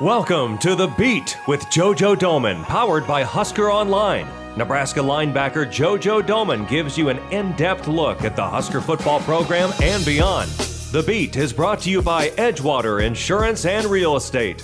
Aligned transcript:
Welcome 0.00 0.58
to 0.58 0.76
The 0.76 0.86
Beat 0.86 1.36
with 1.48 1.64
JoJo 1.70 2.14
Domann, 2.14 2.62
powered 2.62 3.04
by 3.04 3.24
Husker 3.24 3.68
Online. 3.68 4.28
Nebraska 4.56 5.00
linebacker 5.00 5.66
JoJo 5.66 6.22
Domann 6.22 6.68
gives 6.68 6.96
you 6.96 7.08
an 7.08 7.18
in 7.32 7.50
depth 7.56 7.88
look 7.88 8.22
at 8.22 8.36
the 8.36 8.48
Husker 8.48 8.80
football 8.80 9.18
program 9.18 9.72
and 9.82 10.04
beyond. 10.04 10.50
The 10.92 11.02
Beat 11.02 11.34
is 11.34 11.52
brought 11.52 11.80
to 11.80 11.90
you 11.90 12.00
by 12.00 12.30
Edgewater 12.30 13.04
Insurance 13.04 13.64
and 13.64 13.86
Real 13.86 14.14
Estate. 14.14 14.60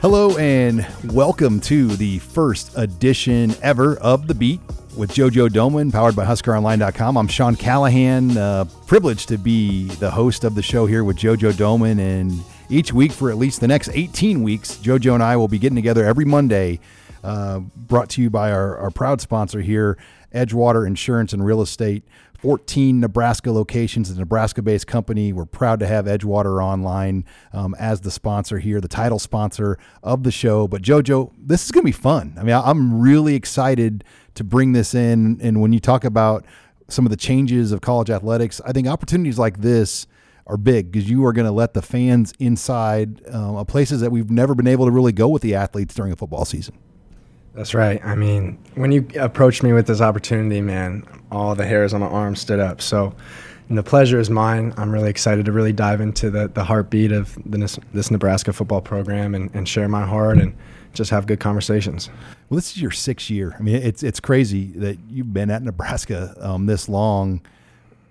Hello 0.00 0.38
and 0.38 0.86
welcome 1.12 1.60
to 1.60 1.88
the 1.88 2.20
first 2.20 2.72
edition 2.74 3.54
ever 3.60 3.98
of 3.98 4.26
The 4.26 4.34
Beat 4.34 4.62
with 4.96 5.12
JoJo 5.12 5.50
Domann, 5.50 5.92
powered 5.92 6.16
by 6.16 6.24
HuskerOnline.com. 6.24 7.18
I'm 7.18 7.28
Sean 7.28 7.56
Callahan, 7.56 8.38
uh, 8.38 8.64
privileged 8.86 9.28
to 9.28 9.36
be 9.36 9.88
the 9.96 10.10
host 10.10 10.44
of 10.44 10.54
the 10.54 10.62
show 10.62 10.86
here 10.86 11.04
with 11.04 11.18
JoJo 11.18 11.52
Domann. 11.52 11.98
And 11.98 12.42
each 12.68 12.92
week 12.92 13.12
for 13.12 13.30
at 13.30 13.36
least 13.36 13.60
the 13.60 13.68
next 13.68 13.88
18 13.92 14.42
weeks, 14.42 14.76
JoJo 14.76 15.14
and 15.14 15.22
I 15.22 15.36
will 15.36 15.48
be 15.48 15.58
getting 15.58 15.76
together 15.76 16.04
every 16.04 16.24
Monday, 16.24 16.80
uh, 17.24 17.60
brought 17.60 18.10
to 18.10 18.22
you 18.22 18.30
by 18.30 18.52
our, 18.52 18.76
our 18.76 18.90
proud 18.90 19.20
sponsor 19.20 19.60
here, 19.60 19.96
Edgewater 20.34 20.86
Insurance 20.86 21.32
and 21.32 21.44
Real 21.44 21.62
Estate. 21.62 22.04
14 22.38 23.00
Nebraska 23.00 23.50
locations, 23.50 24.10
a 24.10 24.16
Nebraska 24.16 24.62
based 24.62 24.86
company. 24.86 25.32
We're 25.32 25.44
proud 25.44 25.80
to 25.80 25.88
have 25.88 26.04
Edgewater 26.04 26.62
Online 26.62 27.24
um, 27.52 27.74
as 27.80 28.02
the 28.02 28.12
sponsor 28.12 28.60
here, 28.60 28.80
the 28.80 28.86
title 28.86 29.18
sponsor 29.18 29.76
of 30.04 30.22
the 30.22 30.30
show. 30.30 30.68
But 30.68 30.82
JoJo, 30.82 31.32
this 31.36 31.64
is 31.64 31.72
going 31.72 31.82
to 31.82 31.86
be 31.86 31.90
fun. 31.90 32.36
I 32.38 32.44
mean, 32.44 32.54
I'm 32.54 33.00
really 33.00 33.34
excited 33.34 34.04
to 34.34 34.44
bring 34.44 34.70
this 34.70 34.94
in. 34.94 35.40
And 35.42 35.60
when 35.60 35.72
you 35.72 35.80
talk 35.80 36.04
about 36.04 36.44
some 36.86 37.04
of 37.04 37.10
the 37.10 37.16
changes 37.16 37.72
of 37.72 37.80
college 37.80 38.08
athletics, 38.08 38.60
I 38.64 38.70
think 38.70 38.86
opportunities 38.86 39.36
like 39.36 39.60
this 39.60 40.06
are 40.48 40.56
big 40.56 40.90
because 40.90 41.08
you 41.08 41.24
are 41.26 41.32
going 41.32 41.46
to 41.46 41.52
let 41.52 41.74
the 41.74 41.82
fans 41.82 42.32
inside 42.38 43.20
uh, 43.28 43.62
places 43.64 44.00
that 44.00 44.10
we've 44.10 44.30
never 44.30 44.54
been 44.54 44.66
able 44.66 44.86
to 44.86 44.90
really 44.90 45.12
go 45.12 45.28
with 45.28 45.42
the 45.42 45.54
athletes 45.54 45.94
during 45.94 46.10
a 46.10 46.16
football 46.16 46.44
season. 46.44 46.74
That's 47.54 47.74
right. 47.74 48.04
I 48.04 48.14
mean, 48.14 48.58
when 48.74 48.92
you 48.92 49.06
approached 49.18 49.62
me 49.62 49.72
with 49.72 49.86
this 49.86 50.00
opportunity, 50.00 50.60
man, 50.60 51.04
all 51.30 51.54
the 51.54 51.66
hairs 51.66 51.92
on 51.92 52.00
my 52.00 52.06
arm 52.06 52.36
stood 52.36 52.60
up. 52.60 52.80
So, 52.80 53.14
and 53.68 53.76
the 53.76 53.82
pleasure 53.82 54.18
is 54.18 54.30
mine. 54.30 54.72
I'm 54.76 54.90
really 54.90 55.10
excited 55.10 55.44
to 55.46 55.52
really 55.52 55.72
dive 55.72 56.00
into 56.00 56.30
the, 56.30 56.48
the 56.48 56.64
heartbeat 56.64 57.12
of 57.12 57.34
the, 57.44 57.78
this 57.92 58.10
Nebraska 58.10 58.52
football 58.52 58.80
program 58.80 59.34
and, 59.34 59.54
and 59.54 59.68
share 59.68 59.88
my 59.88 60.06
heart 60.06 60.38
and 60.38 60.56
just 60.94 61.10
have 61.10 61.26
good 61.26 61.40
conversations. 61.40 62.08
Well, 62.48 62.56
this 62.56 62.70
is 62.70 62.80
your 62.80 62.90
sixth 62.90 63.28
year. 63.28 63.54
I 63.58 63.62
mean, 63.62 63.76
it's 63.76 64.02
it's 64.02 64.20
crazy 64.20 64.66
that 64.76 64.98
you've 65.10 65.34
been 65.34 65.50
at 65.50 65.62
Nebraska 65.62 66.34
um, 66.40 66.66
this 66.66 66.88
long. 66.88 67.42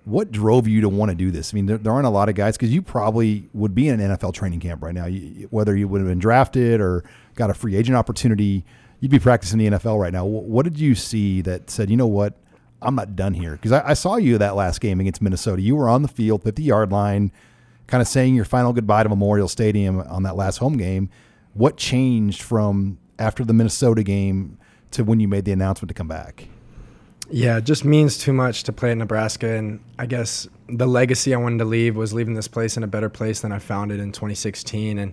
What 0.08 0.32
drove 0.32 0.66
you 0.66 0.80
to 0.80 0.88
want 0.88 1.10
to 1.10 1.14
do 1.14 1.30
this? 1.30 1.52
I 1.52 1.56
mean, 1.56 1.66
there, 1.66 1.76
there 1.76 1.92
aren't 1.92 2.06
a 2.06 2.10
lot 2.10 2.28
of 2.30 2.34
guys 2.34 2.56
because 2.56 2.72
you 2.72 2.80
probably 2.80 3.48
would 3.52 3.74
be 3.74 3.88
in 3.88 4.00
an 4.00 4.16
NFL 4.16 4.32
training 4.32 4.60
camp 4.60 4.82
right 4.82 4.94
now. 4.94 5.04
You, 5.06 5.46
whether 5.50 5.76
you 5.76 5.86
would 5.86 6.00
have 6.00 6.08
been 6.08 6.18
drafted 6.18 6.80
or 6.80 7.04
got 7.34 7.50
a 7.50 7.54
free 7.54 7.76
agent 7.76 7.96
opportunity, 7.96 8.64
you'd 9.00 9.10
be 9.10 9.18
practicing 9.18 9.58
the 9.58 9.66
NFL 9.68 10.00
right 10.00 10.12
now. 10.12 10.24
Wh- 10.24 10.48
What 10.48 10.64
did 10.64 10.78
you 10.78 10.94
see 10.94 11.42
that 11.42 11.68
said, 11.68 11.90
you 11.90 11.96
know 11.96 12.06
what, 12.06 12.34
I'm 12.80 12.94
not 12.94 13.16
done 13.16 13.34
here? 13.34 13.52
Because 13.52 13.72
I, 13.72 13.90
I 13.90 13.94
saw 13.94 14.16
you 14.16 14.38
that 14.38 14.56
last 14.56 14.80
game 14.80 14.98
against 15.00 15.20
Minnesota. 15.20 15.60
You 15.60 15.76
were 15.76 15.88
on 15.88 16.02
the 16.02 16.08
field, 16.08 16.42
50 16.42 16.62
yard 16.62 16.90
line, 16.90 17.30
kind 17.86 18.00
of 18.00 18.08
saying 18.08 18.34
your 18.34 18.44
final 18.46 18.72
goodbye 18.72 19.02
to 19.02 19.08
Memorial 19.08 19.48
Stadium 19.48 20.00
on 20.00 20.22
that 20.22 20.36
last 20.36 20.56
home 20.58 20.76
game. 20.78 21.10
What 21.54 21.76
changed 21.76 22.40
from 22.42 22.98
after 23.18 23.44
the 23.44 23.52
Minnesota 23.52 24.02
game 24.02 24.58
to 24.92 25.04
when 25.04 25.20
you 25.20 25.28
made 25.28 25.44
the 25.44 25.52
announcement 25.52 25.88
to 25.88 25.94
come 25.94 26.08
back? 26.08 26.48
Yeah, 27.30 27.58
it 27.58 27.64
just 27.64 27.84
means 27.84 28.16
too 28.16 28.32
much 28.32 28.62
to 28.64 28.72
play 28.72 28.90
at 28.90 28.96
Nebraska. 28.96 29.54
And 29.54 29.80
I 29.98 30.06
guess 30.06 30.48
the 30.68 30.86
legacy 30.86 31.34
I 31.34 31.36
wanted 31.36 31.58
to 31.58 31.66
leave 31.66 31.94
was 31.94 32.14
leaving 32.14 32.34
this 32.34 32.48
place 32.48 32.76
in 32.76 32.82
a 32.82 32.86
better 32.86 33.10
place 33.10 33.40
than 33.40 33.52
I 33.52 33.58
found 33.58 33.92
it 33.92 34.00
in 34.00 34.12
2016. 34.12 34.98
And 34.98 35.12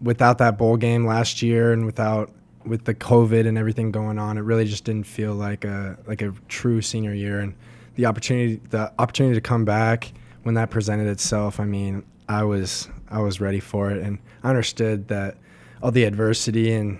without 0.00 0.38
that 0.38 0.56
bowl 0.56 0.76
game 0.76 1.06
last 1.06 1.42
year 1.42 1.72
and 1.72 1.84
without 1.84 2.30
with 2.64 2.84
the 2.84 2.94
COVID 2.94 3.46
and 3.46 3.58
everything 3.58 3.90
going 3.90 4.18
on, 4.18 4.38
it 4.38 4.42
really 4.42 4.64
just 4.64 4.84
didn't 4.84 5.06
feel 5.06 5.34
like 5.34 5.64
a 5.64 5.98
like 6.06 6.22
a 6.22 6.32
true 6.48 6.80
senior 6.80 7.12
year. 7.12 7.40
And 7.40 7.54
the 7.96 8.06
opportunity 8.06 8.60
the 8.70 8.92
opportunity 8.98 9.34
to 9.34 9.40
come 9.40 9.64
back 9.64 10.12
when 10.44 10.54
that 10.54 10.70
presented 10.70 11.08
itself, 11.08 11.60
I 11.60 11.64
mean, 11.64 12.04
I 12.28 12.44
was 12.44 12.88
I 13.10 13.20
was 13.20 13.38
ready 13.38 13.60
for 13.60 13.90
it 13.90 14.02
and 14.02 14.18
I 14.42 14.48
understood 14.48 15.08
that 15.08 15.36
all 15.82 15.90
the 15.90 16.04
adversity 16.04 16.72
and 16.72 16.98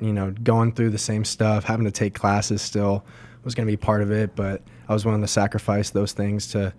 you 0.00 0.14
know 0.14 0.30
going 0.30 0.72
through 0.72 0.90
the 0.90 0.98
same 0.98 1.26
stuff, 1.26 1.64
having 1.64 1.84
to 1.84 1.90
take 1.90 2.14
classes 2.14 2.62
still 2.62 3.04
was 3.44 3.54
going 3.54 3.66
to 3.66 3.72
be 3.72 3.76
part 3.76 4.02
of 4.02 4.10
it, 4.10 4.34
but 4.34 4.62
I 4.88 4.92
was 4.92 5.04
willing 5.04 5.20
to 5.22 5.28
sacrifice 5.28 5.90
those 5.90 6.12
things 6.12 6.48
to 6.48 6.72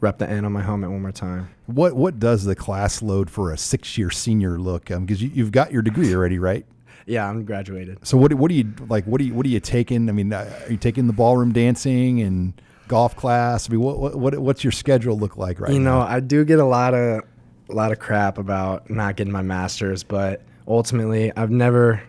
rep 0.00 0.18
the 0.18 0.28
N 0.28 0.44
on 0.44 0.52
my 0.52 0.62
helmet 0.62 0.90
one 0.90 1.02
more 1.02 1.12
time. 1.12 1.48
What 1.66 1.94
what 1.94 2.18
does 2.18 2.44
the 2.44 2.54
class 2.54 3.02
load 3.02 3.30
for 3.30 3.52
a 3.52 3.58
six 3.58 3.98
year 3.98 4.10
senior 4.10 4.58
look? 4.58 4.86
Because 4.86 5.22
you, 5.22 5.30
you've 5.32 5.52
got 5.52 5.72
your 5.72 5.82
degree 5.82 6.14
already, 6.14 6.38
right? 6.38 6.64
Yeah, 7.06 7.28
I'm 7.28 7.44
graduated. 7.44 8.06
So 8.06 8.18
what 8.18 8.32
what 8.34 8.48
do 8.48 8.54
you 8.54 8.72
like? 8.88 9.04
What 9.04 9.18
do 9.18 9.24
you 9.24 9.34
what 9.34 9.46
are 9.46 9.48
you 9.48 9.60
taking? 9.60 10.08
I 10.08 10.12
mean, 10.12 10.32
uh, 10.32 10.60
are 10.66 10.70
you 10.70 10.76
taking 10.76 11.06
the 11.06 11.12
ballroom 11.12 11.52
dancing 11.52 12.20
and 12.20 12.52
golf 12.86 13.16
class? 13.16 13.68
I 13.68 13.72
mean, 13.72 13.80
what 13.80 13.98
what, 13.98 14.14
what 14.16 14.38
what's 14.38 14.62
your 14.62 14.72
schedule 14.72 15.18
look 15.18 15.36
like 15.36 15.58
right 15.60 15.72
you 15.72 15.78
now? 15.78 16.00
You 16.00 16.04
know, 16.04 16.12
I 16.12 16.20
do 16.20 16.44
get 16.44 16.58
a 16.58 16.64
lot 16.64 16.94
of 16.94 17.22
a 17.70 17.72
lot 17.72 17.92
of 17.92 17.98
crap 17.98 18.38
about 18.38 18.90
not 18.90 19.16
getting 19.16 19.32
my 19.32 19.42
masters, 19.42 20.02
but 20.02 20.42
ultimately, 20.66 21.32
I've 21.36 21.50
never 21.50 22.02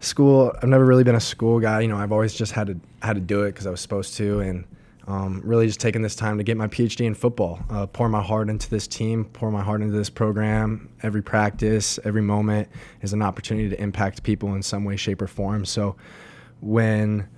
school. 0.00 0.52
I've 0.60 0.68
never 0.68 0.84
really 0.84 1.04
been 1.04 1.14
a 1.14 1.20
school 1.20 1.60
guy. 1.60 1.80
You 1.80 1.88
know, 1.88 1.96
I've 1.96 2.12
always 2.12 2.34
just 2.34 2.52
had 2.52 2.66
to 2.66 2.80
had 3.02 3.14
to 3.14 3.20
do 3.20 3.44
it 3.44 3.52
because 3.52 3.66
I 3.66 3.70
was 3.70 3.80
supposed 3.80 4.16
to, 4.16 4.40
and 4.40 4.64
um, 5.06 5.40
really 5.44 5.66
just 5.66 5.80
taking 5.80 6.02
this 6.02 6.14
time 6.14 6.38
to 6.38 6.44
get 6.44 6.56
my 6.56 6.66
PhD 6.66 7.04
in 7.04 7.14
football, 7.14 7.60
uh, 7.70 7.86
pour 7.86 8.08
my 8.08 8.22
heart 8.22 8.48
into 8.48 8.68
this 8.68 8.86
team, 8.86 9.24
pour 9.24 9.50
my 9.50 9.62
heart 9.62 9.82
into 9.82 9.96
this 9.96 10.10
program. 10.10 10.88
Every 11.02 11.22
practice, 11.22 11.98
every 12.04 12.22
moment 12.22 12.68
is 13.02 13.12
an 13.12 13.22
opportunity 13.22 13.68
to 13.68 13.80
impact 13.80 14.22
people 14.22 14.54
in 14.54 14.62
some 14.62 14.84
way, 14.84 14.96
shape, 14.96 15.22
or 15.22 15.26
form. 15.26 15.64
So 15.64 15.96
when 16.60 17.28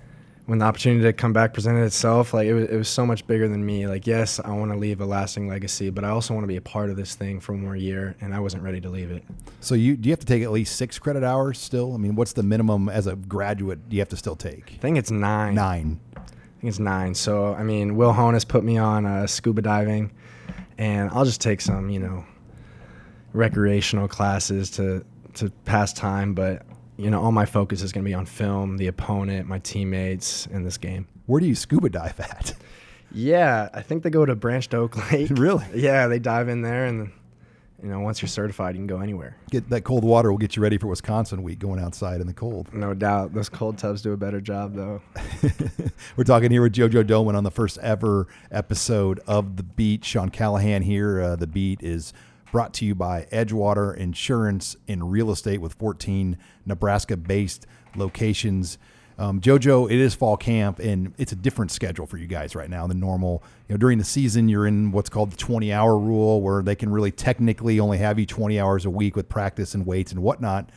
when 0.45 0.59
the 0.59 0.65
opportunity 0.65 1.03
to 1.03 1.13
come 1.13 1.31
back 1.31 1.53
presented 1.53 1.85
itself, 1.85 2.33
like 2.33 2.47
it 2.47 2.53
was, 2.53 2.69
it 2.69 2.75
was 2.75 2.89
so 2.89 3.05
much 3.05 3.25
bigger 3.27 3.47
than 3.47 3.65
me. 3.65 3.87
Like, 3.87 4.05
yes, 4.05 4.41
I 4.43 4.51
want 4.51 4.71
to 4.71 4.77
leave 4.77 4.99
a 4.99 5.05
lasting 5.05 5.47
legacy, 5.47 5.89
but 5.89 6.03
I 6.03 6.09
also 6.09 6.33
want 6.33 6.43
to 6.43 6.49
be 6.49 6.57
a 6.57 6.61
part 6.61 6.89
of 6.89 6.97
this 6.97 7.15
thing 7.15 7.39
for 7.39 7.53
one 7.53 7.61
more 7.61 7.75
year, 7.77 8.15
and 8.19 8.35
I 8.35 8.39
wasn't 8.39 8.63
ready 8.63 8.81
to 8.81 8.89
leave 8.89 9.09
it. 9.09 9.23
So 9.61 9.73
you 9.75 9.95
do 9.95 10.09
you 10.09 10.11
have 10.11 10.19
to 10.19 10.25
take 10.25 10.43
at 10.43 10.51
least 10.51 10.75
six 10.75 10.99
credit 10.99 11.23
hours 11.23 11.59
still? 11.59 11.93
I 11.93 11.97
mean, 11.97 12.15
what's 12.15 12.33
the 12.33 12.43
minimum 12.43 12.89
as 12.89 13.07
a 13.07 13.15
graduate 13.15 13.87
do 13.87 13.95
you 13.95 14.01
have 14.01 14.09
to 14.09 14.17
still 14.17 14.35
take? 14.35 14.73
I 14.73 14.77
think 14.77 14.97
it's 14.97 15.11
nine. 15.11 15.55
Nine. 15.55 15.99
I 16.17 16.19
think 16.19 16.69
it's 16.69 16.79
nine. 16.79 17.15
So, 17.15 17.53
I 17.53 17.63
mean, 17.63 17.95
Will 17.95 18.13
Honus 18.13 18.45
put 18.45 18.65
me 18.65 18.77
on 18.77 19.05
uh, 19.05 19.27
scuba 19.27 19.61
diving, 19.61 20.11
and 20.77 21.09
I'll 21.11 21.25
just 21.25 21.39
take 21.39 21.61
some, 21.61 21.89
you 21.89 21.99
know, 21.99 22.25
recreational 23.31 24.09
classes 24.09 24.69
to 24.71 25.05
to 25.35 25.49
pass 25.63 25.93
time. 25.93 26.33
But 26.33 26.65
you 26.97 27.09
know, 27.09 27.21
all 27.21 27.31
my 27.31 27.45
focus 27.45 27.81
is 27.81 27.91
going 27.91 28.03
to 28.03 28.09
be 28.09 28.13
on 28.13 28.25
film, 28.25 28.77
the 28.77 28.87
opponent, 28.87 29.47
my 29.47 29.59
teammates, 29.59 30.45
and 30.47 30.65
this 30.65 30.77
game. 30.77 31.07
Where 31.25 31.39
do 31.39 31.47
you 31.47 31.55
scuba 31.55 31.89
dive 31.89 32.19
at? 32.19 32.53
Yeah, 33.11 33.69
I 33.73 33.81
think 33.81 34.03
they 34.03 34.09
go 34.09 34.25
to 34.25 34.35
Branched 34.35 34.73
Oak 34.73 35.11
Lake. 35.11 35.29
Really? 35.37 35.65
Yeah, 35.75 36.07
they 36.07 36.19
dive 36.19 36.49
in 36.49 36.61
there, 36.61 36.85
and 36.85 37.11
you 37.81 37.89
know, 37.89 37.99
once 37.99 38.21
you're 38.21 38.29
certified, 38.29 38.75
you 38.75 38.79
can 38.79 38.87
go 38.87 39.01
anywhere. 39.01 39.35
Get 39.51 39.69
that 39.69 39.81
cold 39.81 40.05
water 40.05 40.31
will 40.31 40.37
get 40.37 40.55
you 40.55 40.63
ready 40.63 40.77
for 40.77 40.87
Wisconsin 40.87 41.43
week 41.43 41.59
going 41.59 41.79
outside 41.81 42.21
in 42.21 42.27
the 42.27 42.33
cold. 42.33 42.73
No 42.73 42.93
doubt. 42.93 43.33
Those 43.33 43.49
cold 43.49 43.77
tubs 43.77 44.01
do 44.01 44.13
a 44.13 44.17
better 44.17 44.39
job, 44.39 44.73
though. 44.73 45.01
We're 46.15 46.23
talking 46.23 46.49
here 46.49 46.61
with 46.61 46.73
JoJo 46.73 47.03
Domann 47.03 47.35
on 47.35 47.43
the 47.43 47.51
first 47.51 47.77
ever 47.79 48.27
episode 48.51 49.19
of 49.27 49.57
The 49.57 49.63
Beat. 49.63 50.05
Sean 50.05 50.29
Callahan 50.29 50.83
here. 50.83 51.21
Uh, 51.21 51.35
the 51.35 51.47
Beat 51.47 51.83
is 51.83 52.13
brought 52.53 52.71
to 52.75 52.85
you 52.85 52.93
by 52.93 53.27
Edgewater 53.31 53.97
Insurance 53.97 54.77
and 54.87 55.11
Real 55.11 55.31
Estate 55.31 55.59
with 55.59 55.73
14 55.73 56.37
Nebraska 56.67 57.17
based 57.17 57.65
locations. 57.95 58.77
Um, 59.17 59.41
JoJo, 59.41 59.91
it 59.91 59.97
is 59.97 60.13
fall 60.13 60.37
camp 60.37 60.77
and 60.77 61.15
it's 61.17 61.31
a 61.31 61.35
different 61.35 61.71
schedule 61.71 62.05
for 62.05 62.17
you 62.17 62.27
guys 62.27 62.55
right 62.55 62.69
now 62.69 62.85
than 62.85 62.99
normal. 62.99 63.41
You 63.67 63.73
know, 63.73 63.77
during 63.77 63.97
the 63.97 64.03
season, 64.03 64.49
you're 64.49 64.67
in 64.67 64.91
what's 64.91 65.09
called 65.09 65.31
the 65.31 65.35
20 65.35 65.73
hour 65.73 65.97
rule 65.97 66.41
where 66.41 66.61
they 66.61 66.75
can 66.75 66.91
really 66.91 67.11
technically 67.11 67.79
only 67.79 67.97
have 67.97 68.19
you 68.19 68.25
20 68.27 68.59
hours 68.59 68.85
a 68.85 68.89
week 68.91 69.15
with 69.15 69.27
practice 69.27 69.73
and 69.73 69.83
weights 69.87 70.11
and 70.11 70.21
whatnot. 70.21 70.69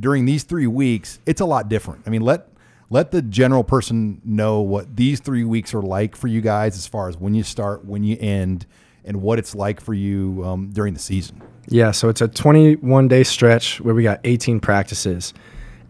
During 0.00 0.24
these 0.24 0.44
three 0.44 0.66
weeks, 0.66 1.20
it's 1.26 1.42
a 1.42 1.46
lot 1.46 1.68
different. 1.68 2.04
I 2.06 2.10
mean, 2.10 2.22
let 2.22 2.48
let 2.88 3.10
the 3.10 3.20
general 3.20 3.64
person 3.64 4.22
know 4.24 4.62
what 4.62 4.96
these 4.96 5.20
three 5.20 5.44
weeks 5.44 5.74
are 5.74 5.82
like 5.82 6.16
for 6.16 6.26
you 6.26 6.40
guys 6.40 6.74
as 6.78 6.86
far 6.86 7.10
as 7.10 7.18
when 7.18 7.34
you 7.34 7.42
start, 7.42 7.84
when 7.84 8.02
you 8.02 8.16
end, 8.18 8.64
and 9.08 9.22
what 9.22 9.38
it's 9.38 9.54
like 9.54 9.80
for 9.80 9.94
you 9.94 10.44
um, 10.44 10.70
during 10.70 10.92
the 10.92 11.00
season. 11.00 11.42
Yeah, 11.66 11.90
so 11.90 12.08
it's 12.08 12.20
a 12.20 12.28
21 12.28 13.08
day 13.08 13.24
stretch 13.24 13.80
where 13.80 13.94
we 13.94 14.02
got 14.02 14.20
18 14.22 14.60
practices, 14.60 15.34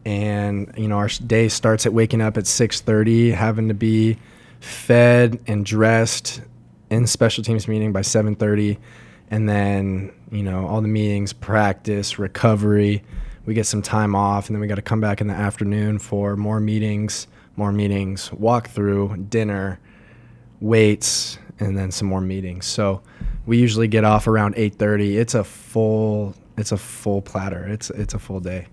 and 0.06 0.72
you 0.76 0.88
know 0.88 0.96
our 0.96 1.08
day 1.08 1.48
starts 1.48 1.84
at 1.84 1.92
waking 1.92 2.22
up 2.22 2.38
at 2.38 2.44
6:30, 2.44 3.32
having 3.32 3.68
to 3.68 3.74
be 3.74 4.16
fed 4.60 5.40
and 5.46 5.66
dressed 5.66 6.40
in 6.90 7.06
special 7.06 7.44
teams 7.44 7.68
meeting 7.68 7.92
by 7.92 8.00
7:30, 8.00 8.78
and 9.30 9.48
then 9.48 10.10
you 10.30 10.42
know 10.42 10.66
all 10.66 10.80
the 10.80 10.88
meetings, 10.88 11.32
practice, 11.32 12.18
recovery. 12.18 13.02
We 13.44 13.54
get 13.54 13.66
some 13.66 13.82
time 13.82 14.14
off, 14.14 14.48
and 14.48 14.56
then 14.56 14.60
we 14.60 14.66
got 14.66 14.76
to 14.76 14.82
come 14.82 15.00
back 15.00 15.20
in 15.20 15.26
the 15.26 15.34
afternoon 15.34 15.98
for 15.98 16.36
more 16.36 16.60
meetings, 16.60 17.26
more 17.56 17.72
meetings, 17.72 18.32
walk 18.32 18.68
through, 18.68 19.26
dinner, 19.30 19.80
weights, 20.60 21.38
and 21.60 21.76
then 21.76 21.90
some 21.90 22.08
more 22.08 22.20
meetings. 22.20 22.66
So 22.66 23.02
we 23.46 23.58
usually 23.58 23.88
get 23.88 24.04
off 24.04 24.26
around 24.26 24.54
8:30. 24.56 25.16
It's 25.16 25.34
a 25.34 25.44
full 25.44 26.34
it's 26.56 26.72
a 26.72 26.76
full 26.76 27.22
platter. 27.22 27.64
It's 27.66 27.90
it's 27.90 28.14
a 28.14 28.18
full 28.18 28.40
day. 28.40 28.66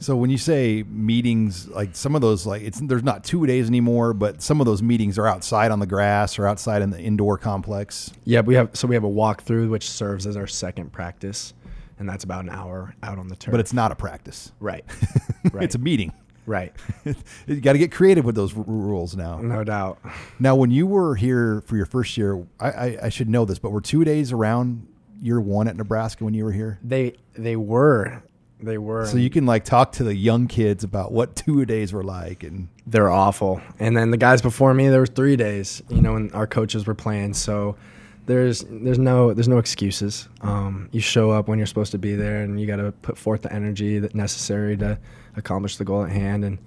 So 0.00 0.14
when 0.14 0.30
you 0.30 0.38
say 0.38 0.84
meetings, 0.88 1.66
like 1.68 1.96
some 1.96 2.14
of 2.14 2.20
those, 2.20 2.46
like 2.46 2.62
it's 2.62 2.80
there's 2.80 3.02
not 3.02 3.24
two 3.24 3.46
days 3.46 3.66
anymore, 3.68 4.14
but 4.14 4.42
some 4.42 4.60
of 4.60 4.66
those 4.66 4.80
meetings 4.80 5.18
are 5.18 5.26
outside 5.26 5.72
on 5.72 5.80
the 5.80 5.86
grass 5.86 6.38
or 6.38 6.46
outside 6.46 6.82
in 6.82 6.90
the 6.90 7.00
indoor 7.00 7.36
complex. 7.36 8.12
Yeah, 8.24 8.40
we 8.42 8.54
have 8.54 8.70
so 8.74 8.86
we 8.86 8.94
have 8.94 9.04
a 9.04 9.08
walkthrough 9.10 9.70
which 9.70 9.88
serves 9.90 10.26
as 10.26 10.36
our 10.36 10.46
second 10.46 10.92
practice, 10.92 11.52
and 11.98 12.08
that's 12.08 12.22
about 12.22 12.44
an 12.44 12.50
hour 12.50 12.94
out 13.02 13.18
on 13.18 13.28
the 13.28 13.34
turf. 13.36 13.50
But 13.50 13.60
it's 13.60 13.72
not 13.72 13.90
a 13.90 13.96
practice. 13.96 14.52
right, 14.60 14.84
right. 15.52 15.64
it's 15.64 15.74
a 15.74 15.78
meeting. 15.78 16.12
Right, 16.48 16.72
you 17.46 17.60
got 17.60 17.74
to 17.74 17.78
get 17.78 17.92
creative 17.92 18.24
with 18.24 18.34
those 18.34 18.56
r- 18.56 18.64
rules 18.66 19.14
now. 19.16 19.38
no 19.38 19.62
doubt. 19.62 19.98
Now, 20.38 20.56
when 20.56 20.70
you 20.70 20.86
were 20.86 21.14
here 21.14 21.62
for 21.66 21.76
your 21.76 21.86
first 21.86 22.16
year, 22.16 22.44
I, 22.58 22.70
I, 22.70 22.98
I 23.04 23.08
should 23.10 23.28
know 23.28 23.44
this, 23.44 23.58
but 23.58 23.70
were 23.70 23.80
two 23.80 24.04
days 24.04 24.32
around 24.32 24.86
year 25.20 25.40
one 25.40 25.68
at 25.68 25.76
Nebraska 25.76 26.24
when 26.24 26.34
you 26.34 26.44
were 26.44 26.52
here? 26.52 26.78
They 26.82 27.14
they 27.34 27.56
were 27.56 28.22
they 28.60 28.78
were. 28.78 29.06
So 29.06 29.16
you 29.16 29.30
can 29.30 29.46
like 29.46 29.64
talk 29.64 29.92
to 29.92 30.04
the 30.04 30.14
young 30.14 30.48
kids 30.48 30.82
about 30.84 31.12
what 31.12 31.36
two 31.36 31.64
days 31.64 31.92
were 31.92 32.02
like, 32.04 32.42
and 32.42 32.68
they're 32.86 33.10
awful. 33.10 33.60
And 33.78 33.96
then 33.96 34.10
the 34.10 34.16
guys 34.16 34.42
before 34.42 34.74
me, 34.74 34.88
there 34.88 35.00
was 35.00 35.10
three 35.10 35.36
days. 35.36 35.82
You 35.88 36.00
know, 36.00 36.14
when 36.14 36.32
our 36.32 36.46
coaches 36.46 36.86
were 36.86 36.94
playing, 36.94 37.34
so 37.34 37.76
there's 38.28 38.64
there's 38.68 38.98
no 38.98 39.32
there's 39.32 39.48
no 39.48 39.58
excuses. 39.58 40.28
Um, 40.42 40.88
you 40.92 41.00
show 41.00 41.30
up 41.30 41.48
when 41.48 41.58
you're 41.58 41.66
supposed 41.66 41.92
to 41.92 41.98
be 41.98 42.14
there, 42.14 42.42
and 42.42 42.60
you 42.60 42.66
got 42.66 42.76
to 42.76 42.92
put 42.92 43.18
forth 43.18 43.42
the 43.42 43.52
energy 43.52 43.98
that 43.98 44.14
necessary 44.14 44.76
to 44.76 44.98
accomplish 45.36 45.78
the 45.78 45.84
goal 45.84 46.04
at 46.04 46.10
hand. 46.10 46.44
And 46.44 46.58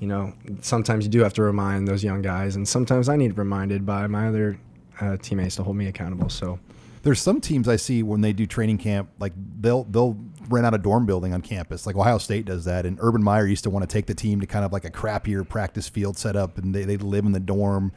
you 0.00 0.08
know, 0.08 0.32
sometimes 0.62 1.04
you 1.04 1.10
do 1.10 1.20
have 1.20 1.34
to 1.34 1.42
remind 1.42 1.86
those 1.86 2.02
young 2.02 2.22
guys, 2.22 2.56
and 2.56 2.66
sometimes 2.66 3.08
I 3.08 3.16
need 3.16 3.36
reminded 3.36 3.84
by 3.84 4.06
my 4.06 4.28
other 4.28 4.58
uh, 5.00 5.18
teammates 5.18 5.56
to 5.56 5.62
hold 5.62 5.76
me 5.76 5.86
accountable. 5.88 6.30
So 6.30 6.58
there's 7.02 7.20
some 7.20 7.40
teams 7.40 7.68
I 7.68 7.76
see 7.76 8.02
when 8.02 8.22
they 8.22 8.32
do 8.32 8.46
training 8.46 8.78
camp, 8.78 9.10
like 9.18 9.34
they'll 9.60 9.84
they'll 9.84 10.16
rent 10.48 10.64
out 10.64 10.72
a 10.72 10.78
dorm 10.78 11.04
building 11.04 11.34
on 11.34 11.42
campus. 11.42 11.86
Like 11.86 11.96
Ohio 11.96 12.16
State 12.16 12.46
does 12.46 12.64
that, 12.64 12.86
and 12.86 12.98
Urban 13.00 13.22
Meyer 13.22 13.46
used 13.46 13.64
to 13.64 13.70
want 13.70 13.82
to 13.82 13.92
take 13.92 14.06
the 14.06 14.14
team 14.14 14.40
to 14.40 14.46
kind 14.46 14.64
of 14.64 14.72
like 14.72 14.86
a 14.86 14.90
crappier 14.90 15.46
practice 15.46 15.86
field 15.86 16.16
setup, 16.16 16.56
and 16.56 16.74
they 16.74 16.84
they 16.84 16.96
live 16.96 17.26
in 17.26 17.32
the 17.32 17.40
dorm. 17.40 17.92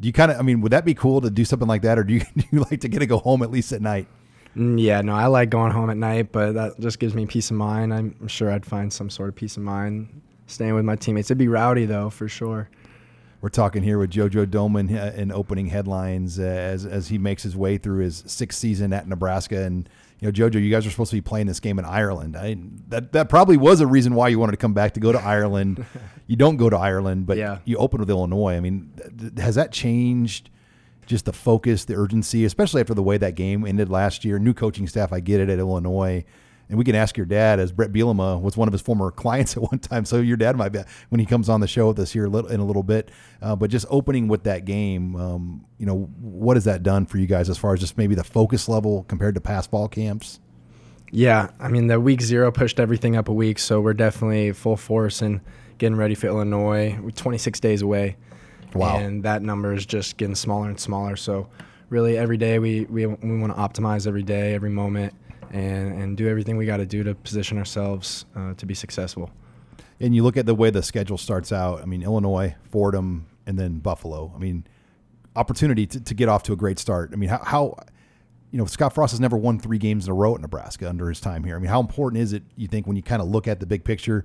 Do 0.00 0.06
you 0.06 0.12
kind 0.12 0.30
of? 0.30 0.38
I 0.38 0.42
mean, 0.42 0.60
would 0.60 0.72
that 0.72 0.84
be 0.84 0.94
cool 0.94 1.20
to 1.20 1.30
do 1.30 1.44
something 1.44 1.68
like 1.68 1.82
that, 1.82 1.98
or 1.98 2.04
do 2.04 2.14
you, 2.14 2.20
do 2.36 2.44
you 2.50 2.60
like 2.70 2.80
to 2.80 2.88
get 2.88 2.98
to 3.00 3.06
go 3.06 3.18
home 3.18 3.42
at 3.42 3.50
least 3.50 3.72
at 3.72 3.80
night? 3.82 4.08
Mm, 4.56 4.80
Yeah, 4.80 5.00
no, 5.02 5.14
I 5.14 5.26
like 5.26 5.50
going 5.50 5.72
home 5.72 5.90
at 5.90 5.96
night, 5.96 6.32
but 6.32 6.52
that 6.52 6.80
just 6.80 6.98
gives 6.98 7.14
me 7.14 7.26
peace 7.26 7.50
of 7.50 7.56
mind. 7.56 7.92
I'm 7.92 8.28
sure 8.28 8.50
I'd 8.50 8.66
find 8.66 8.92
some 8.92 9.10
sort 9.10 9.28
of 9.28 9.34
peace 9.36 9.56
of 9.56 9.62
mind 9.62 10.20
staying 10.46 10.74
with 10.74 10.84
my 10.84 10.96
teammates. 10.96 11.28
It'd 11.28 11.38
be 11.38 11.48
rowdy 11.48 11.86
though, 11.86 12.10
for 12.10 12.28
sure. 12.28 12.68
We're 13.40 13.50
talking 13.50 13.82
here 13.82 13.98
with 13.98 14.10
JoJo 14.10 14.46
Domann 14.46 14.90
uh, 14.94 15.14
in 15.20 15.30
opening 15.30 15.66
headlines 15.66 16.38
uh, 16.38 16.42
as 16.44 16.86
as 16.86 17.08
he 17.08 17.18
makes 17.18 17.42
his 17.42 17.54
way 17.54 17.76
through 17.76 18.02
his 18.04 18.24
sixth 18.26 18.58
season 18.58 18.92
at 18.94 19.06
Nebraska. 19.06 19.64
And 19.64 19.88
you 20.24 20.32
know, 20.32 20.48
JoJo, 20.50 20.62
you 20.62 20.70
guys 20.70 20.86
are 20.86 20.90
supposed 20.90 21.10
to 21.10 21.16
be 21.16 21.20
playing 21.20 21.46
this 21.46 21.60
game 21.60 21.78
in 21.78 21.84
Ireland. 21.84 22.36
I, 22.36 22.56
that 22.88 23.12
that 23.12 23.28
probably 23.28 23.56
was 23.58 23.80
a 23.80 23.86
reason 23.86 24.14
why 24.14 24.28
you 24.28 24.38
wanted 24.38 24.52
to 24.52 24.56
come 24.58 24.72
back 24.72 24.94
to 24.94 25.00
go 25.00 25.12
to 25.12 25.18
Ireland. 25.20 25.84
you 26.26 26.36
don't 26.36 26.56
go 26.56 26.70
to 26.70 26.76
Ireland, 26.76 27.26
but 27.26 27.36
Yeah. 27.36 27.58
you 27.64 27.76
open 27.76 28.00
with 28.00 28.08
Illinois. 28.08 28.54
I 28.56 28.60
mean, 28.60 28.90
th- 28.96 29.10
th- 29.34 29.38
has 29.44 29.54
that 29.56 29.70
changed? 29.72 30.50
Just 31.06 31.26
the 31.26 31.34
focus, 31.34 31.84
the 31.84 31.94
urgency, 31.96 32.46
especially 32.46 32.80
after 32.80 32.94
the 32.94 33.02
way 33.02 33.18
that 33.18 33.34
game 33.34 33.66
ended 33.66 33.90
last 33.90 34.24
year. 34.24 34.38
New 34.38 34.54
coaching 34.54 34.86
staff, 34.86 35.12
I 35.12 35.20
get 35.20 35.38
it 35.40 35.50
at 35.50 35.58
Illinois. 35.58 36.24
And 36.68 36.78
we 36.78 36.84
can 36.84 36.94
ask 36.94 37.16
your 37.16 37.26
dad, 37.26 37.60
as 37.60 37.72
Bret 37.72 37.92
Bielema 37.92 38.40
was 38.40 38.56
one 38.56 38.68
of 38.68 38.72
his 38.72 38.80
former 38.80 39.10
clients 39.22 39.56
at 39.56 39.62
one 39.62 39.78
time. 39.78 40.04
So 40.04 40.20
your 40.20 40.36
dad 40.36 40.56
might 40.56 40.70
be 40.70 40.80
when 41.10 41.18
he 41.20 41.26
comes 41.26 41.48
on 41.48 41.60
the 41.60 41.68
show 41.68 41.88
with 41.88 41.98
us 41.98 42.12
here 42.12 42.24
a 42.24 42.28
little, 42.28 42.50
in 42.50 42.60
a 42.60 42.64
little 42.64 42.82
bit. 42.82 43.10
Uh, 43.42 43.54
but 43.54 43.70
just 43.70 43.86
opening 43.90 44.28
with 44.28 44.44
that 44.44 44.64
game, 44.64 45.14
um, 45.16 45.64
you 45.78 45.86
know, 45.86 46.04
what 46.20 46.56
has 46.56 46.64
that 46.64 46.82
done 46.82 47.04
for 47.06 47.18
you 47.18 47.26
guys 47.26 47.50
as 47.50 47.58
far 47.58 47.74
as 47.74 47.80
just 47.80 47.98
maybe 47.98 48.14
the 48.14 48.24
focus 48.24 48.68
level 48.68 49.04
compared 49.08 49.34
to 49.34 49.40
past 49.40 49.70
ball 49.70 49.88
camps? 49.88 50.40
Yeah, 51.10 51.50
I 51.60 51.68
mean 51.68 51.86
the 51.86 52.00
week 52.00 52.20
zero 52.22 52.50
pushed 52.50 52.80
everything 52.80 53.14
up 53.14 53.28
a 53.28 53.32
week, 53.32 53.60
so 53.60 53.80
we're 53.80 53.94
definitely 53.94 54.50
full 54.52 54.76
force 54.76 55.22
and 55.22 55.40
getting 55.78 55.96
ready 55.96 56.14
for 56.16 56.26
Illinois. 56.26 56.98
We're 57.00 57.10
26 57.10 57.60
days 57.60 57.82
away, 57.82 58.16
Wow. 58.74 58.96
and 58.96 59.22
that 59.22 59.40
number 59.42 59.72
is 59.72 59.86
just 59.86 60.16
getting 60.16 60.34
smaller 60.34 60.68
and 60.70 60.80
smaller. 60.80 61.14
So 61.14 61.48
really, 61.88 62.16
every 62.18 62.36
day 62.36 62.58
we 62.58 62.86
we, 62.86 63.06
we 63.06 63.38
want 63.38 63.54
to 63.54 63.60
optimize 63.60 64.08
every 64.08 64.24
day, 64.24 64.54
every 64.54 64.70
moment, 64.70 65.14
and 65.52 66.00
and 66.00 66.16
do 66.16 66.28
everything 66.28 66.56
we 66.56 66.66
got 66.66 66.78
to 66.78 66.86
do 66.86 67.02
to 67.04 67.14
position 67.14 67.58
ourselves 67.58 68.26
uh, 68.36 68.54
to 68.54 68.66
be 68.66 68.74
successful. 68.74 69.30
And 70.00 70.14
you 70.14 70.22
look 70.22 70.36
at 70.36 70.46
the 70.46 70.54
way 70.54 70.70
the 70.70 70.82
schedule 70.82 71.18
starts 71.18 71.52
out. 71.52 71.80
I 71.80 71.84
mean, 71.84 72.02
Illinois, 72.02 72.56
Fordham, 72.70 73.26
and 73.46 73.58
then 73.58 73.78
Buffalo. 73.78 74.32
I 74.34 74.38
mean, 74.38 74.66
opportunity 75.36 75.86
to, 75.86 76.00
to 76.00 76.14
get 76.14 76.28
off 76.28 76.42
to 76.44 76.52
a 76.52 76.56
great 76.56 76.78
start. 76.78 77.10
I 77.12 77.16
mean, 77.16 77.28
how, 77.28 77.42
how, 77.44 77.76
you 78.50 78.58
know, 78.58 78.66
Scott 78.66 78.94
Frost 78.94 79.12
has 79.12 79.20
never 79.20 79.36
won 79.36 79.58
three 79.58 79.78
games 79.78 80.06
in 80.06 80.10
a 80.10 80.14
row 80.14 80.34
at 80.34 80.40
Nebraska 80.40 80.88
under 80.88 81.08
his 81.08 81.20
time 81.20 81.44
here. 81.44 81.56
I 81.56 81.58
mean, 81.58 81.70
how 81.70 81.80
important 81.80 82.22
is 82.22 82.32
it, 82.32 82.42
you 82.56 82.66
think, 82.66 82.86
when 82.86 82.96
you 82.96 83.02
kind 83.02 83.22
of 83.22 83.28
look 83.28 83.46
at 83.46 83.60
the 83.60 83.66
big 83.66 83.84
picture 83.84 84.24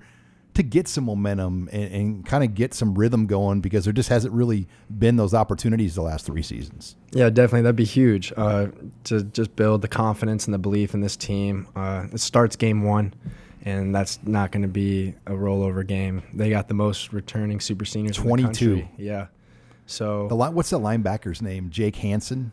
to 0.56 0.64
get 0.64 0.88
some 0.88 1.06
momentum 1.06 1.70
and, 1.72 1.94
and 1.94 2.26
kind 2.26 2.44
of 2.44 2.54
get 2.56 2.74
some 2.74 2.96
rhythm 2.96 3.28
going 3.28 3.62
because 3.62 3.84
there 3.86 3.94
just 3.94 4.10
hasn't 4.10 4.34
really 4.34 4.68
been 4.98 5.16
those 5.16 5.34
opportunities 5.34 5.96
the 5.96 6.02
last 6.02 6.26
three 6.26 6.42
seasons? 6.42 6.96
Yeah, 7.12 7.30
definitely. 7.30 7.62
That'd 7.62 7.76
be 7.76 7.86
huge 7.86 8.34
uh, 8.36 8.68
to 9.06 9.24
just 9.24 9.56
build 9.56 9.82
the 9.82 9.88
confidence 9.88 10.46
and 10.46 10.54
the 10.54 10.58
belief 10.60 10.94
in 10.94 11.02
this 11.02 11.16
team. 11.16 11.68
Uh, 11.76 12.08
it 12.12 12.20
starts 12.20 12.56
game 12.56 12.84
one, 12.84 13.14
and 13.64 13.94
that's 13.96 14.20
not 14.24 14.52
going 14.52 14.64
to 14.64 14.68
be 14.68 15.14
a 15.28 15.32
rollover 15.32 15.86
game. 15.88 16.24
They 16.34 16.50
got 16.50 16.68
the 16.68 16.74
most 16.74 17.14
returning 17.14 17.60
super 17.60 17.86
seniors. 17.86 18.18
in 18.18 18.24
the 18.24 18.28
22. 18.30 18.48
country. 18.76 18.92
Yeah. 18.98 19.28
So 19.86 20.28
The 20.28 20.36
line, 20.36 20.54
what's 20.54 20.70
the 20.72 20.80
linebacker's 20.80 21.42
name? 21.42 21.70
Jake 21.70 21.96
Hansen. 21.96 22.52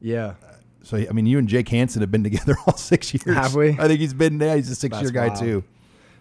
yeah, 0.00 0.34
So 0.82 0.96
I 0.98 1.12
mean, 1.12 1.26
you 1.26 1.38
and 1.38 1.48
Jake 1.48 1.68
Hansen 1.68 2.00
have 2.02 2.10
been 2.10 2.24
together 2.24 2.56
all 2.66 2.76
six 2.76 3.14
years. 3.14 3.36
Have 3.36 3.54
we? 3.54 3.70
I 3.78 3.86
think 3.88 4.00
he's 4.00 4.14
been 4.14 4.38
there. 4.38 4.56
He's 4.56 4.68
a 4.70 4.74
six-year 4.74 5.10
guy 5.10 5.28
wild. 5.28 5.38
too. 5.40 5.64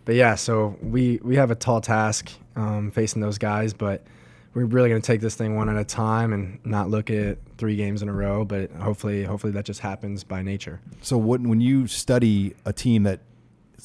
But 0.05 0.15
yeah. 0.15 0.35
So 0.35 0.77
we 0.81 1.19
we 1.24 1.35
have 1.35 1.51
a 1.51 1.55
tall 1.55 1.81
task 1.81 2.31
um, 2.55 2.91
facing 2.91 3.21
those 3.21 3.38
guys, 3.38 3.74
but 3.74 4.05
we're 4.53 4.65
really 4.65 4.89
going 4.89 5.01
to 5.01 5.05
take 5.05 5.19
this 5.19 5.35
thing 5.35 5.55
one 5.55 5.67
at 5.67 5.75
a 5.75 5.83
time 5.83 6.31
and 6.31 6.59
not 6.63 6.89
look 6.89 7.09
at 7.09 7.38
three 7.57 7.75
games 7.75 8.01
in 8.01 8.07
a 8.07 8.13
row. 8.13 8.45
But 8.45 8.71
hopefully, 8.71 9.24
hopefully 9.24 9.51
that 9.53 9.65
just 9.65 9.81
happens 9.81 10.24
by 10.24 10.41
nature. 10.41 10.79
So 11.01 11.17
when 11.17 11.50
when 11.50 11.62
you 11.62 11.88
study 11.88 12.55
a 12.65 12.71
team 12.71 13.03
that 13.03 13.19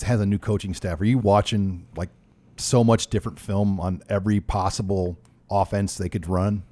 has 0.02 0.20
a 0.20 0.26
new 0.26 0.38
coaching 0.38 0.74
staff, 0.74 1.00
are 1.00 1.04
you 1.04 1.18
watching 1.18 1.86
like 1.96 2.10
so 2.56 2.84
much 2.84 3.08
different 3.08 3.40
film 3.40 3.80
on 3.80 4.02
every 4.08 4.40
possible 4.40 5.18
offense 5.50 5.96
they 5.96 6.08
could 6.08 6.28
run? 6.28 6.62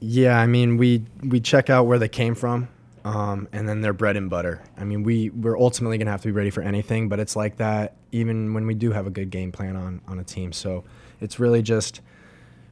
Yeah, 0.00 0.38
I 0.38 0.46
mean, 0.46 0.76
we 0.76 1.04
we 1.22 1.40
check 1.40 1.70
out 1.70 1.86
where 1.86 1.98
they 1.98 2.08
came 2.08 2.34
from, 2.34 2.68
um, 3.06 3.46
and 3.52 3.68
then 3.68 3.82
their 3.82 3.92
bread 3.92 4.16
and 4.16 4.28
butter. 4.28 4.64
I 4.76 4.82
mean, 4.82 5.04
we 5.04 5.30
we're 5.30 5.56
ultimately 5.56 5.96
gonna 5.96 6.10
have 6.10 6.22
to 6.22 6.28
be 6.28 6.32
ready 6.32 6.50
for 6.50 6.60
anything, 6.60 7.08
but 7.08 7.20
it's 7.20 7.36
like 7.36 7.56
that 7.58 7.94
even 8.10 8.52
when 8.52 8.66
we 8.66 8.74
do 8.74 8.90
have 8.90 9.06
a 9.06 9.10
good 9.10 9.30
game 9.30 9.52
plan 9.52 9.76
on 9.76 10.00
on 10.08 10.18
a 10.18 10.24
team. 10.24 10.52
So 10.52 10.82
it's 11.20 11.38
really 11.38 11.62
just 11.62 12.00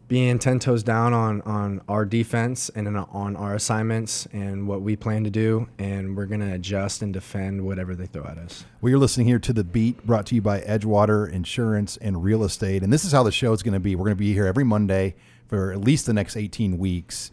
being 0.09 0.41
ten 0.41 0.59
toes 0.59 0.83
down 0.83 1.13
on 1.13 1.41
on 1.43 1.83
our 1.89 2.05
defense 2.05 2.69
and 2.75 2.89
on- 2.89 3.09
on 3.13 3.37
our 3.37 3.55
assignments 3.55 4.27
and 4.33 4.67
what 4.67 4.83
we 4.83 4.97
plan 4.97 5.23
to 5.23 5.31
do, 5.31 5.69
and 5.79 6.17
we're 6.17 6.27
gonna 6.27 6.55
adjust 6.55 7.01
and 7.01 7.13
defend 7.13 7.65
whatever 7.65 7.95
they 7.95 8.07
throw 8.07 8.25
at 8.25 8.37
us. 8.37 8.65
Well, 8.81 8.91
you're 8.91 8.99
listening 8.99 9.29
here 9.29 9.39
to 9.39 9.53
the 9.53 9.63
Beat, 9.63 10.05
brought 10.05 10.27
to 10.27 10.35
you 10.35 10.43
by 10.43 10.63
Edgewater 10.63 11.31
Insurance 11.31 11.97
and 11.99 12.25
Real 12.25 12.43
Estate, 12.43 12.83
and 12.83 12.93
this 12.93 13.05
is 13.05 13.13
how 13.13 13.23
the 13.23 13.31
show 13.31 13.53
is 13.53 13.63
to 13.63 13.81
be. 13.81 13.95
We're 13.95 14.09
to 14.09 14.17
be 14.17 14.33
here 14.33 14.47
every 14.47 14.65
Monday 14.65 15.15
for 15.47 15.71
at 15.71 15.81
least 15.81 16.07
the 16.07 16.13
next 16.13 16.37
18 16.37 16.77
weeks. 16.77 17.31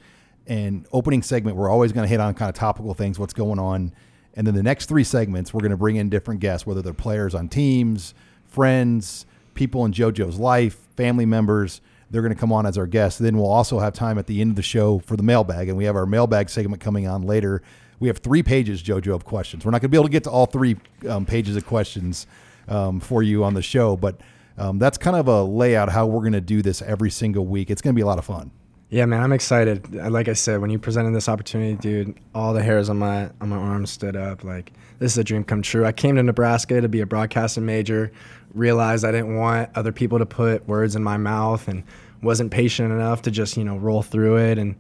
And 0.48 0.88
opening 0.92 1.22
segment, 1.22 1.56
we're 1.56 1.70
always 1.70 1.92
going 1.92 2.04
to 2.04 2.10
hit 2.10 2.20
on 2.20 2.34
kind 2.34 2.50
of 2.50 2.56
topical 2.56 2.94
things, 2.94 3.20
what's 3.20 3.34
going 3.34 3.60
on, 3.60 3.94
and 4.34 4.48
then 4.48 4.56
the 4.56 4.64
next 4.64 4.88
three 4.88 5.04
segments, 5.04 5.54
we're 5.54 5.60
going 5.60 5.72
to 5.72 5.78
bring 5.78 5.98
in 5.98 6.10
different 6.10 6.40
guests, 6.40 6.66
whether 6.66 6.82
they're 6.82 6.94
players 6.94 7.36
on 7.36 7.50
teams, 7.50 8.14
friends, 8.48 9.26
people 9.54 9.86
in 9.86 9.92
JoJo's 9.92 10.40
life, 10.40 10.78
family 10.96 11.26
members. 11.26 11.82
They're 12.10 12.22
going 12.22 12.34
to 12.34 12.40
come 12.40 12.52
on 12.52 12.66
as 12.66 12.78
our 12.78 12.88
guests. 12.88 13.20
Then 13.20 13.38
we'll 13.38 13.52
also 13.52 13.80
have 13.80 13.94
time 13.94 14.18
at 14.18 14.28
the 14.28 14.42
end 14.42 14.52
of 14.52 14.56
the 14.56 14.62
show 14.62 15.00
for 15.00 15.16
the 15.16 15.24
mailbag, 15.24 15.70
and 15.70 15.78
we 15.78 15.86
have 15.86 15.96
our 15.96 16.06
mailbag 16.06 16.50
segment 16.50 16.82
coming 16.82 17.08
on 17.08 17.24
later. 17.24 17.62
We 18.00 18.08
have 18.08 18.18
three 18.18 18.42
pages, 18.42 18.82
JoJo, 18.82 19.14
of 19.14 19.26
questions. 19.26 19.66
We're 19.66 19.72
not 19.72 19.82
going 19.82 19.90
to 19.90 19.96
be 19.96 19.98
able 19.98 20.08
to 20.08 20.12
get 20.12 20.24
to 20.24 20.32
all 20.32 20.46
three 20.46 20.78
um, 21.08 21.26
pages 21.26 21.56
of 21.56 21.66
questions 21.66 22.26
um, 22.68 23.00
for 23.00 23.22
you 23.22 23.44
on 23.44 23.54
the 23.54 23.62
show, 23.62 23.96
but 23.96 24.20
um, 24.58 24.80
that's 24.80 24.98
kind 24.98 25.16
of 25.16 25.28
a 25.28 25.44
layout 25.44 25.90
how 25.90 26.06
we're 26.06 26.22
going 26.22 26.34
to 26.34 26.42
do 26.42 26.62
this 26.62 26.82
every 26.82 27.10
single 27.10 27.46
week. 27.46 27.70
It's 27.70 27.82
going 27.82 27.94
to 27.94 27.98
be 27.98 28.02
a 28.02 28.06
lot 28.06 28.18
of 28.18 28.26
fun. 28.26 28.52
Yeah, 28.92 29.06
man, 29.06 29.24
I'm 29.24 29.32
excited. 29.32 29.96
Like 29.96 30.28
I 30.28 30.34
said, 30.34 30.60
when 30.60 30.70
you 30.70 30.78
presented 30.78 31.16
this 31.16 31.30
opportunity, 31.30 31.76
dude, 31.76 32.20
all 32.36 32.54
the 32.54 32.62
hairs 32.62 32.90
on 32.90 33.00
my 33.00 33.30
on 33.40 33.48
my 33.48 33.56
arms 33.56 33.90
stood 33.90 34.18
up. 34.18 34.44
Like 34.44 34.74
this 35.00 35.14
is 35.14 35.18
a 35.18 35.24
dream 35.24 35.46
come 35.46 35.62
true. 35.62 35.86
I 35.86 35.94
came 35.94 36.18
to 36.18 36.24
Nebraska 36.24 36.82
to 36.82 36.90
be 36.90 37.00
a 37.00 37.06
broadcasting 37.06 37.66
major. 37.66 38.12
Realized 38.54 39.06
I 39.06 39.14
didn't 39.14 39.38
want 39.38 39.70
other 39.76 39.94
people 39.94 40.20
to 40.20 40.26
put 40.26 40.68
words 40.68 40.98
in 40.98 41.04
my 41.04 41.16
mouth, 41.16 41.70
and 41.70 41.86
wasn't 42.22 42.52
patient 42.52 42.92
enough 42.92 43.22
to 43.22 43.32
just 43.32 43.56
you 43.56 43.64
know 43.64 43.78
roll 43.78 44.02
through 44.02 44.36
it 44.40 44.58
and 44.58 44.76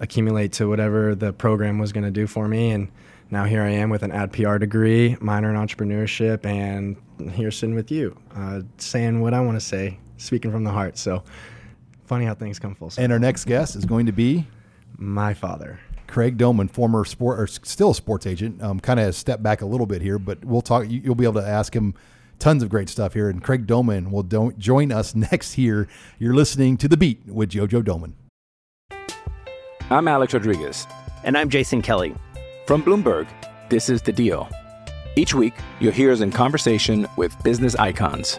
accumulate 0.00 0.52
to 0.54 0.68
whatever 0.68 1.14
the 1.14 1.32
program 1.32 1.78
was 1.78 1.92
going 1.92 2.02
to 2.02 2.10
do 2.10 2.26
for 2.26 2.48
me. 2.48 2.72
And 2.72 2.90
now 3.30 3.44
here 3.44 3.62
I 3.62 3.70
am 3.70 3.90
with 3.90 4.02
an 4.02 4.10
ad 4.10 4.32
PR 4.32 4.58
degree, 4.58 5.16
minor 5.20 5.50
in 5.50 5.56
entrepreneurship, 5.56 6.44
and 6.44 6.96
here 7.30 7.52
sitting 7.52 7.76
with 7.76 7.92
you, 7.92 8.18
uh, 8.34 8.62
saying 8.78 9.20
what 9.20 9.34
I 9.34 9.40
want 9.40 9.54
to 9.54 9.64
say, 9.64 10.00
speaking 10.16 10.50
from 10.50 10.64
the 10.64 10.72
heart. 10.72 10.98
So 10.98 11.22
funny 12.12 12.26
how 12.26 12.34
things 12.34 12.58
come 12.58 12.74
full 12.74 12.90
circle. 12.90 13.04
And 13.04 13.10
our 13.10 13.18
next 13.18 13.46
guest 13.46 13.74
is 13.74 13.86
going 13.86 14.04
to 14.04 14.12
be 14.12 14.46
My 14.98 15.32
father. 15.32 15.80
Craig 16.06 16.36
Domann, 16.36 16.70
former 16.70 17.06
sport 17.06 17.40
or 17.40 17.46
still 17.46 17.92
a 17.92 17.94
sports 17.94 18.26
agent. 18.26 18.62
Um, 18.62 18.80
kind 18.80 19.00
of 19.00 19.14
stepped 19.14 19.42
back 19.42 19.62
a 19.62 19.64
little 19.66 19.86
bit 19.86 20.02
here, 20.02 20.18
but 20.18 20.44
we'll 20.44 20.60
talk. 20.60 20.90
You, 20.90 21.00
you'll 21.02 21.14
be 21.14 21.24
able 21.24 21.40
to 21.40 21.48
ask 21.48 21.74
him 21.74 21.94
tons 22.38 22.62
of 22.62 22.68
great 22.68 22.90
stuff 22.90 23.14
here. 23.14 23.30
And 23.30 23.42
Craig 23.42 23.66
Domann 23.66 24.10
will 24.10 24.22
do, 24.22 24.52
join 24.58 24.92
us 24.92 25.14
next 25.32 25.54
here. 25.54 25.88
You're 26.18 26.34
listening 26.34 26.76
to 26.78 26.88
the 26.88 26.98
Beat 26.98 27.24
with 27.24 27.50
JoJo 27.50 27.82
Domann. 27.82 28.12
I'm 29.88 30.06
Alex 30.06 30.34
Rodriguez. 30.34 30.86
And 31.24 31.38
I'm 31.38 31.48
Jason 31.48 31.80
Kelly. 31.80 32.14
From 32.66 32.82
Bloomberg, 32.82 33.26
this 33.70 33.88
is 33.88 34.02
The 34.02 34.12
Deal. 34.12 34.50
Each 35.16 35.32
week, 35.32 35.54
you'll 35.80 35.92
hear 35.92 36.12
us 36.12 36.20
in 36.20 36.30
conversation 36.30 37.08
with 37.16 37.34
business 37.42 37.74
icons. 37.76 38.38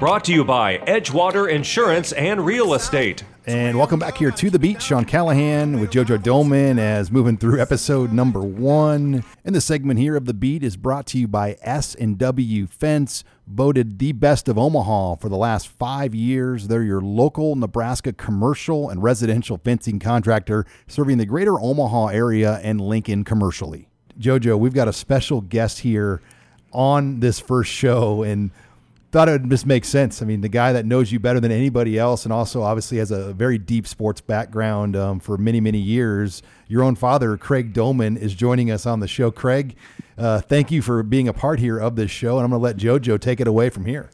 brought 0.00 0.24
to 0.24 0.32
you 0.32 0.42
by 0.42 0.78
Edgewater 0.78 1.46
Insurance 1.46 2.12
and 2.12 2.46
Real 2.46 2.72
Estate. 2.72 3.22
And 3.46 3.76
welcome 3.76 4.00
back 4.00 4.16
here 4.16 4.30
to 4.30 4.48
the 4.48 4.58
beat. 4.58 4.80
Sean 4.80 5.04
Callahan 5.04 5.78
with 5.78 5.90
JoJo 5.90 6.22
Domann 6.22 6.78
as 6.78 7.12
moving 7.12 7.36
through 7.36 7.60
episode 7.60 8.10
number 8.10 8.40
one. 8.40 9.22
And 9.44 9.54
the 9.54 9.60
segment 9.60 10.00
here 10.00 10.16
of 10.16 10.24
the 10.24 10.32
beat 10.32 10.62
is 10.62 10.78
brought 10.78 11.04
to 11.08 11.18
you 11.18 11.28
by 11.28 11.58
S 11.60 11.94
and 11.94 12.16
W 12.16 12.66
Fence, 12.66 13.24
voted 13.46 13.98
the 13.98 14.12
best 14.12 14.48
of 14.48 14.56
Omaha 14.56 15.16
for 15.16 15.28
the 15.28 15.36
last 15.36 15.68
five 15.68 16.14
years. 16.14 16.68
They're 16.68 16.82
your 16.82 17.02
local 17.02 17.54
Nebraska 17.54 18.14
commercial 18.14 18.88
and 18.88 19.02
residential 19.02 19.58
fencing 19.58 19.98
contractor, 19.98 20.64
serving 20.86 21.18
the 21.18 21.26
greater 21.26 21.60
Omaha 21.60 22.06
area 22.06 22.58
and 22.62 22.80
Lincoln 22.80 23.22
commercially. 23.22 23.90
JoJo, 24.18 24.58
we've 24.58 24.72
got 24.72 24.88
a 24.88 24.94
special 24.94 25.42
guest 25.42 25.80
here 25.80 26.22
on 26.72 27.20
this 27.20 27.38
first 27.38 27.70
show, 27.70 28.22
and 28.22 28.50
thought 29.10 29.28
it 29.28 29.32
would 29.42 29.50
just 29.50 29.66
make 29.66 29.84
sense. 29.84 30.22
I 30.22 30.24
mean, 30.24 30.40
the 30.40 30.48
guy 30.48 30.72
that 30.72 30.86
knows 30.86 31.10
you 31.10 31.18
better 31.18 31.40
than 31.40 31.50
anybody 31.52 31.98
else, 31.98 32.24
and 32.24 32.32
also 32.32 32.62
obviously 32.62 32.98
has 32.98 33.10
a 33.10 33.32
very 33.32 33.58
deep 33.58 33.86
sports 33.86 34.20
background 34.20 34.94
um, 34.96 35.18
for 35.20 35.36
many, 35.36 35.60
many 35.60 35.78
years. 35.78 36.42
Your 36.68 36.82
own 36.82 36.94
father, 36.94 37.36
Craig 37.36 37.72
Domann, 37.74 38.16
is 38.16 38.34
joining 38.34 38.70
us 38.70 38.86
on 38.86 39.00
the 39.00 39.08
show. 39.08 39.30
Craig, 39.30 39.74
uh, 40.16 40.40
thank 40.40 40.70
you 40.70 40.80
for 40.82 41.02
being 41.02 41.26
a 41.28 41.32
part 41.32 41.58
here 41.58 41.78
of 41.78 41.96
this 41.96 42.10
show, 42.10 42.36
and 42.38 42.44
I'm 42.44 42.50
going 42.50 42.60
to 42.60 42.64
let 42.64 42.76
JoJo 42.76 43.20
take 43.20 43.40
it 43.40 43.48
away 43.48 43.68
from 43.70 43.84
here. 43.86 44.10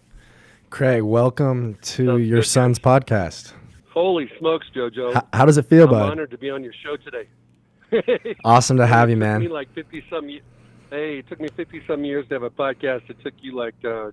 Craig, 0.70 1.02
welcome 1.02 1.74
to 1.82 2.06
Sounds 2.06 2.26
your 2.26 2.40
good, 2.40 2.46
son's 2.46 2.78
podcast. 2.78 3.52
Holy 3.90 4.30
smokes, 4.38 4.66
JoJo! 4.74 5.16
H- 5.16 5.22
how 5.32 5.46
does 5.46 5.56
it 5.58 5.66
feel, 5.66 5.84
I'm 5.84 5.90
bud? 5.90 6.10
honored 6.10 6.30
to 6.32 6.38
be 6.38 6.50
on 6.50 6.62
your 6.64 6.72
show 6.84 6.96
today. 6.96 7.28
Awesome 8.44 8.76
to 8.78 8.86
have 8.86 9.08
you, 9.08 9.16
It 9.16 9.20
took 9.20 9.26
man. 9.28 9.40
me 9.42 9.48
like 9.48 9.72
fifty 9.74 10.04
some. 10.10 10.28
ye- 10.28 10.42
Hey, 10.90 11.18
it 11.18 11.28
took 11.28 11.40
me 11.40 11.48
fifty 11.56 11.80
some 11.86 12.04
years 12.04 12.26
to 12.28 12.34
have 12.34 12.42
a 12.42 12.50
podcast. 12.50 13.08
It 13.08 13.16
took 13.22 13.34
you 13.40 13.54
like 13.56 13.74
uh, 13.84 14.10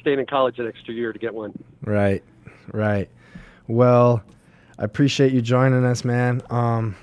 staying 0.00 0.18
in 0.18 0.26
college 0.26 0.58
an 0.58 0.66
extra 0.66 0.94
year 0.94 1.12
to 1.12 1.18
get 1.18 1.34
one. 1.34 1.52
Right, 1.84 2.22
right. 2.72 3.08
Well, 3.66 4.22
I 4.78 4.84
appreciate 4.84 5.32
you 5.32 5.42
joining 5.42 5.84
us, 5.84 6.04
man. 6.04 6.42
Um, 6.50 6.96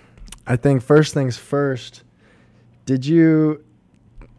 I 0.48 0.56
think 0.56 0.82
first 0.82 1.14
things 1.14 1.38
first. 1.38 2.04
Did 2.86 3.06
you 3.06 3.64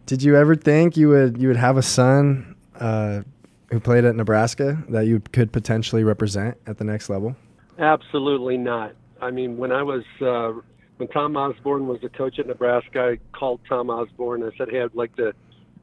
did 0.06 0.22
you 0.22 0.36
ever 0.36 0.54
think 0.54 0.96
you 0.96 1.08
would 1.08 1.40
you 1.40 1.48
would 1.48 1.56
have 1.56 1.76
a 1.76 1.82
son 1.82 2.56
uh, 2.78 3.22
who 3.70 3.80
played 3.80 4.04
at 4.04 4.14
Nebraska 4.14 4.82
that 4.88 5.06
you 5.06 5.20
could 5.32 5.52
potentially 5.52 6.04
represent 6.04 6.56
at 6.66 6.78
the 6.78 6.84
next 6.84 7.10
level? 7.10 7.36
Absolutely 7.78 8.56
not. 8.56 8.94
I 9.20 9.30
mean, 9.30 9.56
when 9.56 9.72
I 9.72 9.82
was 9.82 10.04
uh, 10.20 10.52
when 10.96 11.08
Tom 11.08 11.36
Osborne 11.36 11.86
was 11.86 12.00
the 12.00 12.08
coach 12.08 12.38
at 12.38 12.46
Nebraska, 12.46 13.00
I 13.00 13.36
called 13.36 13.60
Tom 13.68 13.90
Osborne. 13.90 14.42
I 14.42 14.56
said, 14.56 14.68
"Hey, 14.70 14.82
I'd 14.82 14.94
like 14.94 15.14
to 15.16 15.32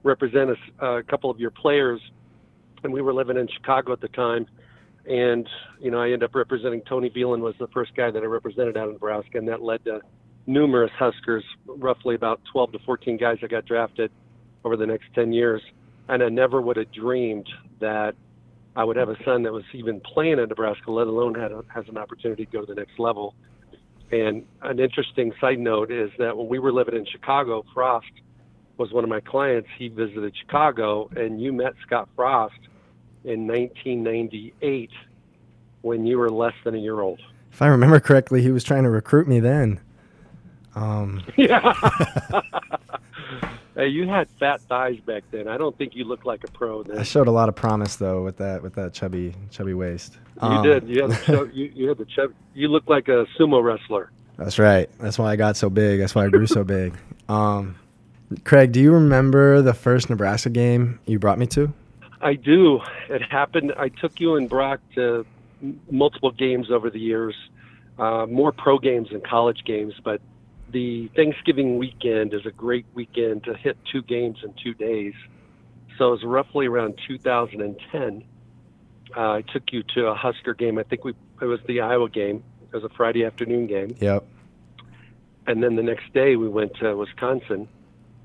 represent 0.03 0.51
a 0.79 1.03
couple 1.03 1.29
of 1.29 1.39
your 1.39 1.51
players." 1.51 2.01
And 2.83 2.91
we 2.93 3.01
were 3.01 3.13
living 3.13 3.37
in 3.37 3.47
Chicago 3.47 3.93
at 3.93 4.01
the 4.01 4.09
time, 4.09 4.45
and 5.05 5.47
you 5.79 5.91
know, 5.91 5.99
I 5.99 6.05
ended 6.05 6.23
up 6.23 6.35
representing 6.35 6.81
Tony 6.87 7.09
Veland 7.09 7.41
was 7.41 7.55
the 7.59 7.67
first 7.67 7.95
guy 7.95 8.11
that 8.11 8.21
I 8.21 8.25
represented 8.25 8.77
out 8.77 8.87
of 8.87 8.93
Nebraska, 8.93 9.37
and 9.37 9.47
that 9.47 9.61
led 9.61 9.83
to 9.85 10.01
numerous 10.45 10.91
Huskers, 10.97 11.43
roughly 11.65 12.15
about 12.15 12.41
12 12.51 12.73
to 12.73 12.79
14 12.79 13.17
guys 13.17 13.37
that 13.41 13.51
got 13.51 13.65
drafted 13.65 14.11
over 14.63 14.77
the 14.77 14.85
next 14.85 15.05
10 15.15 15.33
years. 15.33 15.61
And 16.09 16.21
I 16.21 16.29
never 16.29 16.61
would 16.61 16.77
have 16.77 16.91
dreamed 16.91 17.47
that 17.79 18.13
I 18.75 18.83
would 18.83 18.97
have 18.97 19.09
a 19.09 19.15
son 19.23 19.43
that 19.43 19.53
was 19.53 19.63
even 19.73 20.01
playing 20.01 20.39
at 20.39 20.49
Nebraska, 20.49 20.91
let 20.91 21.07
alone 21.07 21.35
had 21.35 21.51
a, 21.51 21.63
has 21.73 21.85
an 21.87 21.97
opportunity 21.97 22.45
to 22.45 22.51
go 22.51 22.61
to 22.61 22.73
the 22.73 22.75
next 22.75 22.99
level. 22.99 23.35
And 24.11 24.43
an 24.61 24.79
interesting 24.79 25.31
side 25.39 25.59
note 25.59 25.91
is 25.91 26.11
that 26.19 26.35
when 26.35 26.47
we 26.47 26.59
were 26.59 26.71
living 26.71 26.95
in 26.95 27.05
Chicago, 27.05 27.63
Frost 27.73 28.11
was 28.77 28.91
one 28.91 29.03
of 29.03 29.09
my 29.09 29.21
clients. 29.21 29.69
He 29.77 29.87
visited 29.87 30.33
Chicago, 30.41 31.09
and 31.15 31.41
you 31.41 31.53
met 31.53 31.73
Scott 31.85 32.09
Frost 32.15 32.59
in 33.23 33.47
1998 33.47 34.89
when 35.81 36.05
you 36.05 36.17
were 36.17 36.29
less 36.29 36.53
than 36.63 36.75
a 36.75 36.77
year 36.77 37.01
old. 37.01 37.19
If 37.51 37.61
I 37.61 37.67
remember 37.67 37.99
correctly, 37.99 38.41
he 38.41 38.51
was 38.51 38.63
trying 38.63 38.83
to 38.83 38.89
recruit 38.89 39.27
me 39.27 39.39
then. 39.39 39.79
Um, 40.75 41.23
Yeah. 41.37 41.73
hey, 43.75 43.87
you 43.87 44.07
had 44.07 44.27
fat 44.39 44.61
thighs 44.61 44.99
back 45.05 45.23
then. 45.31 45.47
I 45.47 45.57
don't 45.57 45.77
think 45.77 45.95
you 45.95 46.03
looked 46.03 46.25
like 46.25 46.43
a 46.43 46.51
pro 46.51 46.83
then. 46.83 46.97
I 46.97 47.03
showed 47.03 47.27
a 47.27 47.31
lot 47.31 47.49
of 47.49 47.55
promise 47.55 47.95
though 47.95 48.23
with 48.23 48.37
that 48.37 48.63
with 48.63 48.73
that 48.75 48.93
chubby 48.93 49.35
chubby 49.51 49.73
waist. 49.73 50.17
You 50.41 50.47
Um, 50.47 50.63
did. 50.63 50.87
You 50.87 51.01
had 51.03 51.11
the 51.11 51.23
show, 51.23 51.43
you, 51.53 51.71
you 51.75 51.89
had 51.89 51.97
the 51.97 52.05
chub, 52.05 52.33
You 52.53 52.69
looked 52.69 52.89
like 52.89 53.07
a 53.07 53.25
sumo 53.39 53.63
wrestler. 53.63 54.11
That's 54.37 54.57
right. 54.57 54.89
That's 54.99 55.19
why 55.19 55.31
I 55.31 55.35
got 55.35 55.55
so 55.57 55.69
big. 55.69 55.99
That's 55.99 56.15
why 56.15 56.25
I 56.25 56.29
grew 56.29 56.47
so 56.47 56.63
big. 56.63 56.95
Um, 57.29 57.75
Craig, 58.45 58.71
do 58.71 58.81
you 58.81 58.91
remember 58.93 59.61
the 59.61 59.75
first 59.75 60.09
Nebraska 60.09 60.49
game 60.49 60.99
you 61.05 61.19
brought 61.19 61.37
me 61.37 61.45
to? 61.47 61.71
I 62.23 62.35
do. 62.35 62.81
It 63.09 63.21
happened. 63.21 63.73
I 63.77 63.89
took 63.89 64.19
you 64.19 64.35
and 64.35 64.49
Brock 64.49 64.79
to 64.95 65.25
multiple 65.91 66.31
games 66.31 66.71
over 66.71 66.89
the 66.89 66.99
years, 66.99 67.35
uh, 67.99 68.25
more 68.29 68.51
pro 68.51 68.79
games 68.79 69.09
than 69.11 69.21
college 69.21 69.63
games. 69.65 69.93
But 70.03 70.21
the 70.71 71.09
Thanksgiving 71.15 71.77
weekend 71.77 72.33
is 72.33 72.45
a 72.45 72.51
great 72.51 72.85
weekend 72.93 73.43
to 73.43 73.53
hit 73.53 73.77
two 73.91 74.01
games 74.01 74.39
in 74.43 74.53
two 74.61 74.73
days. 74.73 75.13
So 75.97 76.07
it 76.07 76.11
was 76.11 76.23
roughly 76.23 76.65
around 76.65 76.99
2010. 77.07 78.23
Uh, 79.15 79.19
I 79.19 79.41
took 79.41 79.63
you 79.71 79.83
to 79.95 80.07
a 80.07 80.15
Husker 80.15 80.53
game. 80.53 80.77
I 80.79 80.83
think 80.83 81.03
we 81.03 81.13
it 81.41 81.45
was 81.45 81.59
the 81.67 81.81
Iowa 81.81 82.09
game. 82.09 82.43
It 82.71 82.75
was 82.75 82.83
a 82.83 82.95
Friday 82.95 83.25
afternoon 83.25 83.67
game. 83.67 83.95
Yep. 83.99 84.25
And 85.45 85.61
then 85.61 85.75
the 85.75 85.83
next 85.83 86.11
day 86.13 86.35
we 86.35 86.47
went 86.47 86.75
to 86.77 86.95
Wisconsin 86.95 87.67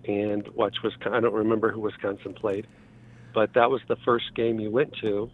and 0.06 0.46
watched 0.48 0.82
Wisconsin. 0.82 1.14
I 1.14 1.20
don't 1.20 1.34
remember 1.34 1.72
who 1.72 1.80
Wisconsin 1.80 2.32
played, 2.32 2.66
but 3.34 3.54
that 3.54 3.70
was 3.70 3.80
the 3.88 3.96
first 4.04 4.34
game 4.34 4.60
you 4.60 4.70
went 4.70 4.94
to. 5.00 5.30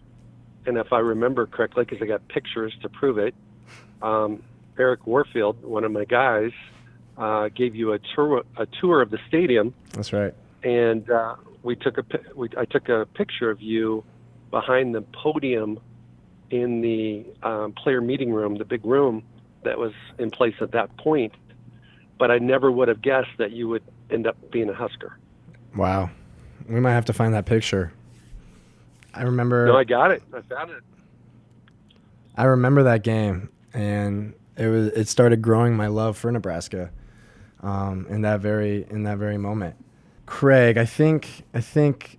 And 0.65 0.77
if 0.77 0.91
I 0.91 0.99
remember 0.99 1.45
correctly, 1.45 1.85
because 1.85 2.01
I 2.01 2.05
got 2.05 2.27
pictures 2.27 2.73
to 2.81 2.89
prove 2.89 3.17
it, 3.17 3.35
um, 4.01 4.43
Eric 4.77 5.05
Warfield, 5.07 5.63
one 5.63 5.83
of 5.83 5.91
my 5.91 6.05
guys, 6.05 6.51
uh, 7.17 7.49
gave 7.49 7.75
you 7.75 7.93
a 7.93 7.99
tour 8.13 8.43
a 8.57 8.65
tour 8.81 9.01
of 9.01 9.09
the 9.09 9.19
stadium, 9.27 9.73
That's 9.93 10.11
right. 10.11 10.33
and 10.63 11.09
uh, 11.09 11.35
we 11.63 11.75
took 11.75 11.97
a 11.97 12.03
we, 12.35 12.49
I 12.57 12.65
took 12.65 12.89
a 12.89 13.05
picture 13.13 13.49
of 13.49 13.61
you 13.61 14.03
behind 14.51 14.93
the 14.93 15.01
podium 15.01 15.79
in 16.49 16.81
the 16.81 17.25
um, 17.43 17.73
player 17.73 18.01
meeting 18.01 18.33
room, 18.33 18.57
the 18.57 18.65
big 18.65 18.85
room 18.85 19.23
that 19.63 19.77
was 19.77 19.93
in 20.19 20.29
place 20.29 20.55
at 20.61 20.71
that 20.71 20.95
point. 20.97 21.33
But 22.17 22.31
I 22.31 22.37
never 22.37 22.71
would 22.71 22.87
have 22.87 23.01
guessed 23.01 23.37
that 23.37 23.51
you 23.51 23.67
would 23.69 23.83
end 24.09 24.27
up 24.27 24.37
being 24.51 24.69
a 24.69 24.73
Husker. 24.73 25.17
Wow. 25.75 26.09
We 26.67 26.79
might 26.79 26.93
have 26.93 27.05
to 27.05 27.13
find 27.13 27.33
that 27.33 27.45
picture. 27.45 27.91
I 29.13 29.23
remember 29.23 29.67
No, 29.67 29.77
I 29.77 29.83
got 29.83 30.11
it. 30.11 30.23
I 30.33 30.41
found 30.41 30.71
it. 30.71 30.83
I 32.35 32.43
remember 32.45 32.83
that 32.83 33.03
game 33.03 33.49
and 33.73 34.33
it 34.57 34.67
was 34.67 34.87
it 34.89 35.07
started 35.07 35.41
growing 35.41 35.75
my 35.75 35.87
love 35.87 36.17
for 36.17 36.31
Nebraska. 36.31 36.91
um, 37.61 38.05
in 38.09 38.21
that 38.21 38.41
very 38.41 38.85
in 38.89 39.03
that 39.03 39.17
very 39.17 39.37
moment. 39.37 39.75
Craig, 40.25 40.77
I 40.77 40.85
think 40.85 41.43
I 41.53 41.61
think 41.61 42.17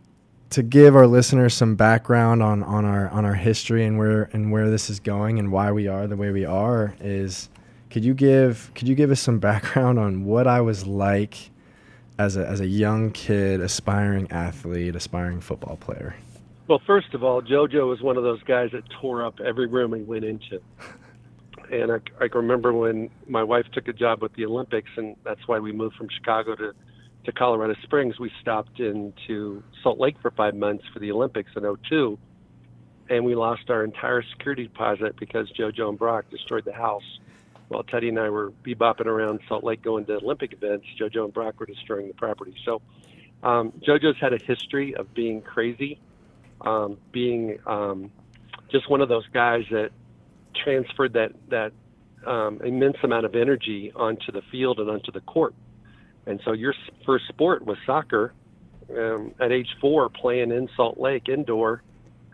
to 0.50 0.62
give 0.62 0.94
our 0.96 1.06
listeners 1.06 1.54
some 1.54 1.74
background 1.76 2.42
on, 2.42 2.62
on 2.62 2.84
our 2.84 3.08
on 3.10 3.24
our 3.24 3.34
history 3.34 3.84
and 3.84 3.98
where 3.98 4.30
and 4.32 4.50
where 4.52 4.70
this 4.70 4.88
is 4.88 5.00
going 5.00 5.38
and 5.38 5.52
why 5.52 5.72
we 5.72 5.88
are 5.88 6.06
the 6.06 6.16
way 6.16 6.30
we 6.30 6.44
are 6.44 6.94
is 7.00 7.48
could 7.90 8.04
you 8.04 8.14
give 8.14 8.70
could 8.74 8.88
you 8.88 8.94
give 8.94 9.10
us 9.10 9.20
some 9.20 9.38
background 9.50 9.98
on 9.98 10.24
what 10.24 10.46
I 10.46 10.60
was 10.62 10.86
like 10.86 11.50
as 12.18 12.36
a 12.36 12.46
as 12.46 12.60
a 12.60 12.66
young 12.66 13.10
kid, 13.10 13.60
aspiring 13.60 14.30
athlete, 14.30 14.96
aspiring 14.96 15.40
football 15.40 15.76
player? 15.76 16.16
Well, 16.68 16.80
first 16.86 17.14
of 17.14 17.22
all, 17.22 17.42
JoJo 17.42 17.88
was 17.88 18.00
one 18.00 18.16
of 18.16 18.24
those 18.24 18.42
guys 18.42 18.70
that 18.72 18.82
tore 19.00 19.24
up 19.24 19.38
every 19.40 19.66
room 19.66 19.94
he 19.94 20.02
went 20.02 20.24
into. 20.24 20.60
And 21.70 21.92
I, 21.92 21.98
I 22.20 22.28
remember 22.32 22.72
when 22.72 23.10
my 23.28 23.42
wife 23.42 23.66
took 23.72 23.88
a 23.88 23.92
job 23.92 24.22
with 24.22 24.32
the 24.34 24.44
Olympics, 24.44 24.90
and 24.96 25.16
that's 25.24 25.46
why 25.46 25.58
we 25.58 25.72
moved 25.72 25.96
from 25.96 26.08
Chicago 26.08 26.54
to 26.56 26.72
to 27.26 27.32
Colorado 27.32 27.74
Springs, 27.82 28.18
we 28.18 28.30
stopped 28.40 28.80
into 28.80 29.62
Salt 29.82 29.98
Lake 29.98 30.16
for 30.22 30.30
five 30.30 30.54
months 30.54 30.84
for 30.92 31.00
the 31.00 31.10
Olympics 31.10 31.50
in 31.56 31.76
02, 31.90 32.16
and 33.10 33.24
we 33.24 33.34
lost 33.34 33.68
our 33.68 33.84
entire 33.84 34.22
security 34.30 34.64
deposit 34.64 35.16
because 35.18 35.50
JoJo 35.52 35.88
and 35.90 35.98
Brock 35.98 36.26
destroyed 36.30 36.64
the 36.64 36.72
house. 36.72 37.18
While 37.68 37.82
Teddy 37.82 38.08
and 38.08 38.18
I 38.18 38.30
were 38.30 38.52
bebopping 38.64 39.06
around 39.06 39.40
Salt 39.48 39.64
Lake 39.64 39.82
going 39.82 40.04
to 40.06 40.16
Olympic 40.16 40.52
events, 40.52 40.86
JoJo 41.00 41.24
and 41.24 41.34
Brock 41.34 41.58
were 41.58 41.66
destroying 41.66 42.08
the 42.08 42.14
property. 42.14 42.54
So 42.64 42.80
um, 43.42 43.72
JoJo's 43.86 44.18
had 44.20 44.32
a 44.32 44.38
history 44.38 44.94
of 44.94 45.12
being 45.14 45.42
crazy, 45.42 45.98
um, 46.60 46.98
being 47.12 47.58
um, 47.66 48.10
just 48.70 48.88
one 48.88 49.00
of 49.00 49.08
those 49.08 49.26
guys 49.32 49.64
that 49.70 49.90
transferred 50.64 51.12
that 51.14 51.32
that 51.50 51.72
um, 52.26 52.60
immense 52.64 52.96
amount 53.02 53.24
of 53.24 53.34
energy 53.34 53.92
onto 53.94 54.32
the 54.32 54.42
field 54.50 54.80
and 54.80 54.90
onto 54.90 55.12
the 55.12 55.20
court. 55.20 55.54
And 56.26 56.40
so 56.44 56.52
your 56.52 56.74
first 57.04 57.28
sport 57.28 57.64
was 57.64 57.76
soccer 57.86 58.32
um, 58.90 59.32
at 59.40 59.52
age 59.52 59.68
four, 59.80 60.08
playing 60.08 60.50
in 60.50 60.68
Salt 60.76 60.98
Lake 60.98 61.28
indoor. 61.28 61.82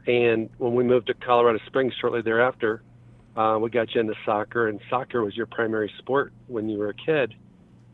And 0.07 0.51
when 0.59 0.75
we 0.75 0.83
moved 0.83 1.09
to 1.09 1.15
Colorado 1.15 1.59
Springs 1.67 1.95
shortly 2.01 2.23
thereafter, 2.23 2.83
uh, 3.37 3.59
we 3.61 3.71
got 3.71 3.95
you 3.95 4.01
into 4.01 4.15
soccer, 4.27 4.69
and 4.69 4.81
soccer 4.91 5.25
was 5.25 5.37
your 5.37 5.47
primary 5.47 5.91
sport 5.99 6.33
when 6.49 6.69
you 6.69 6.79
were 6.79 6.91
a 6.91 6.95
kid. 6.95 7.35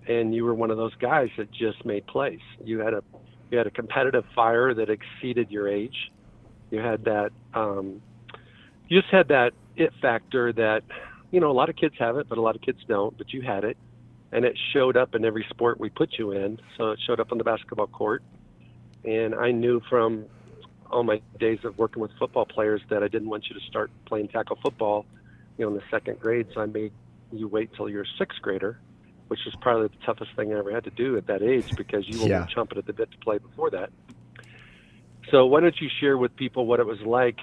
And 0.09 0.35
you 0.35 0.45
were 0.45 0.55
one 0.55 0.71
of 0.71 0.79
those 0.79 0.95
guys 0.97 1.29
that 1.37 1.51
just 1.53 1.85
made 1.85 2.07
plays. 2.07 2.41
You 2.65 2.79
had 2.81 2.95
a 2.95 3.03
you 3.51 3.59
had 3.59 3.67
a 3.67 3.71
competitive 3.71 4.25
fire 4.35 4.75
that 4.75 4.89
exceeded 4.91 5.51
your 5.51 5.69
age. 5.69 6.11
You 6.71 6.81
had 6.81 7.05
that 7.05 7.31
um, 7.55 8.01
you 8.89 9.01
just 9.01 9.13
had 9.13 9.29
that 9.29 9.53
it 9.77 9.93
factor 10.01 10.53
that 10.55 10.83
you 11.31 11.41
know 11.41 11.51
a 11.51 11.53
lot 11.53 11.69
of 11.69 11.77
kids 11.77 11.95
have 11.99 12.17
it, 12.17 12.29
but 12.29 12.39
a 12.39 12.41
lot 12.41 12.57
of 12.57 12.63
kids 12.63 12.79
don't. 12.89 13.17
But 13.17 13.33
you 13.33 13.43
had 13.43 13.65
it, 13.65 13.77
and 14.33 14.45
it 14.45 14.59
showed 14.73 14.97
up 14.97 15.15
in 15.15 15.25
every 15.25 15.47
sport 15.51 15.79
we 15.79 15.91
put 15.91 16.19
you 16.19 16.33
in. 16.33 16.59
So 16.77 16.91
it 16.93 17.01
showed 17.07 17.21
up 17.21 17.31
on 17.31 17.39
the 17.39 17.45
basketball 17.45 17.87
court, 17.87 18.23
and 19.05 19.35
I 19.35 19.51
knew 19.53 19.81
from 19.91 20.25
all 20.91 21.03
my 21.05 21.21
days 21.39 21.59
of 21.65 21.77
working 21.77 22.01
with 22.01 22.11
football 22.19 22.47
players 22.47 22.81
that 22.89 23.03
I 23.03 23.09
didn't 23.09 23.29
want 23.29 23.47
you 23.49 23.55
to 23.55 23.67
start 23.67 23.91
playing 24.07 24.29
tackle 24.29 24.59
football, 24.63 25.05
you 25.59 25.65
know, 25.65 25.71
in 25.73 25.77
the 25.77 25.83
second 25.91 26.19
grade. 26.21 26.47
So 26.55 26.63
I 26.63 26.67
made 26.67 26.93
you 27.33 27.49
wait 27.49 27.71
till 27.77 27.89
you're 27.89 28.03
a 28.03 28.17
sixth 28.19 28.41
grader, 28.41 28.81
which 29.29 29.41
was 29.45 29.55
probably 29.61 29.89
the 29.89 30.07
toughest 30.07 30.31
thing 30.37 30.55
I 30.55 30.59
ever 30.59 30.73
had 30.73 30.85
to 30.85 30.91
do 30.91 31.17
at 31.19 31.27
that 31.27 31.43
age 31.43 31.67
because 31.77 32.09
you 32.09 32.25
Yeah. 32.25 32.41
were 32.41 32.47
chomping 32.57 32.79
at 32.79 32.87
the 32.87 32.95
bit 32.95 33.11
to 33.11 33.19
play 33.19 33.39
before 33.39 33.71
that. 33.71 33.91
So 35.31 35.45
why 35.47 35.61
don't 35.61 35.79
you 35.81 35.91
share 36.01 36.17
with 36.17 36.35
people 36.37 36.65
what 36.65 36.81
it 36.81 36.87
was 36.87 37.01
like 37.03 37.39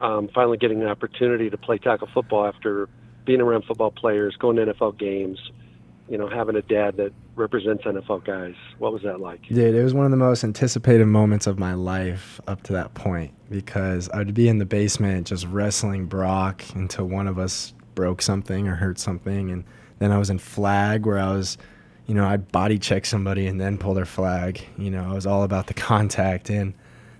um, 0.00 0.28
finally 0.34 0.58
getting 0.58 0.82
an 0.82 0.88
opportunity 0.88 1.50
to 1.50 1.58
play 1.58 1.78
tackle 1.78 2.08
football 2.12 2.46
after 2.46 2.88
being 3.24 3.40
around 3.40 3.64
football 3.64 3.90
players, 3.90 4.36
going 4.36 4.56
to 4.56 4.66
NFL 4.66 4.98
games, 4.98 5.38
you 6.08 6.18
know, 6.18 6.28
having 6.28 6.56
a 6.56 6.62
dad 6.62 6.96
that 6.96 7.12
represents 7.38 7.84
NFL 7.84 8.24
guys. 8.24 8.54
What 8.78 8.92
was 8.92 9.02
that 9.02 9.20
like? 9.20 9.42
Dude, 9.46 9.74
it 9.74 9.82
was 9.82 9.94
one 9.94 10.04
of 10.04 10.10
the 10.10 10.16
most 10.16 10.44
anticipated 10.44 11.06
moments 11.06 11.46
of 11.46 11.58
my 11.58 11.74
life 11.74 12.40
up 12.46 12.62
to 12.64 12.72
that 12.74 12.94
point 12.94 13.32
because 13.50 14.10
I'd 14.10 14.34
be 14.34 14.48
in 14.48 14.58
the 14.58 14.66
basement 14.66 15.28
just 15.28 15.46
wrestling 15.46 16.06
Brock 16.06 16.62
until 16.74 17.06
one 17.06 17.26
of 17.26 17.38
us 17.38 17.72
broke 17.94 18.20
something 18.20 18.68
or 18.68 18.74
hurt 18.74 18.98
something. 18.98 19.50
And 19.50 19.64
then 19.98 20.12
I 20.12 20.18
was 20.18 20.30
in 20.30 20.38
flag 20.38 21.06
where 21.06 21.18
I 21.18 21.32
was, 21.32 21.58
you 22.06 22.14
know, 22.14 22.26
I'd 22.26 22.50
body 22.52 22.78
check 22.78 23.06
somebody 23.06 23.46
and 23.46 23.60
then 23.60 23.78
pull 23.78 23.94
their 23.94 24.04
flag. 24.04 24.60
You 24.76 24.90
know, 24.90 25.10
I 25.10 25.14
was 25.14 25.26
all 25.26 25.42
about 25.42 25.66
the 25.66 25.74
contact. 25.90 26.50
And 26.50 26.74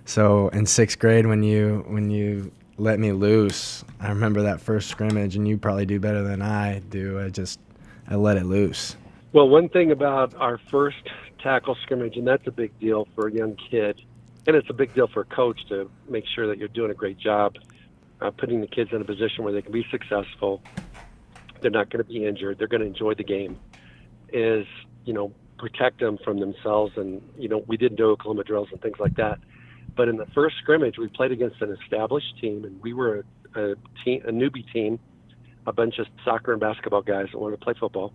so 0.05 0.49
in 0.49 0.65
sixth 0.65 0.99
grade, 0.99 1.25
when 1.25 1.43
you, 1.43 1.83
when 1.87 2.11
you, 2.11 2.51
let 2.79 2.99
me 2.99 3.11
loose. 3.11 3.83
I 3.99 4.09
remember 4.09 4.41
that 4.43 4.61
first 4.61 4.89
scrimmage, 4.89 5.35
and 5.35 5.47
you 5.47 5.57
probably 5.57 5.85
do 5.85 5.99
better 5.99 6.23
than 6.23 6.41
I 6.41 6.79
do. 6.79 7.19
I 7.19 7.29
just, 7.29 7.59
I 8.07 8.15
let 8.15 8.37
it 8.37 8.45
loose. 8.45 8.95
Well, 9.31 9.47
one 9.47 9.69
thing 9.69 9.91
about 9.91 10.33
our 10.33 10.57
first 10.71 11.07
tackle 11.43 11.77
scrimmage, 11.83 12.17
and 12.17 12.27
that's 12.27 12.47
a 12.47 12.51
big 12.51 12.77
deal 12.79 13.07
for 13.13 13.27
a 13.27 13.31
young 13.31 13.55
kid, 13.69 14.01
and 14.47 14.55
it's 14.55 14.71
a 14.71 14.73
big 14.73 14.95
deal 14.95 15.07
for 15.07 15.21
a 15.21 15.25
coach 15.25 15.59
to 15.69 15.91
make 16.09 16.23
sure 16.33 16.47
that 16.47 16.57
you're 16.57 16.67
doing 16.67 16.89
a 16.89 16.95
great 16.95 17.19
job 17.19 17.53
uh, 18.21 18.31
putting 18.31 18.59
the 18.59 18.65
kids 18.65 18.89
in 18.91 19.01
a 19.01 19.05
position 19.05 19.43
where 19.43 19.53
they 19.53 19.61
can 19.61 19.71
be 19.71 19.85
successful. 19.91 20.63
They're 21.61 21.69
not 21.69 21.91
going 21.91 22.03
to 22.03 22.09
be 22.09 22.25
injured. 22.25 22.57
They're 22.57 22.67
going 22.67 22.81
to 22.81 22.87
enjoy 22.87 23.13
the 23.13 23.23
game. 23.23 23.59
Is 24.33 24.65
you 25.05 25.13
know 25.13 25.31
protect 25.59 25.99
them 25.99 26.17
from 26.23 26.39
themselves, 26.39 26.93
and 26.97 27.21
you 27.37 27.49
know 27.49 27.63
we 27.67 27.77
didn't 27.77 27.97
do 27.97 28.09
Oklahoma 28.09 28.43
drills 28.43 28.69
and 28.71 28.81
things 28.81 28.97
like 28.99 29.15
that. 29.17 29.37
But 29.95 30.07
in 30.07 30.17
the 30.17 30.25
first 30.33 30.55
scrimmage, 30.57 30.97
we 30.97 31.07
played 31.07 31.31
against 31.31 31.61
an 31.61 31.77
established 31.83 32.39
team, 32.41 32.65
and 32.65 32.81
we 32.81 32.93
were 32.93 33.25
a, 33.53 33.61
a 33.61 33.75
team, 34.03 34.23
a 34.25 34.31
newbie 34.31 34.65
team, 34.73 34.97
a 35.67 35.71
bunch 35.71 35.99
of 35.99 36.07
soccer 36.25 36.51
and 36.51 36.59
basketball 36.59 37.03
guys 37.03 37.27
that 37.31 37.37
wanted 37.37 37.59
to 37.59 37.63
play 37.63 37.75
football 37.79 38.11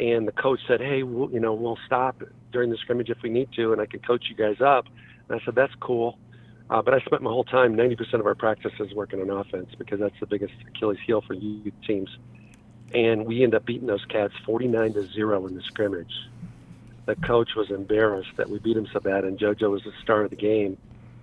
and 0.00 0.26
the 0.26 0.32
coach 0.32 0.60
said, 0.66 0.80
"Hey, 0.80 1.02
we'll, 1.02 1.30
you 1.30 1.40
know, 1.40 1.54
we'll 1.54 1.78
stop 1.86 2.22
during 2.52 2.70
the 2.70 2.76
scrimmage 2.76 3.10
if 3.10 3.18
we 3.22 3.30
need 3.30 3.50
to, 3.56 3.72
and 3.72 3.80
I 3.80 3.86
can 3.86 4.00
coach 4.00 4.26
you 4.28 4.36
guys 4.36 4.60
up." 4.60 4.86
And 5.28 5.40
I 5.40 5.44
said, 5.44 5.54
"That's 5.54 5.74
cool," 5.80 6.18
uh, 6.68 6.82
but 6.82 6.94
I 6.94 7.00
spent 7.00 7.22
my 7.22 7.30
whole 7.30 7.44
time, 7.44 7.76
90% 7.76 8.14
of 8.14 8.26
our 8.26 8.34
practices, 8.34 8.92
working 8.94 9.20
on 9.20 9.30
offense 9.30 9.70
because 9.78 10.00
that's 10.00 10.18
the 10.20 10.26
biggest 10.26 10.54
Achilles 10.68 10.98
heel 11.06 11.20
for 11.20 11.34
youth 11.34 11.74
teams. 11.86 12.10
And 12.94 13.26
we 13.26 13.42
end 13.42 13.54
up 13.54 13.64
beating 13.64 13.86
those 13.86 14.04
cats 14.06 14.32
49 14.44 14.94
to 14.94 15.06
zero 15.12 15.46
in 15.46 15.54
the 15.54 15.62
scrimmage. 15.62 16.12
The 17.06 17.16
coach 17.16 17.50
was 17.54 17.70
embarrassed 17.70 18.36
that 18.36 18.48
we 18.48 18.58
beat 18.58 18.76
him 18.76 18.88
so 18.92 19.00
bad, 19.00 19.24
and 19.24 19.38
JoJo 19.38 19.70
was 19.70 19.82
the 19.84 19.92
star 20.02 20.22
of 20.22 20.30
the 20.30 20.36
game 20.36 20.76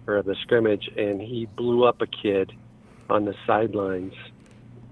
or 0.08 0.18
of 0.18 0.26
the 0.26 0.36
scrimmage, 0.36 0.90
and 0.98 1.22
he 1.22 1.46
blew 1.46 1.84
up 1.84 2.02
a 2.02 2.08
kid 2.08 2.54
on 3.10 3.26
the 3.26 3.36
sidelines 3.46 4.14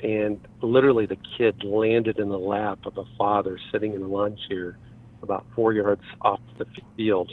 and 0.04 0.40
literally 0.62 1.06
the 1.06 1.18
kid 1.38 1.64
landed 1.64 2.20
in 2.20 2.30
the 2.30 2.40
lap 2.40 2.80
of 2.86 2.98
a 2.98 3.06
father 3.18 3.60
sitting 3.72 3.94
in 3.94 4.02
a 4.02 4.08
lawn 4.08 4.38
chair 4.50 4.78
about 5.22 5.46
four 5.56 5.74
yards 5.74 6.04
off 6.22 6.40
the 6.58 6.66
field 6.98 7.32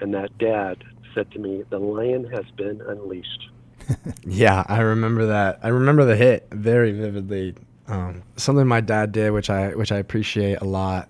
and 0.00 0.14
that 0.14 0.36
dad 0.38 0.82
said 1.14 1.30
to 1.30 1.38
me 1.38 1.64
the 1.70 1.78
lion 1.78 2.24
has 2.24 2.44
been 2.56 2.80
unleashed 2.88 3.50
Yeah, 4.26 4.64
I 4.68 4.80
remember 4.80 5.26
that. 5.26 5.60
I 5.62 5.68
remember 5.68 6.04
the 6.04 6.16
hit 6.16 6.46
very 6.50 6.92
vividly. 6.92 7.54
Um, 7.88 8.22
something 8.36 8.66
my 8.66 8.80
dad 8.80 9.12
did, 9.12 9.30
which 9.32 9.50
I 9.50 9.74
which 9.74 9.90
I 9.92 9.96
appreciate 9.96 10.60
a 10.60 10.64
lot, 10.64 11.08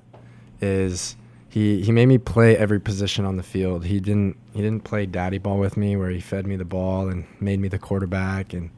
is 0.61 1.17
he 1.49 1.83
he 1.83 1.93
made 1.93 2.07
me 2.07 2.19
play 2.19 2.57
every 2.57 2.81
position 2.81 3.25
on 3.25 3.37
the 3.37 3.43
field. 3.43 3.85
He 3.85 4.01
didn't 4.01 4.37
he 4.55 4.63
didn't 4.63 4.85
play 4.85 5.07
daddy 5.07 5.39
ball 5.39 5.59
with 5.59 5.77
me, 5.77 5.97
where 5.97 6.11
he 6.11 6.21
fed 6.21 6.47
me 6.47 6.57
the 6.57 6.65
ball 6.65 7.09
and 7.09 7.27
made 7.41 7.61
me 7.61 7.69
the 7.69 7.79
quarterback 7.79 8.53
and 8.53 8.71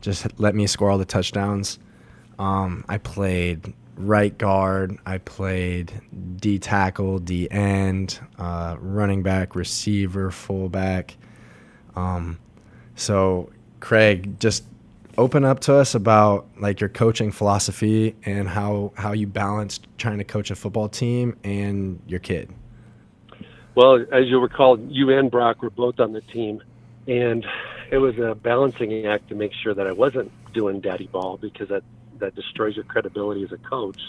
just 0.00 0.26
let 0.38 0.54
me 0.54 0.66
score 0.66 0.90
all 0.90 0.98
the 0.98 1.04
touchdowns. 1.04 1.78
Um, 2.38 2.84
I 2.88 2.98
played 2.98 3.74
right 3.96 4.36
guard. 4.36 4.98
I 5.04 5.18
played 5.18 5.92
D 6.36 6.58
tackle, 6.58 7.18
D 7.18 7.50
end, 7.50 8.18
uh, 8.38 8.76
running 8.80 9.22
back, 9.22 9.54
receiver, 9.54 10.30
fullback. 10.30 11.16
Um, 11.96 12.38
so, 12.96 13.50
Craig, 13.80 14.40
just 14.40 14.64
open 15.18 15.44
up 15.44 15.60
to 15.60 15.74
us 15.74 15.94
about 15.94 16.46
like 16.58 16.80
your 16.80 16.88
coaching 16.88 17.30
philosophy 17.30 18.14
and 18.24 18.48
how 18.48 18.92
how 18.96 19.12
you 19.12 19.26
balanced 19.26 19.86
trying 19.98 20.18
to 20.18 20.24
coach 20.24 20.50
a 20.50 20.54
football 20.54 20.88
team 20.88 21.36
and 21.44 22.00
your 22.06 22.20
kid. 22.20 22.50
well 23.74 23.96
as 24.12 24.26
you'll 24.28 24.40
recall 24.40 24.78
you 24.88 25.10
and 25.10 25.30
brock 25.30 25.62
were 25.62 25.70
both 25.70 26.00
on 26.00 26.12
the 26.12 26.20
team 26.22 26.62
and 27.06 27.44
it 27.90 27.98
was 27.98 28.18
a 28.18 28.34
balancing 28.34 29.06
act 29.06 29.28
to 29.28 29.34
make 29.34 29.52
sure 29.52 29.74
that 29.74 29.86
i 29.86 29.92
wasn't 29.92 30.30
doing 30.52 30.80
daddy 30.80 31.06
ball 31.06 31.36
because 31.36 31.68
that 31.68 31.82
that 32.18 32.34
destroys 32.34 32.76
your 32.76 32.84
credibility 32.84 33.42
as 33.42 33.52
a 33.52 33.58
coach 33.58 34.00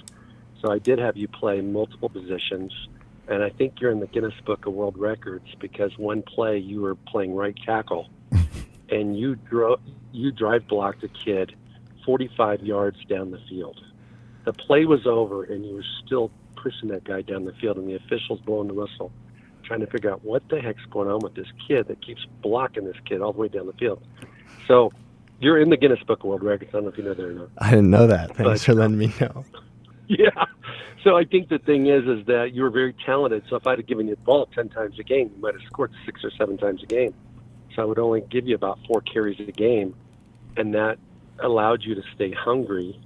so 0.62 0.72
i 0.72 0.80
did 0.80 1.00
have 1.00 1.17
you 1.17 1.28
play 1.28 1.62
multiple 1.62 2.10
positions 2.10 2.74
and 3.28 3.44
i 3.44 3.50
think 3.50 3.80
you're 3.80 3.91
in 3.91 4.00
the 4.00 4.08
guinness 4.08 4.34
book 4.46 4.65
of 4.65 4.74
world 4.74 4.98
records 4.98 5.48
because 5.60 5.98
one 5.98 6.22
play 6.22 6.58
you 6.58 6.82
were 6.82 6.96
playing 6.96 7.36
right 7.36 7.58
tackle 7.65 8.10
and 8.89 9.17
you 9.17 9.36
drove 9.36 9.80
you 10.12 10.32
drive 10.32 10.67
blocked 10.67 11.04
a 11.04 11.08
kid 11.08 11.56
45 12.06 12.62
yards 12.62 13.04
down 13.06 13.32
the 13.32 13.39
field. 13.50 13.80
The 14.46 14.54
play 14.54 14.86
was 14.86 15.06
over, 15.06 15.44
and 15.44 15.65
you 15.65 15.76
were 15.76 15.86
still 16.06 16.32
pushing 16.56 16.89
that 16.89 17.04
guy 17.04 17.22
down 17.22 17.46
the 17.46 17.54
field, 17.54 17.78
and 17.78 17.88
the 17.88 17.96
officials 17.96 18.39
blowing 18.41 18.67
the 18.67 18.74
whistle, 18.74 19.12
trying 19.72 19.80
to 19.80 19.88
figure 19.88 20.12
out 20.12 20.22
what 20.26 20.44
the 20.50 20.60
heck's 20.60 20.84
going 20.92 21.08
on 21.08 21.20
with 21.20 21.34
this 21.34 21.48
kid 21.66 21.88
that 21.88 22.06
keeps 22.06 22.26
blocking 22.42 22.84
this 22.84 22.98
kid 23.06 23.22
all 23.22 23.32
the 23.32 23.40
way 23.40 23.48
down 23.48 23.68
the 23.68 23.74
field. 23.74 24.04
So 24.68 24.92
you're 25.40 25.62
in 25.62 25.70
the 25.70 25.78
Guinness 25.78 26.04
Book 26.04 26.20
of 26.20 26.26
World 26.26 26.44
Records. 26.44 26.72
I 26.72 26.74
don't 26.74 26.84
know 26.84 26.90
if 26.90 26.98
you 26.98 27.06
know 27.06 27.14
that 27.14 27.24
or 27.26 27.32
not. 27.32 27.50
I 27.58 27.70
didn't 27.70 27.90
know 27.90 28.06
that. 28.08 28.36
Thanks 28.36 28.44
But- 28.44 28.60
for 28.60 28.74
letting 28.74 28.96
uh, 28.96 28.98
me 28.98 29.14
know. 29.22 29.46
yeah. 30.10 30.46
So 31.06 31.16
I 31.16 31.24
think 31.24 31.48
the 31.48 31.58
thing 31.58 31.88
is, 31.88 32.04
is 32.06 32.26
that 32.26 32.54
you 32.54 32.64
were 32.64 32.70
very 32.70 32.94
talented. 33.06 33.44
So 33.50 33.56
if 33.56 33.66
I'd 33.66 33.80
have 33.80 33.88
given 33.88 34.08
you 34.10 34.16
the 34.16 34.22
ball 34.22 34.46
ten 34.48 34.68
times 34.68 35.00
a 35.00 35.04
game, 35.04 35.32
you 35.34 35.42
might 35.42 35.54
have 35.54 35.64
scored 35.64 35.92
six 36.06 36.22
or 36.24 36.32
seven 36.32 36.58
times 36.58 36.84
a 36.84 36.86
game. 36.86 37.14
So 37.74 37.82
I 37.82 37.86
would 37.86 37.98
only 37.98 38.22
give 38.30 38.48
you 38.48 38.56
about 38.56 38.78
four 38.86 39.00
carries 39.02 39.40
a 39.40 39.52
game, 39.54 39.96
and 40.58 40.76
that 40.76 41.00
allowed 41.40 41.84
you 41.84 41.96
to 41.96 42.04
stay 42.14 42.32
hungry. 42.32 43.00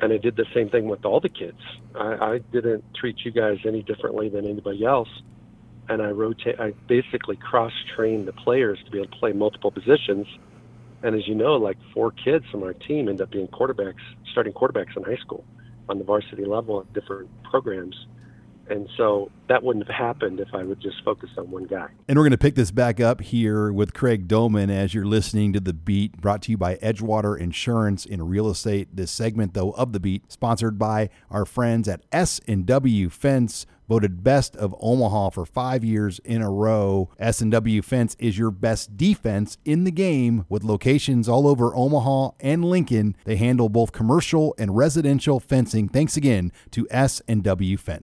And 0.00 0.14
I 0.14 0.16
did 0.16 0.34
the 0.34 0.46
same 0.54 0.70
thing 0.70 0.88
with 0.88 1.04
all 1.04 1.20
the 1.20 1.28
kids. 1.28 1.60
I, 1.94 2.14
I 2.14 2.38
didn't 2.38 2.82
treat 2.94 3.18
you 3.22 3.30
guys 3.30 3.58
any 3.66 3.82
differently 3.82 4.30
than 4.30 4.46
anybody 4.46 4.84
else. 4.84 5.10
And 5.90 6.00
I 6.00 6.10
rotate. 6.10 6.60
I 6.60 6.72
basically 6.86 7.36
cross 7.36 7.72
train 7.96 8.24
the 8.24 8.32
players 8.32 8.78
to 8.84 8.90
be 8.92 8.98
able 8.98 9.10
to 9.10 9.18
play 9.18 9.32
multiple 9.32 9.72
positions. 9.72 10.26
And 11.02 11.16
as 11.16 11.26
you 11.26 11.34
know, 11.34 11.56
like 11.56 11.78
four 11.92 12.12
kids 12.12 12.44
from 12.50 12.62
our 12.62 12.74
team 12.74 13.08
end 13.08 13.20
up 13.20 13.32
being 13.32 13.48
quarterbacks, 13.48 14.00
starting 14.30 14.52
quarterbacks 14.52 14.96
in 14.96 15.02
high 15.02 15.16
school 15.16 15.44
on 15.88 15.98
the 15.98 16.04
varsity 16.04 16.44
level 16.44 16.80
at 16.80 16.92
different 16.92 17.28
programs. 17.42 18.06
And 18.70 18.88
so 18.96 19.32
that 19.48 19.64
wouldn't 19.64 19.86
have 19.88 19.96
happened 19.96 20.38
if 20.38 20.54
I 20.54 20.62
would 20.62 20.80
just 20.80 21.02
focus 21.04 21.28
on 21.36 21.50
one 21.50 21.64
guy. 21.64 21.88
And 22.06 22.16
we're 22.16 22.22
going 22.22 22.30
to 22.30 22.38
pick 22.38 22.54
this 22.54 22.70
back 22.70 23.00
up 23.00 23.20
here 23.20 23.72
with 23.72 23.92
Craig 23.92 24.28
Domann 24.28 24.70
as 24.70 24.94
you're 24.94 25.04
listening 25.04 25.52
to 25.54 25.60
The 25.60 25.72
Beat, 25.72 26.20
brought 26.20 26.42
to 26.42 26.52
you 26.52 26.56
by 26.56 26.76
Edgewater 26.76 27.36
Insurance 27.36 28.06
in 28.06 28.22
Real 28.22 28.48
Estate. 28.48 28.94
This 28.94 29.10
segment, 29.10 29.54
though, 29.54 29.72
of 29.72 29.92
The 29.92 29.98
Beat, 29.98 30.30
sponsored 30.30 30.78
by 30.78 31.10
our 31.30 31.44
friends 31.44 31.88
at 31.88 32.02
S&W 32.12 33.08
Fence, 33.10 33.66
voted 33.88 34.22
best 34.22 34.54
of 34.54 34.72
Omaha 34.78 35.30
for 35.30 35.44
five 35.44 35.82
years 35.82 36.20
in 36.20 36.40
a 36.40 36.48
row. 36.48 37.10
S&W 37.18 37.82
Fence 37.82 38.14
is 38.20 38.38
your 38.38 38.52
best 38.52 38.96
defense 38.96 39.58
in 39.64 39.82
the 39.82 39.90
game 39.90 40.44
with 40.48 40.62
locations 40.62 41.28
all 41.28 41.48
over 41.48 41.74
Omaha 41.74 42.30
and 42.38 42.64
Lincoln. 42.64 43.16
They 43.24 43.34
handle 43.34 43.68
both 43.68 43.90
commercial 43.90 44.54
and 44.56 44.76
residential 44.76 45.40
fencing. 45.40 45.88
Thanks 45.88 46.16
again 46.16 46.52
to 46.70 46.86
S&W 46.88 47.76
Fence. 47.76 48.04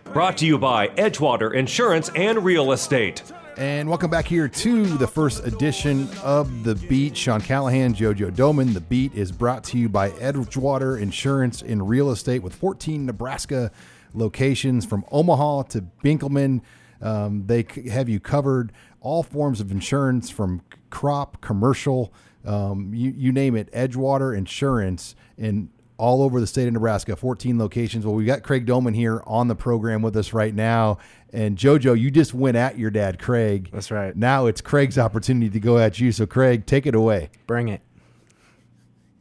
brought 0.13 0.37
to 0.37 0.45
you 0.45 0.57
by 0.57 0.89
Edgewater 0.89 1.53
Insurance 1.53 2.09
and 2.15 2.43
Real 2.43 2.73
Estate. 2.73 3.23
And 3.55 3.87
welcome 3.87 4.11
back 4.11 4.25
here 4.25 4.49
to 4.49 4.85
the 4.97 5.07
first 5.07 5.45
edition 5.45 6.09
of 6.21 6.65
The 6.65 6.75
Beat. 6.75 7.15
Sean 7.15 7.39
Callahan, 7.39 7.93
JoJo 7.93 8.31
Domann. 8.35 8.73
The 8.73 8.81
Beat 8.81 9.13
is 9.13 9.31
brought 9.31 9.63
to 9.65 9.77
you 9.77 9.87
by 9.87 10.09
Edgewater 10.11 10.99
Insurance 10.99 11.61
in 11.61 11.81
Real 11.81 12.11
Estate 12.11 12.43
with 12.43 12.53
14 12.53 13.05
Nebraska 13.05 13.71
locations 14.13 14.85
from 14.85 15.05
Omaha 15.11 15.63
to 15.63 15.85
Benkelman. 16.03 16.61
Um, 17.01 17.45
they 17.47 17.65
have 17.89 18.09
you 18.09 18.19
covered 18.19 18.73
all 18.99 19.23
forms 19.23 19.61
of 19.61 19.71
insurance 19.71 20.29
from 20.29 20.61
crop, 20.89 21.39
commercial, 21.39 22.13
um, 22.45 22.93
you, 22.93 23.13
you 23.15 23.31
name 23.31 23.55
it, 23.55 23.71
Edgewater 23.71 24.37
Insurance 24.37 25.15
in 25.37 25.69
all 26.01 26.23
over 26.23 26.39
the 26.39 26.47
state 26.47 26.65
of 26.65 26.73
Nebraska, 26.73 27.15
14 27.15 27.59
locations. 27.59 28.07
Well, 28.07 28.15
we 28.15 28.25
got 28.25 28.41
Craig 28.41 28.65
Domann 28.65 28.95
here 28.95 29.21
on 29.27 29.47
the 29.47 29.53
program 29.53 30.01
with 30.01 30.17
us 30.17 30.33
right 30.33 30.53
now. 30.53 30.97
And 31.31 31.55
JoJo, 31.55 31.97
you 31.97 32.09
just 32.09 32.33
went 32.33 32.57
at 32.57 32.75
your 32.75 32.89
dad, 32.89 33.19
Craig. 33.19 33.69
That's 33.71 33.91
right. 33.91 34.15
Now 34.15 34.47
it's 34.47 34.61
Craig's 34.61 34.97
opportunity 34.97 35.51
to 35.51 35.59
go 35.59 35.77
at 35.77 35.99
you. 35.99 36.11
So, 36.11 36.25
Craig, 36.25 36.65
take 36.65 36.87
it 36.87 36.95
away. 36.95 37.29
Bring 37.45 37.69
it. 37.69 37.81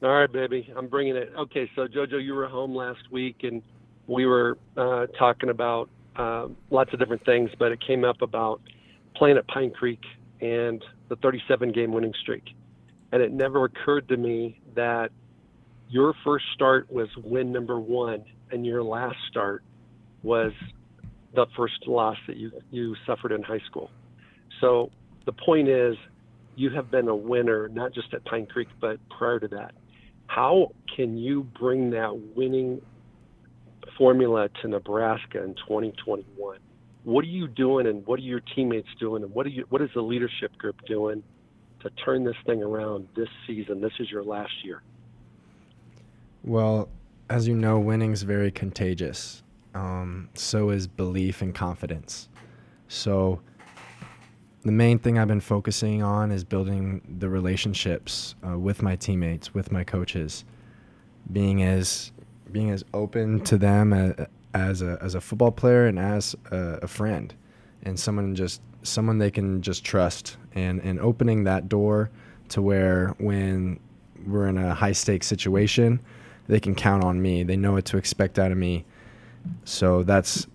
All 0.02 0.08
right, 0.08 0.32
baby. 0.32 0.72
I'm 0.74 0.88
bringing 0.88 1.16
it. 1.16 1.30
Okay, 1.38 1.70
so 1.76 1.86
JoJo, 1.86 2.24
you 2.24 2.34
were 2.34 2.48
home 2.48 2.74
last 2.74 3.10
week, 3.10 3.40
and 3.42 3.60
we 4.06 4.24
were 4.24 4.56
uh, 4.78 5.06
talking 5.18 5.50
about 5.50 5.90
uh, 6.16 6.48
lots 6.70 6.94
of 6.94 6.98
different 6.98 7.26
things, 7.26 7.50
but 7.58 7.72
it 7.72 7.80
came 7.86 8.04
up 8.04 8.22
about 8.22 8.62
playing 9.16 9.36
at 9.36 9.46
Pine 9.48 9.70
Creek 9.70 10.00
and 10.40 10.82
the 11.10 11.16
37 11.16 11.72
game 11.72 11.92
winning 11.92 12.14
streak. 12.22 12.44
And 13.12 13.20
it 13.20 13.32
never 13.32 13.66
occurred 13.66 14.08
to 14.08 14.16
me 14.16 14.62
that 14.74 15.10
your 15.90 16.14
first 16.24 16.44
start 16.54 16.90
was 16.90 17.08
win 17.22 17.52
number 17.52 17.80
one, 17.80 18.24
and 18.52 18.64
your 18.64 18.82
last 18.82 19.16
start 19.28 19.64
was 20.22 20.52
the 21.34 21.46
first 21.56 21.86
loss 21.86 22.16
that 22.28 22.36
you, 22.36 22.52
you 22.70 22.94
suffered 23.06 23.32
in 23.32 23.42
high 23.42 23.60
school. 23.66 23.90
So 24.60 24.90
the 25.26 25.32
point 25.32 25.68
is, 25.68 25.96
you 26.54 26.70
have 26.70 26.90
been 26.90 27.08
a 27.08 27.16
winner, 27.16 27.68
not 27.68 27.92
just 27.92 28.12
at 28.14 28.24
Pine 28.24 28.46
Creek, 28.46 28.68
but 28.80 28.98
prior 29.16 29.40
to 29.40 29.48
that. 29.48 29.72
How 30.26 30.72
can 30.94 31.18
you 31.18 31.44
bring 31.58 31.90
that 31.90 32.16
winning 32.36 32.80
formula 33.98 34.48
to 34.62 34.68
Nebraska 34.68 35.42
in 35.42 35.54
2021? 35.54 36.58
What 37.02 37.24
are 37.24 37.28
you 37.28 37.48
doing, 37.48 37.86
and 37.88 38.06
what 38.06 38.20
are 38.20 38.22
your 38.22 38.42
teammates 38.54 38.88
doing, 39.00 39.24
and 39.24 39.32
what 39.32 39.46
are 39.46 39.50
you, 39.50 39.64
what 39.70 39.82
is 39.82 39.90
the 39.94 40.02
leadership 40.02 40.56
group 40.56 40.76
doing 40.86 41.24
to 41.82 41.90
turn 42.04 42.24
this 42.24 42.36
thing 42.46 42.62
around 42.62 43.08
this 43.16 43.28
season? 43.46 43.80
This 43.80 43.92
is 43.98 44.08
your 44.10 44.22
last 44.22 44.52
year. 44.62 44.82
Well, 46.42 46.88
as 47.28 47.46
you 47.46 47.54
know, 47.54 47.78
winning's 47.78 48.22
very 48.22 48.50
contagious. 48.50 49.42
Um, 49.74 50.28
so 50.34 50.70
is 50.70 50.86
belief 50.86 51.42
and 51.42 51.54
confidence. 51.54 52.28
So 52.88 53.40
the 54.62 54.72
main 54.72 54.98
thing 54.98 55.18
I've 55.18 55.28
been 55.28 55.40
focusing 55.40 56.02
on 56.02 56.32
is 56.32 56.44
building 56.44 57.02
the 57.18 57.28
relationships 57.28 58.34
uh, 58.46 58.58
with 58.58 58.82
my 58.82 58.96
teammates, 58.96 59.54
with 59.54 59.70
my 59.70 59.84
coaches, 59.84 60.44
being 61.32 61.62
as 61.62 62.12
being 62.50 62.70
as 62.70 62.84
open 62.92 63.40
to 63.42 63.56
them 63.56 63.92
as, 63.92 64.26
as 64.54 64.82
a 64.82 64.98
as 65.00 65.14
a 65.14 65.20
football 65.20 65.52
player 65.52 65.86
and 65.86 65.98
as 65.98 66.34
a, 66.50 66.80
a 66.82 66.88
friend, 66.88 67.32
and 67.84 67.98
someone 67.98 68.34
just 68.34 68.60
someone 68.82 69.18
they 69.18 69.30
can 69.30 69.62
just 69.62 69.84
trust, 69.84 70.36
and 70.54 70.80
and 70.80 70.98
opening 71.00 71.44
that 71.44 71.68
door 71.68 72.10
to 72.48 72.60
where 72.60 73.14
when 73.18 73.78
we're 74.26 74.48
in 74.48 74.58
a 74.58 74.74
high 74.74 74.92
stakes 74.92 75.26
situation, 75.26 76.00
they 76.50 76.60
can 76.60 76.74
count 76.74 77.04
on 77.04 77.22
me. 77.22 77.42
They 77.42 77.56
know 77.56 77.72
what 77.72 77.84
to 77.86 77.96
expect 77.96 78.38
out 78.38 78.52
of 78.52 78.58
me. 78.58 78.84
So 79.64 80.02
that's 80.02 80.46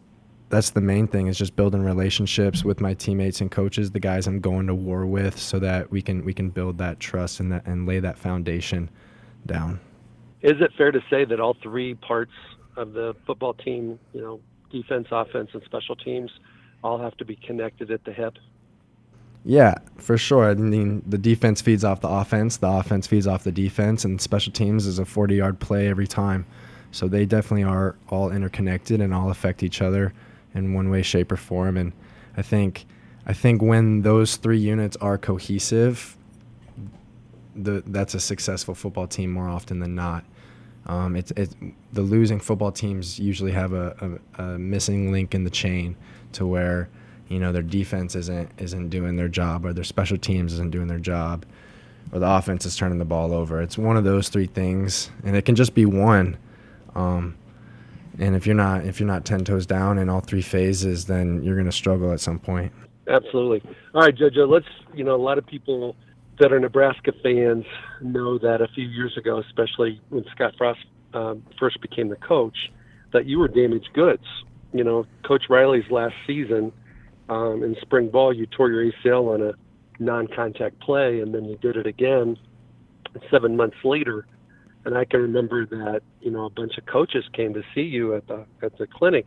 that's 0.50 0.70
the 0.72 0.82
main 0.82 1.08
thing 1.08 1.28
is 1.28 1.38
just 1.38 1.56
building 1.56 1.84
relationships 1.84 2.64
with 2.64 2.80
my 2.80 2.94
teammates 2.94 3.42
and 3.42 3.50
coaches, 3.50 3.92
the 3.92 4.00
guys 4.00 4.28
I'm 4.28 4.40
going 4.40 4.68
to 4.68 4.76
war 4.76 5.06
with, 5.06 5.40
so 5.40 5.60
that 5.60 5.90
we 5.92 6.02
can 6.02 6.24
we 6.24 6.34
can 6.34 6.50
build 6.50 6.78
that 6.78 7.00
trust 7.00 7.40
and 7.40 7.52
that 7.52 7.66
and 7.66 7.88
lay 7.88 8.00
that 8.00 8.18
foundation 8.18 8.90
down. 9.46 9.80
Is 10.42 10.62
it 10.62 10.72
fair 10.78 10.92
to 10.92 11.02
say 11.10 11.26
that 11.26 11.40
all 11.40 11.58
three 11.64 11.96
parts 11.96 12.34
of 12.78 12.94
the 12.94 13.16
football 13.26 13.54
team, 13.54 13.98
you 14.14 14.22
know, 14.22 14.40
defense, 14.72 15.08
offense, 15.12 15.50
and 15.54 15.64
special 15.64 15.96
teams, 15.96 16.30
all 16.84 17.00
have 17.00 17.18
to 17.18 17.26
be 17.26 17.36
connected 17.36 17.90
at 17.90 18.04
the 18.04 18.14
hip? 18.14 18.36
Yeah, 19.46 19.76
for 19.98 20.18
sure. 20.18 20.50
I 20.50 20.56
mean, 20.56 21.04
the 21.06 21.20
defense 21.20 21.62
feeds 21.62 21.84
off 21.84 22.02
the 22.02 22.10
offense, 22.10 22.58
the 22.58 22.68
offense 22.68 23.06
feeds 23.06 23.28
off 23.28 23.44
the 23.44 23.52
defense, 23.52 24.04
and 24.04 24.20
special 24.20 24.52
teams 24.52 24.88
is 24.88 24.98
a 24.98 25.06
40 25.06 25.36
yard 25.36 25.60
play 25.60 25.88
every 25.88 26.08
time. 26.08 26.46
So 26.92 27.08
they 27.08 27.26
definitely 27.26 27.64
are 27.64 27.96
all 28.10 28.32
interconnected 28.32 29.02
and 29.02 29.14
all 29.14 29.30
affect 29.30 29.62
each 29.62 29.82
other 29.82 30.14
in 30.56 30.74
one 30.74 30.90
way, 30.90 31.04
shape, 31.04 31.32
or 31.32 31.38
form. 31.38 31.78
And 31.78 31.94
I 32.36 32.42
think, 32.42 32.86
I 33.28 33.34
think 33.34 33.62
when 33.62 34.02
those 34.02 34.38
three 34.38 34.58
units 34.58 34.98
are 34.98 35.18
cohesive, 35.18 36.18
the 37.56 37.84
that's 37.86 38.16
a 38.16 38.20
successful 38.20 38.74
football 38.76 39.08
team 39.08 39.32
more 39.32 39.48
often 39.48 39.80
than 39.80 39.94
not. 39.96 40.26
Um, 40.88 41.16
it's 41.16 41.32
it, 41.32 41.56
the 41.94 42.02
losing 42.02 42.40
football 42.40 42.72
teams 42.72 43.20
usually 43.20 43.52
have 43.52 43.74
a, 43.74 44.20
a, 44.38 44.44
a 44.44 44.60
missing 44.60 45.12
link 45.12 45.36
in 45.36 45.44
the 45.44 45.50
chain 45.50 45.96
to 46.34 46.46
where 46.46 46.90
you 47.28 47.40
know 47.40 47.52
their 47.52 47.64
defense 47.64 48.16
isn't 48.16 48.50
isn't 48.58 48.90
doing 48.90 49.16
their 49.16 49.28
job 49.28 49.66
or 49.66 49.74
their 49.74 49.84
special 49.84 50.18
teams 50.18 50.54
isn't 50.54 50.72
doing 50.72 50.88
their 50.88 51.00
job 51.00 51.46
or 52.12 52.20
the 52.20 52.30
offense 52.30 52.66
is 52.66 52.76
turning 52.76 52.98
the 52.98 53.06
ball 53.06 53.34
over. 53.34 53.62
It's 53.62 53.78
one 53.78 53.98
of 53.98 54.04
those 54.04 54.30
three 54.30 54.48
things, 54.48 55.10
and 55.24 55.36
it 55.36 55.44
can 55.44 55.56
just 55.56 55.74
be 55.74 55.86
one. 55.86 56.38
Um, 56.96 57.36
and 58.20 58.36
if 58.36 58.46
you're 58.46 58.56
not 58.56 58.86
if 58.86 59.00
you're 59.00 59.08
not 59.08 59.26
ten 59.26 59.44
toes 59.44 59.66
down 59.66 59.98
in 59.98 60.10
all 60.10 60.22
three 60.22 60.42
phases, 60.42 61.06
then 61.06 61.44
you're 61.44 61.56
going 61.56 61.66
to 61.66 61.72
struggle 61.72 62.12
at 62.12 62.20
some 62.20 62.40
point. 62.40 62.72
Absolutely. 63.08 63.62
All 63.94 64.02
right, 64.02 64.16
Jojo. 64.16 64.50
Let's 64.50 64.68
you 64.94 65.04
know 65.04 65.16
a 65.16 65.22
lot 65.22 65.38
of 65.38 65.46
people 65.46 65.96
that 66.40 66.52
are 66.52 66.60
Nebraska 66.60 67.12
fans 67.24 67.66
know 68.02 68.38
that 68.40 68.62
a 68.62 68.68
few 68.70 68.88
years 68.88 69.18
ago, 69.18 69.40
especially 69.40 70.02
when 70.10 70.26
Scott 70.32 70.54
Frost 70.58 70.80
um, 71.14 71.44
first 71.60 71.82
became 71.82 72.10
the 72.10 72.18
coach, 72.18 72.58
that 73.14 73.26
you 73.26 73.40
were 73.40 73.48
damaged 73.48 73.90
goods. 73.94 74.24
You 74.74 74.84
know, 74.84 75.06
Coach 75.26 75.44
Riley's 75.50 75.90
last 75.90 76.16
season 76.28 76.72
um, 77.30 77.64
in 77.64 77.76
spring 77.82 78.10
ball, 78.10 78.34
you 78.34 78.46
tore 78.46 78.70
your 78.70 78.92
ACL 78.92 79.34
on 79.34 79.42
a 79.42 79.54
non-contact 80.00 80.80
play, 80.80 81.22
and 81.22 81.34
then 81.34 81.46
you 81.46 81.58
did 81.58 81.76
it 81.76 81.88
again 81.88 82.38
seven 83.32 83.56
months 83.56 83.78
later. 83.84 84.28
And 84.86 84.98
I 84.98 85.06
can 85.06 85.22
remember 85.22 85.66
that 85.66 86.02
you 86.22 86.32
know 86.32 86.46
a 86.46 86.50
bunch 86.50 86.78
of 86.78 86.86
coaches 86.86 87.24
came 87.34 87.54
to 87.54 87.64
see 87.74 87.82
you 87.82 88.16
at 88.16 88.28
the 88.28 88.46
at 88.62 88.78
the 88.78 88.86
clinic 88.88 89.26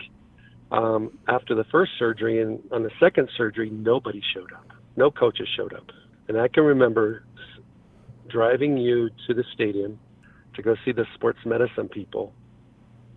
um, 0.70 1.18
after 1.28 1.54
the 1.54 1.64
first 1.64 1.92
surgery, 1.98 2.42
and 2.42 2.61
on 2.72 2.82
the 2.82 2.90
second 3.00 3.28
surgery, 3.37 3.70
nobody 3.70 4.22
showed 4.34 4.52
up. 4.52 4.66
No 4.96 5.11
coaches 5.11 5.48
showed 5.56 5.72
up. 5.72 5.87
And 6.28 6.38
I 6.38 6.48
can 6.48 6.64
remember 6.64 7.24
driving 8.28 8.76
you 8.76 9.08
to 9.26 9.34
the 9.34 9.44
stadium 9.54 9.98
to 10.54 10.62
go 10.62 10.76
see 10.84 10.92
the 10.92 11.06
sports 11.14 11.38
medicine 11.46 11.88
people. 11.88 12.34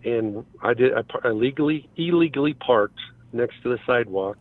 And 0.04 0.44
I 0.62 0.74
did. 0.74 0.92
I, 0.94 1.28
I 1.28 1.30
legally, 1.30 1.88
illegally 1.96 2.54
parked 2.54 2.98
next 3.32 3.62
to 3.62 3.68
the 3.68 3.78
sidewalk, 3.86 4.38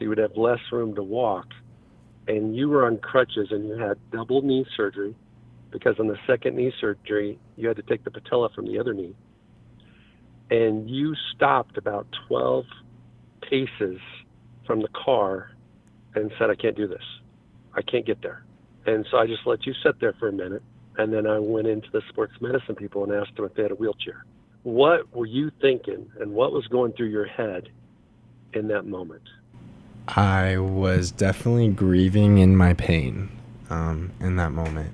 so 0.00 0.04
you 0.04 0.08
would 0.08 0.18
have 0.18 0.36
less 0.36 0.60
room 0.72 0.94
to 0.94 1.02
walk. 1.02 1.46
And 2.26 2.56
you 2.56 2.68
were 2.68 2.86
on 2.86 2.98
crutches, 2.98 3.48
and 3.50 3.68
you 3.68 3.76
had 3.76 3.98
double 4.10 4.42
knee 4.42 4.64
surgery, 4.76 5.14
because 5.70 5.96
on 6.00 6.06
the 6.06 6.16
second 6.26 6.56
knee 6.56 6.72
surgery, 6.80 7.38
you 7.56 7.68
had 7.68 7.76
to 7.76 7.82
take 7.82 8.04
the 8.04 8.10
patella 8.10 8.48
from 8.54 8.66
the 8.66 8.78
other 8.78 8.94
knee. 8.94 9.14
And 10.50 10.88
you 10.88 11.14
stopped 11.34 11.76
about 11.76 12.06
12 12.28 12.64
paces 13.42 14.00
from 14.66 14.80
the 14.80 14.88
car 14.88 15.50
and 16.14 16.32
said, 16.38 16.50
"I 16.50 16.54
can't 16.54 16.76
do 16.76 16.86
this. 16.86 17.04
I 17.74 17.82
can't 17.82 18.06
get 18.06 18.20
there." 18.22 18.44
And 18.86 19.06
so 19.10 19.18
I 19.18 19.26
just 19.26 19.46
let 19.46 19.66
you 19.66 19.74
sit 19.74 20.00
there 20.00 20.14
for 20.14 20.28
a 20.28 20.32
minute. 20.32 20.62
And 20.98 21.12
then 21.12 21.26
I 21.26 21.38
went 21.38 21.68
into 21.68 21.88
the 21.92 22.02
sports 22.08 22.32
medicine 22.40 22.74
people 22.74 23.04
and 23.04 23.12
asked 23.12 23.36
them 23.36 23.44
if 23.44 23.54
they 23.54 23.62
had 23.62 23.72
a 23.72 23.76
wheelchair. 23.76 24.24
What 24.62 25.14
were 25.14 25.26
you 25.26 25.50
thinking 25.60 26.10
and 26.20 26.32
what 26.32 26.52
was 26.52 26.66
going 26.66 26.92
through 26.92 27.08
your 27.08 27.26
head 27.26 27.68
in 28.52 28.68
that 28.68 28.86
moment? 28.86 29.22
I 30.08 30.58
was 30.58 31.10
definitely 31.10 31.68
grieving 31.68 32.38
in 32.38 32.56
my 32.56 32.74
pain 32.74 33.30
um, 33.68 34.12
in 34.20 34.36
that 34.36 34.52
moment. 34.52 34.92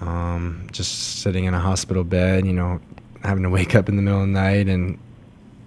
Um, 0.00 0.66
just 0.72 1.20
sitting 1.20 1.44
in 1.44 1.54
a 1.54 1.60
hospital 1.60 2.04
bed, 2.04 2.46
you 2.46 2.52
know, 2.52 2.80
having 3.22 3.42
to 3.42 3.50
wake 3.50 3.74
up 3.74 3.88
in 3.88 3.96
the 3.96 4.02
middle 4.02 4.20
of 4.20 4.26
the 4.26 4.32
night 4.32 4.68
and 4.68 4.98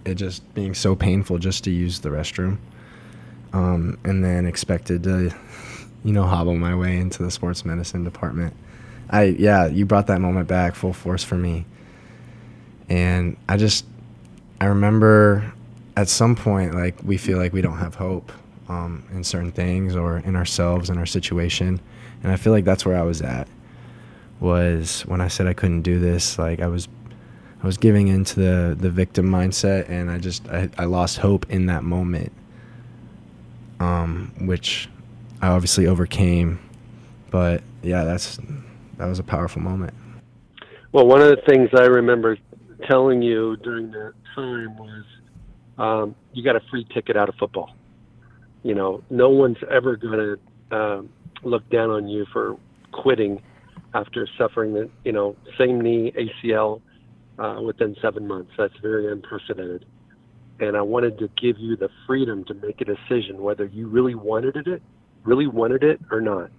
it 0.06 0.15
just 0.15 0.53
being 0.53 0.73
so 0.73 0.95
painful 0.95 1.38
just 1.38 1.63
to 1.65 1.71
use 1.71 1.99
the 1.99 2.10
restroom. 2.10 2.58
Um, 3.53 3.97
and 4.03 4.23
then 4.23 4.45
expected 4.45 5.03
to 5.03 5.34
you 6.08 6.13
know, 6.13 6.23
hobble 6.23 6.56
my 6.56 6.73
way 6.73 6.97
into 6.97 7.21
the 7.21 7.30
sports 7.30 7.65
medicine 7.65 8.06
department. 8.06 8.56
I 9.10 9.23
yeah, 9.23 9.67
you 9.67 9.86
brought 9.86 10.08
that 10.08 10.21
moment 10.21 10.47
back 10.47 10.73
full 10.73 10.93
force 10.93 11.21
for 11.21 11.36
me. 11.36 11.65
And 12.88 13.36
I 13.49 13.58
just 13.58 13.86
I 14.62 14.67
remember 14.67 15.51
at 15.97 16.07
some 16.07 16.36
point 16.36 16.75
like 16.75 16.95
we 17.03 17.17
feel 17.17 17.39
like 17.39 17.51
we 17.51 17.62
don't 17.62 17.79
have 17.79 17.95
hope 17.95 18.31
um, 18.69 19.03
in 19.12 19.23
certain 19.23 19.51
things 19.51 19.95
or 19.95 20.19
in 20.19 20.36
ourselves 20.36 20.91
and 20.91 20.99
our 20.99 21.07
situation. 21.07 21.81
And 22.21 22.31
I 22.31 22.36
feel 22.36 22.53
like 22.53 22.65
that's 22.65 22.86
where 22.86 22.97
I 22.97 23.01
was 23.01 23.21
at 23.21 23.47
was 24.39 25.01
when 25.07 25.21
I 25.21 25.27
said 25.27 25.47
I 25.47 25.53
couldn't 25.53 25.81
do 25.81 25.99
this, 25.99 26.38
like 26.38 26.62
I 26.62 26.67
was 26.67 26.88
I 27.63 27.65
was 27.65 27.77
giving 27.77 28.10
into 28.10 28.39
the 28.39 28.75
the 28.79 28.91
victim 28.91 29.25
mindset 29.25 29.89
and 29.89 30.12
I 30.12 30.19
just 30.19 30.47
I, 30.49 30.69
I 30.77 30.86
lost 30.86 31.17
hope 31.17 31.49
in 31.49 31.65
that 31.65 31.83
moment. 31.83 32.31
Um, 33.79 34.33
which 34.41 34.89
I 35.41 35.47
obviously 35.47 35.88
overcame. 35.88 36.60
But 37.31 37.63
yeah, 37.81 38.03
that's 38.03 38.38
that 38.97 39.07
was 39.07 39.17
a 39.17 39.23
powerful 39.23 39.63
moment. 39.63 39.95
Well, 40.91 41.07
one 41.07 41.21
of 41.21 41.29
the 41.29 41.41
things 41.47 41.69
I 41.73 41.86
remember 41.86 42.38
telling 42.88 43.23
you 43.23 43.57
during 43.57 43.89
that 43.91 44.13
time 44.36 44.77
was 44.77 45.03
um, 45.78 46.16
you 46.34 46.44
got 46.44 46.56
a 46.56 46.62
free 46.72 46.86
ticket 46.94 47.18
out 47.18 47.30
of 47.30 47.36
football. 47.36 47.76
You 48.63 48.76
know, 48.76 49.04
no 49.10 49.30
one's 49.30 49.58
ever 49.72 49.96
going 49.96 50.38
to 50.72 50.76
um, 50.76 51.10
look 51.44 51.70
down 51.70 51.90
on 51.90 52.08
you 52.08 52.26
for 52.34 52.58
quitting 52.92 53.42
after 53.94 54.28
suffering 54.38 54.74
the 54.74 54.90
you 55.04 55.12
know 55.12 55.36
same 55.58 55.80
knee 55.80 56.12
ACL 56.18 56.82
uh, 57.40 57.62
within 57.62 57.96
seven 58.02 58.28
months. 58.28 58.52
That's 58.58 58.74
very 58.82 59.12
unprecedented. 59.12 59.86
And 60.60 60.76
I 60.76 60.82
wanted 60.82 61.20
to 61.20 61.30
give 61.40 61.60
you 61.60 61.76
the 61.76 61.90
freedom 62.08 62.44
to 62.46 62.56
make 62.56 62.82
a 62.82 62.86
decision 62.86 63.42
whether 63.42 63.66
you 63.66 63.88
really 63.88 64.16
wanted 64.16 64.68
it 64.68 64.82
really 65.28 65.46
wanted 65.46 65.84
it 65.84 66.00
or 66.10 66.22
not. 66.22 66.50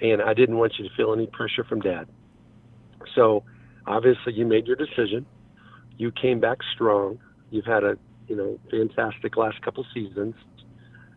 And 0.00 0.22
I 0.22 0.32
didn't 0.32 0.56
want 0.56 0.74
you 0.78 0.88
to 0.88 0.94
feel 0.94 1.12
any 1.12 1.26
pressure 1.26 1.64
from 1.64 1.80
dad. 1.80 2.06
So 3.14 3.42
obviously 3.86 4.32
you 4.34 4.46
made 4.46 4.66
your 4.66 4.76
decision. 4.76 5.26
You 5.96 6.12
came 6.12 6.38
back 6.38 6.58
strong. 6.74 7.18
You've 7.50 7.64
had 7.64 7.84
a, 7.84 7.98
you 8.26 8.36
know, 8.36 8.58
fantastic 8.70 9.36
last 9.36 9.60
couple 9.62 9.84
seasons 9.94 10.34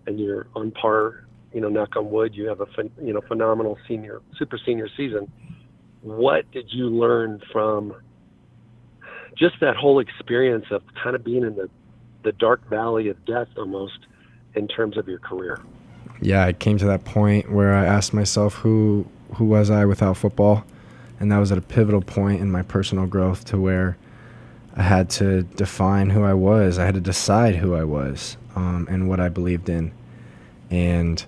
and 0.07 0.19
you're 0.19 0.47
on 0.55 0.71
par, 0.71 1.25
you 1.53 1.61
know, 1.61 1.69
knock 1.69 1.95
on 1.95 2.09
wood, 2.09 2.35
you 2.35 2.47
have 2.47 2.61
a, 2.61 2.67
you 3.01 3.13
know, 3.13 3.21
phenomenal 3.27 3.77
senior, 3.87 4.21
super 4.37 4.59
senior 4.65 4.87
season. 4.95 5.31
What 6.01 6.49
did 6.51 6.65
you 6.69 6.87
learn 6.87 7.41
from 7.51 7.93
just 9.37 9.55
that 9.61 9.75
whole 9.75 9.99
experience 9.99 10.65
of 10.71 10.81
kind 11.03 11.15
of 11.15 11.23
being 11.23 11.43
in 11.43 11.55
the, 11.55 11.69
the 12.23 12.31
dark 12.31 12.67
valley 12.69 13.09
of 13.09 13.23
death 13.25 13.47
almost 13.57 13.99
in 14.55 14.67
terms 14.67 14.97
of 14.97 15.07
your 15.07 15.19
career? 15.19 15.59
yeah, 16.21 16.45
I 16.45 16.53
came 16.53 16.77
to 16.77 16.85
that 16.85 17.03
point 17.03 17.51
where 17.51 17.73
I 17.73 17.85
asked 17.85 18.13
myself 18.13 18.55
who 18.55 19.07
who 19.35 19.45
was 19.45 19.69
I 19.69 19.85
without 19.85 20.17
football, 20.17 20.63
and 21.19 21.31
that 21.31 21.39
was 21.39 21.51
at 21.51 21.57
a 21.57 21.61
pivotal 21.61 22.01
point 22.01 22.41
in 22.41 22.51
my 22.51 22.61
personal 22.61 23.07
growth 23.07 23.45
to 23.45 23.57
where 23.57 23.97
I 24.75 24.83
had 24.83 25.09
to 25.11 25.43
define 25.43 26.09
who 26.09 26.23
I 26.23 26.33
was. 26.33 26.79
I 26.79 26.85
had 26.85 26.95
to 26.95 27.01
decide 27.01 27.55
who 27.55 27.75
I 27.75 27.83
was 27.83 28.37
um, 28.55 28.87
and 28.89 29.09
what 29.09 29.19
I 29.19 29.29
believed 29.29 29.69
in, 29.69 29.91
and 30.69 31.23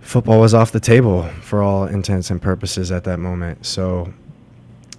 football 0.00 0.40
was 0.40 0.54
off 0.54 0.72
the 0.72 0.80
table 0.80 1.24
for 1.42 1.62
all 1.62 1.84
intents 1.84 2.30
and 2.30 2.40
purposes 2.40 2.92
at 2.92 3.04
that 3.04 3.18
moment. 3.18 3.66
So 3.66 4.12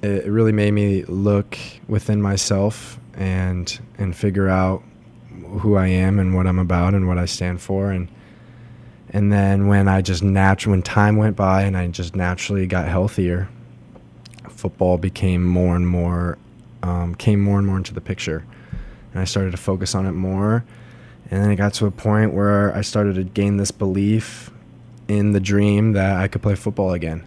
it 0.02 0.26
really 0.26 0.52
made 0.52 0.72
me 0.72 1.04
look 1.04 1.58
within 1.88 2.22
myself 2.22 3.00
and 3.14 3.80
and 3.98 4.16
figure 4.16 4.50
out 4.50 4.84
who 5.60 5.76
I 5.76 5.88
am 5.88 6.20
and 6.20 6.36
what 6.36 6.48
I'm 6.48 6.60
about 6.60 6.94
and 6.94 7.08
what 7.08 7.18
I 7.18 7.26
stand 7.26 7.62
for 7.62 7.92
and 7.92 8.10
and 9.14 9.32
then 9.32 9.68
when 9.68 9.88
I 9.90 10.02
just 10.02 10.24
naturally, 10.24 10.78
when 10.78 10.84
time 10.84 11.18
went 11.18 11.36
by 11.36 11.64
and 11.64 11.76
I 11.76 11.88
just 11.88 12.16
naturally 12.16 12.66
got 12.66 12.88
healthier, 12.88 13.50
football 14.50 14.98
became 14.98 15.44
more 15.44 15.76
and 15.76 15.86
more, 15.86 16.38
um, 16.84 17.16
came 17.16 17.42
more 17.42 17.58
and 17.58 17.68
more 17.68 17.78
into 17.78 17.94
the 17.94 18.02
picture. 18.02 18.46
And 19.14 19.22
I 19.22 19.26
started 19.26 19.52
to 19.52 19.58
focus 19.58 19.96
on 19.96 20.06
it 20.06 20.14
more. 20.14 20.64
And 21.30 21.44
then 21.44 21.52
it 21.52 21.56
got 21.56 21.74
to 21.76 21.86
a 21.86 21.92
point 21.92 22.34
where 22.34 22.76
I 22.76 22.82
started 22.82 23.16
to 23.16 23.24
gain 23.24 23.58
this 23.58 23.72
belief 23.72 24.52
in 25.08 25.32
the 25.32 25.40
dream 25.40 25.94
that 25.94 26.18
I 26.18 26.28
could 26.28 26.42
play 26.42 26.56
football 26.56 26.94
again. 26.94 27.26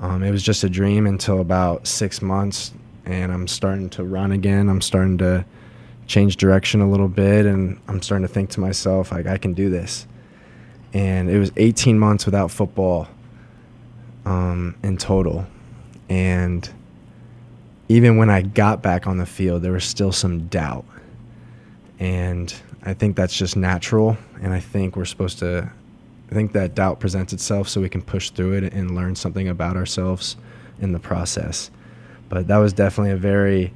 Um, 0.00 0.22
it 0.22 0.30
was 0.30 0.42
just 0.42 0.64
a 0.64 0.68
dream 0.68 1.06
until 1.06 1.40
about 1.40 1.86
six 1.86 2.22
months, 2.22 2.72
and 3.04 3.30
I'm 3.30 3.46
starting 3.46 3.90
to 3.90 4.04
run 4.04 4.32
again. 4.32 4.68
I'm 4.68 4.80
starting 4.80 5.18
to 5.18 5.44
change 6.06 6.38
direction 6.38 6.80
a 6.80 6.90
little 6.90 7.08
bit, 7.08 7.44
and 7.44 7.78
I'm 7.86 8.00
starting 8.00 8.26
to 8.26 8.32
think 8.32 8.50
to 8.50 8.60
myself, 8.60 9.12
like, 9.12 9.26
I 9.26 9.36
can 9.36 9.52
do 9.52 9.68
this 9.68 10.06
and 10.92 11.30
it 11.30 11.38
was 11.38 11.52
18 11.56 11.98
months 11.98 12.26
without 12.26 12.50
football 12.50 13.08
um, 14.24 14.76
in 14.82 14.96
total. 14.96 15.46
And 16.08 16.68
even 17.90 18.16
when 18.16 18.30
I 18.30 18.42
got 18.42 18.82
back 18.82 19.08
on 19.08 19.18
the 19.18 19.26
field, 19.26 19.62
there 19.62 19.72
was 19.72 19.84
still 19.84 20.12
some 20.12 20.46
doubt. 20.46 20.84
And 21.98 22.54
I 22.84 22.94
think 22.94 23.16
that's 23.16 23.36
just 23.36 23.56
natural. 23.56 24.16
And 24.40 24.54
I 24.54 24.60
think 24.60 24.94
we're 24.94 25.04
supposed 25.04 25.40
to, 25.40 25.68
I 26.30 26.34
think 26.34 26.52
that 26.52 26.76
doubt 26.76 27.00
presents 27.00 27.32
itself 27.32 27.68
so 27.68 27.80
we 27.80 27.88
can 27.88 28.00
push 28.00 28.30
through 28.30 28.52
it 28.52 28.72
and 28.72 28.94
learn 28.94 29.16
something 29.16 29.48
about 29.48 29.76
ourselves 29.76 30.36
in 30.80 30.92
the 30.92 31.00
process. 31.00 31.72
But 32.28 32.46
that 32.46 32.58
was 32.58 32.72
definitely 32.72 33.10
a 33.10 33.16
very 33.16 33.74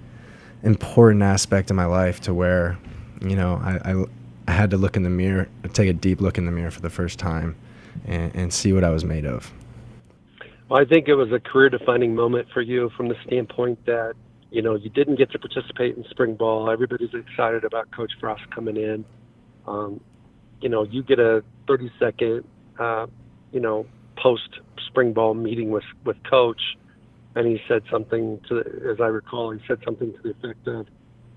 important 0.62 1.24
aspect 1.24 1.70
of 1.70 1.76
my 1.76 1.86
life 1.86 2.20
to 2.20 2.32
where, 2.32 2.78
you 3.20 3.34
know, 3.34 3.60
I, 3.64 3.92
I 3.92 4.04
I 4.46 4.52
had 4.52 4.70
to 4.70 4.76
look 4.76 4.96
in 4.96 5.02
the 5.02 5.10
mirror, 5.10 5.48
take 5.72 5.88
a 5.88 5.92
deep 5.92 6.20
look 6.20 6.38
in 6.38 6.46
the 6.46 6.52
mirror 6.52 6.70
for 6.70 6.82
the 6.82 6.90
first 6.90 7.18
time, 7.18 7.56
and, 8.06 8.32
and 8.36 8.52
see 8.52 8.72
what 8.72 8.84
I 8.84 8.90
was 8.90 9.04
made 9.04 9.24
of. 9.24 9.50
Well, 10.68 10.80
I 10.80 10.84
think 10.84 11.08
it 11.08 11.14
was 11.14 11.30
a 11.32 11.40
career-defining 11.40 12.14
moment 12.14 12.48
for 12.52 12.62
you 12.62 12.90
from 12.96 13.08
the 13.08 13.16
standpoint 13.26 13.84
that 13.86 14.14
you 14.50 14.62
know 14.62 14.76
you 14.76 14.88
didn't 14.88 15.16
get 15.16 15.30
to 15.32 15.38
participate 15.38 15.96
in 15.96 16.04
spring 16.10 16.34
ball. 16.36 16.70
Everybody's 16.70 17.12
excited 17.12 17.64
about 17.64 17.90
Coach 17.90 18.12
Frost 18.18 18.42
coming 18.50 18.76
in. 18.76 19.04
Um, 19.66 20.00
you 20.60 20.68
know, 20.68 20.84
you 20.84 21.02
get 21.02 21.18
a 21.18 21.42
30-second, 21.68 22.44
uh, 22.78 23.06
you 23.52 23.60
know, 23.60 23.86
post 24.16 24.60
spring 24.86 25.12
ball 25.12 25.34
meeting 25.34 25.70
with 25.70 25.84
with 26.04 26.16
Coach, 26.28 26.60
and 27.34 27.46
he 27.46 27.60
said 27.68 27.82
something 27.90 28.40
to, 28.48 28.60
as 28.90 29.00
I 29.00 29.06
recall, 29.06 29.50
he 29.50 29.60
said 29.66 29.78
something 29.84 30.12
to 30.12 30.22
the 30.22 30.30
effect 30.30 30.66
of, 30.66 30.86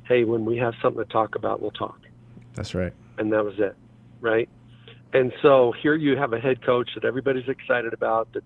"Hey, 0.03 0.23
when 0.23 0.45
we 0.45 0.57
have 0.57 0.73
something 0.81 1.03
to 1.03 1.11
talk 1.11 1.35
about, 1.35 1.61
we'll 1.61 1.71
talk." 1.71 1.99
That's 2.53 2.73
right. 2.73 2.93
And 3.17 3.33
that 3.33 3.43
was 3.43 3.55
it, 3.57 3.75
right? 4.21 4.47
And 5.13 5.33
so 5.41 5.73
here 5.81 5.95
you 5.95 6.17
have 6.17 6.33
a 6.33 6.39
head 6.39 6.65
coach 6.65 6.89
that 6.95 7.03
everybody's 7.05 7.47
excited 7.47 7.93
about 7.93 8.29
that's 8.33 8.45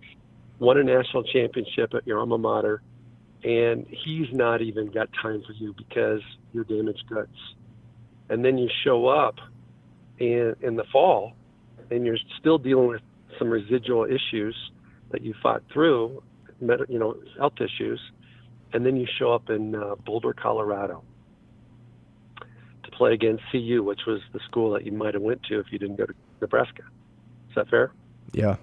won 0.61 0.77
a 0.77 0.83
national 0.83 1.23
championship 1.23 1.93
at 1.95 2.05
your 2.05 2.19
alma 2.19 2.37
mater, 2.37 2.83
and 3.43 3.87
he's 3.89 4.27
not 4.31 4.61
even 4.61 4.91
got 4.91 5.09
time 5.19 5.41
for 5.45 5.53
you 5.53 5.73
because 5.73 6.21
you're 6.53 6.63
damaged 6.63 7.03
goods. 7.09 7.35
And 8.29 8.45
then 8.45 8.59
you 8.59 8.69
show 8.83 9.07
up 9.07 9.35
in, 10.19 10.55
in 10.61 10.75
the 10.75 10.83
fall, 10.91 11.33
and 11.89 12.05
you're 12.05 12.19
still 12.39 12.59
dealing 12.59 12.87
with 12.87 13.01
some 13.39 13.49
residual 13.49 14.05
issues 14.05 14.55
that 15.09 15.23
you 15.23 15.33
fought 15.41 15.63
through 15.73 16.21
you 16.87 16.99
know, 16.99 17.15
health 17.39 17.55
issues, 17.59 17.99
and 18.71 18.85
then 18.85 18.95
you 18.95 19.07
show 19.17 19.33
up 19.33 19.49
in 19.49 19.73
uh, 19.73 19.95
Boulder, 20.05 20.31
Colorado, 20.31 21.03
to 22.83 22.91
play 22.91 23.13
against 23.13 23.43
CU, 23.51 23.81
which 23.83 24.01
was 24.05 24.21
the 24.31 24.39
school 24.47 24.71
that 24.73 24.85
you 24.85 24.91
might 24.91 25.15
have 25.15 25.23
went 25.23 25.41
to 25.49 25.59
if 25.59 25.65
you 25.71 25.79
didn't 25.79 25.95
go 25.95 26.05
to 26.05 26.13
Nebraska. 26.39 26.83
Is 27.49 27.55
that 27.55 27.67
fair? 27.67 27.91
Yeah. 28.31 28.57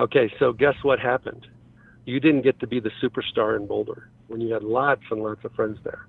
Okay, 0.00 0.32
so 0.38 0.52
guess 0.52 0.74
what 0.82 1.00
happened? 1.00 1.46
You 2.04 2.20
didn't 2.20 2.42
get 2.42 2.60
to 2.60 2.66
be 2.66 2.78
the 2.78 2.90
superstar 3.02 3.56
in 3.56 3.66
Boulder 3.66 4.08
when 4.28 4.40
you 4.40 4.52
had 4.52 4.62
lots 4.62 5.02
and 5.10 5.22
lots 5.22 5.44
of 5.44 5.52
friends 5.52 5.78
there. 5.82 6.06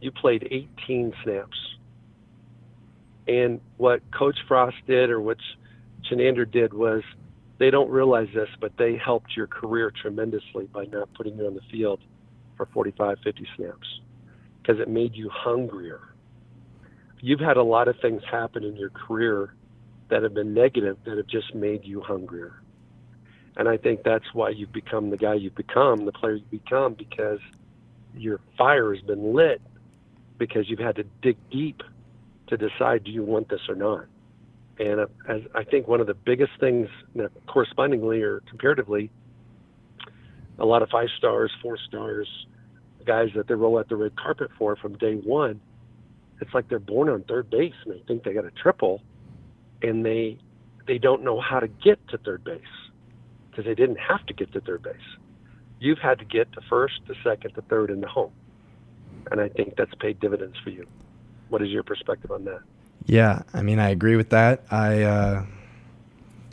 You 0.00 0.10
played 0.10 0.48
18 0.50 1.12
snaps. 1.22 1.56
And 3.28 3.60
what 3.76 4.00
Coach 4.10 4.38
Frost 4.48 4.76
did 4.86 5.10
or 5.10 5.20
what 5.20 5.38
Chinander 6.10 6.50
did 6.50 6.72
was 6.72 7.02
they 7.58 7.70
don't 7.70 7.90
realize 7.90 8.28
this, 8.34 8.48
but 8.60 8.72
they 8.78 8.96
helped 8.96 9.36
your 9.36 9.46
career 9.46 9.92
tremendously 10.02 10.66
by 10.72 10.84
not 10.86 11.12
putting 11.14 11.36
you 11.36 11.46
on 11.46 11.54
the 11.54 11.60
field 11.70 12.00
for 12.56 12.66
45, 12.66 13.18
50 13.22 13.46
snaps 13.56 14.00
because 14.60 14.80
it 14.80 14.88
made 14.88 15.14
you 15.14 15.30
hungrier. 15.32 16.00
You've 17.20 17.40
had 17.40 17.56
a 17.56 17.62
lot 17.62 17.88
of 17.88 17.96
things 18.00 18.22
happen 18.30 18.64
in 18.64 18.76
your 18.76 18.90
career 18.90 19.54
that 20.10 20.22
have 20.22 20.34
been 20.34 20.54
negative 20.54 20.96
that 21.04 21.16
have 21.16 21.26
just 21.26 21.54
made 21.54 21.84
you 21.84 22.00
hungrier. 22.00 22.62
And 23.58 23.68
I 23.68 23.76
think 23.76 24.04
that's 24.04 24.32
why 24.32 24.50
you've 24.50 24.72
become 24.72 25.10
the 25.10 25.16
guy 25.16 25.34
you've 25.34 25.56
become, 25.56 26.04
the 26.04 26.12
player 26.12 26.36
you've 26.36 26.50
become, 26.50 26.94
because 26.94 27.40
your 28.16 28.40
fire 28.56 28.94
has 28.94 29.02
been 29.02 29.34
lit 29.34 29.60
because 30.38 30.70
you've 30.70 30.78
had 30.78 30.94
to 30.96 31.04
dig 31.22 31.36
deep 31.50 31.82
to 32.46 32.56
decide 32.56 33.02
do 33.02 33.10
you 33.10 33.24
want 33.24 33.48
this 33.48 33.60
or 33.68 33.74
not. 33.74 34.06
And 34.78 35.00
uh, 35.00 35.06
as 35.28 35.42
I 35.56 35.64
think 35.64 35.88
one 35.88 36.00
of 36.00 36.06
the 36.06 36.14
biggest 36.14 36.52
things, 36.60 36.88
correspondingly 37.48 38.22
or 38.22 38.40
comparatively, 38.48 39.10
a 40.60 40.64
lot 40.64 40.82
of 40.82 40.88
five 40.88 41.08
stars, 41.18 41.50
four 41.60 41.76
stars, 41.88 42.28
guys 43.04 43.30
that 43.34 43.48
they 43.48 43.54
roll 43.54 43.76
out 43.78 43.88
the 43.88 43.96
red 43.96 44.14
carpet 44.16 44.50
for 44.56 44.76
from 44.76 44.96
day 44.98 45.14
one, 45.14 45.60
it's 46.40 46.54
like 46.54 46.68
they're 46.68 46.78
born 46.78 47.08
on 47.08 47.24
third 47.24 47.50
base 47.50 47.74
and 47.84 47.94
they 47.94 48.02
think 48.06 48.22
they 48.22 48.32
got 48.32 48.44
a 48.44 48.52
triple, 48.52 49.02
and 49.82 50.06
they 50.06 50.38
they 50.86 50.98
don't 50.98 51.24
know 51.24 51.40
how 51.40 51.58
to 51.58 51.66
get 51.66 51.98
to 52.08 52.18
third 52.18 52.44
base 52.44 52.60
because 53.58 53.68
they 53.68 53.74
didn't 53.74 53.98
have 53.98 54.24
to 54.24 54.32
get 54.32 54.52
to 54.52 54.60
third 54.60 54.84
base. 54.84 54.94
You've 55.80 55.98
had 55.98 56.20
to 56.20 56.24
get 56.24 56.52
to 56.52 56.60
first, 56.68 57.04
to 57.08 57.14
second, 57.24 57.54
to 57.54 57.62
third, 57.62 57.90
and 57.90 58.00
the 58.00 58.06
home, 58.06 58.30
and 59.32 59.40
I 59.40 59.48
think 59.48 59.74
that's 59.76 59.92
paid 59.96 60.20
dividends 60.20 60.56
for 60.62 60.70
you. 60.70 60.86
What 61.48 61.60
is 61.62 61.68
your 61.68 61.82
perspective 61.82 62.30
on 62.30 62.44
that? 62.44 62.60
Yeah, 63.06 63.42
I 63.52 63.62
mean, 63.62 63.80
I 63.80 63.88
agree 63.88 64.14
with 64.14 64.30
that. 64.30 64.62
I 64.70 65.02
uh, 65.02 65.46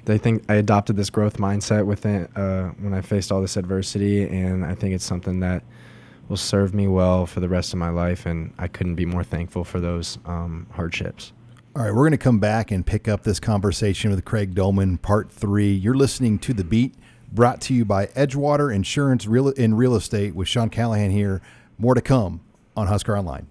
I 0.08 0.18
think 0.18 0.46
I 0.50 0.56
adopted 0.56 0.96
this 0.96 1.12
growth 1.12 1.38
mindset 1.38 1.86
within 1.86 2.26
uh, 2.36 2.70
when 2.80 2.96
I 2.96 3.02
faced 3.02 3.32
all 3.32 3.42
this 3.42 3.56
adversity, 3.56 4.24
and 4.24 4.66
I 4.66 4.74
think 4.74 4.96
it's 4.96 5.06
something 5.06 5.42
that 5.42 5.64
will 6.28 6.38
serve 6.38 6.74
me 6.74 6.88
well 6.88 7.28
for 7.28 7.40
the 7.40 7.50
rest 7.50 7.72
of 7.72 7.78
my 7.78 7.90
life. 7.90 8.26
And 8.26 8.52
I 8.58 8.68
couldn't 8.68 8.96
be 8.96 9.06
more 9.06 9.24
thankful 9.24 9.64
for 9.64 9.80
those 9.80 10.18
um, 10.26 10.66
hardships. 10.72 11.34
All 11.78 11.84
right, 11.84 11.94
we're 11.94 12.04
going 12.04 12.12
to 12.12 12.18
come 12.18 12.40
back 12.40 12.72
and 12.72 12.86
pick 12.86 13.10
up 13.10 13.24
this 13.24 13.38
conversation 13.38 14.10
with 14.10 14.24
Craig 14.24 14.56
Domann, 14.56 15.02
part 15.02 15.30
three. 15.30 15.74
You're 15.74 15.94
listening 15.94 16.40
to 16.40 16.54
The 16.54 16.64
Beat, 16.64 16.96
brought 17.34 17.60
to 17.64 17.74
you 17.74 17.84
by 17.84 18.06
Edgewater 18.06 18.74
Insurance 18.74 19.28
Real 19.28 19.50
in 19.50 19.74
Real 19.74 19.94
Estate 19.96 20.36
with 20.36 20.48
Sean 20.48 20.70
Callahan 20.70 21.12
here. 21.12 21.42
More 21.78 21.94
to 21.94 22.00
come 22.00 22.40
on 22.78 22.88
Husker 22.88 23.18
Online. 23.18 23.48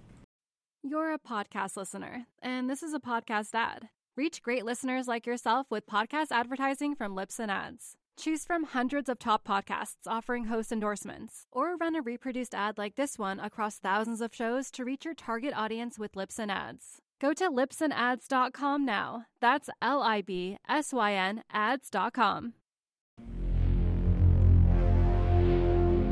You're 0.81 1.13
a 1.13 1.19
podcast 1.19 1.77
listener, 1.77 2.25
and 2.41 2.67
this 2.67 2.81
is 2.81 2.95
a 2.95 2.99
podcast 2.99 3.49
ad. 3.53 3.89
Reach 4.17 4.41
great 4.41 4.65
listeners 4.65 5.07
like 5.07 5.27
yourself 5.27 5.67
with 5.69 5.85
podcast 5.85 6.31
advertising 6.31 6.95
from 6.95 7.15
Libsyn 7.15 7.49
Ads. 7.49 7.95
Choose 8.17 8.43
from 8.43 8.63
hundreds 8.63 9.07
of 9.07 9.19
top 9.19 9.47
podcasts 9.47 10.07
offering 10.07 10.45
host 10.45 10.71
endorsements, 10.71 11.45
or 11.51 11.75
run 11.75 11.95
a 11.95 12.01
reproduced 12.01 12.55
ad 12.55 12.79
like 12.79 12.95
this 12.95 13.19
one 13.19 13.39
across 13.39 13.77
thousands 13.77 14.19
of 14.19 14.33
shows 14.33 14.71
to 14.71 14.83
reach 14.83 15.05
your 15.05 15.13
target 15.13 15.53
audience 15.55 15.99
with 15.99 16.13
Libsyn 16.13 16.49
Ads. 16.49 17.03
Go 17.25 17.33
to 17.33 17.49
libsynads.com 17.49 18.85
now. 18.85 19.25
That's 19.41 19.67
L 19.81 20.03
I 20.03 20.21
B 20.21 20.59
S 20.69 20.93
Y 20.93 21.13
N 21.13 21.41
ads.com. 21.51 22.53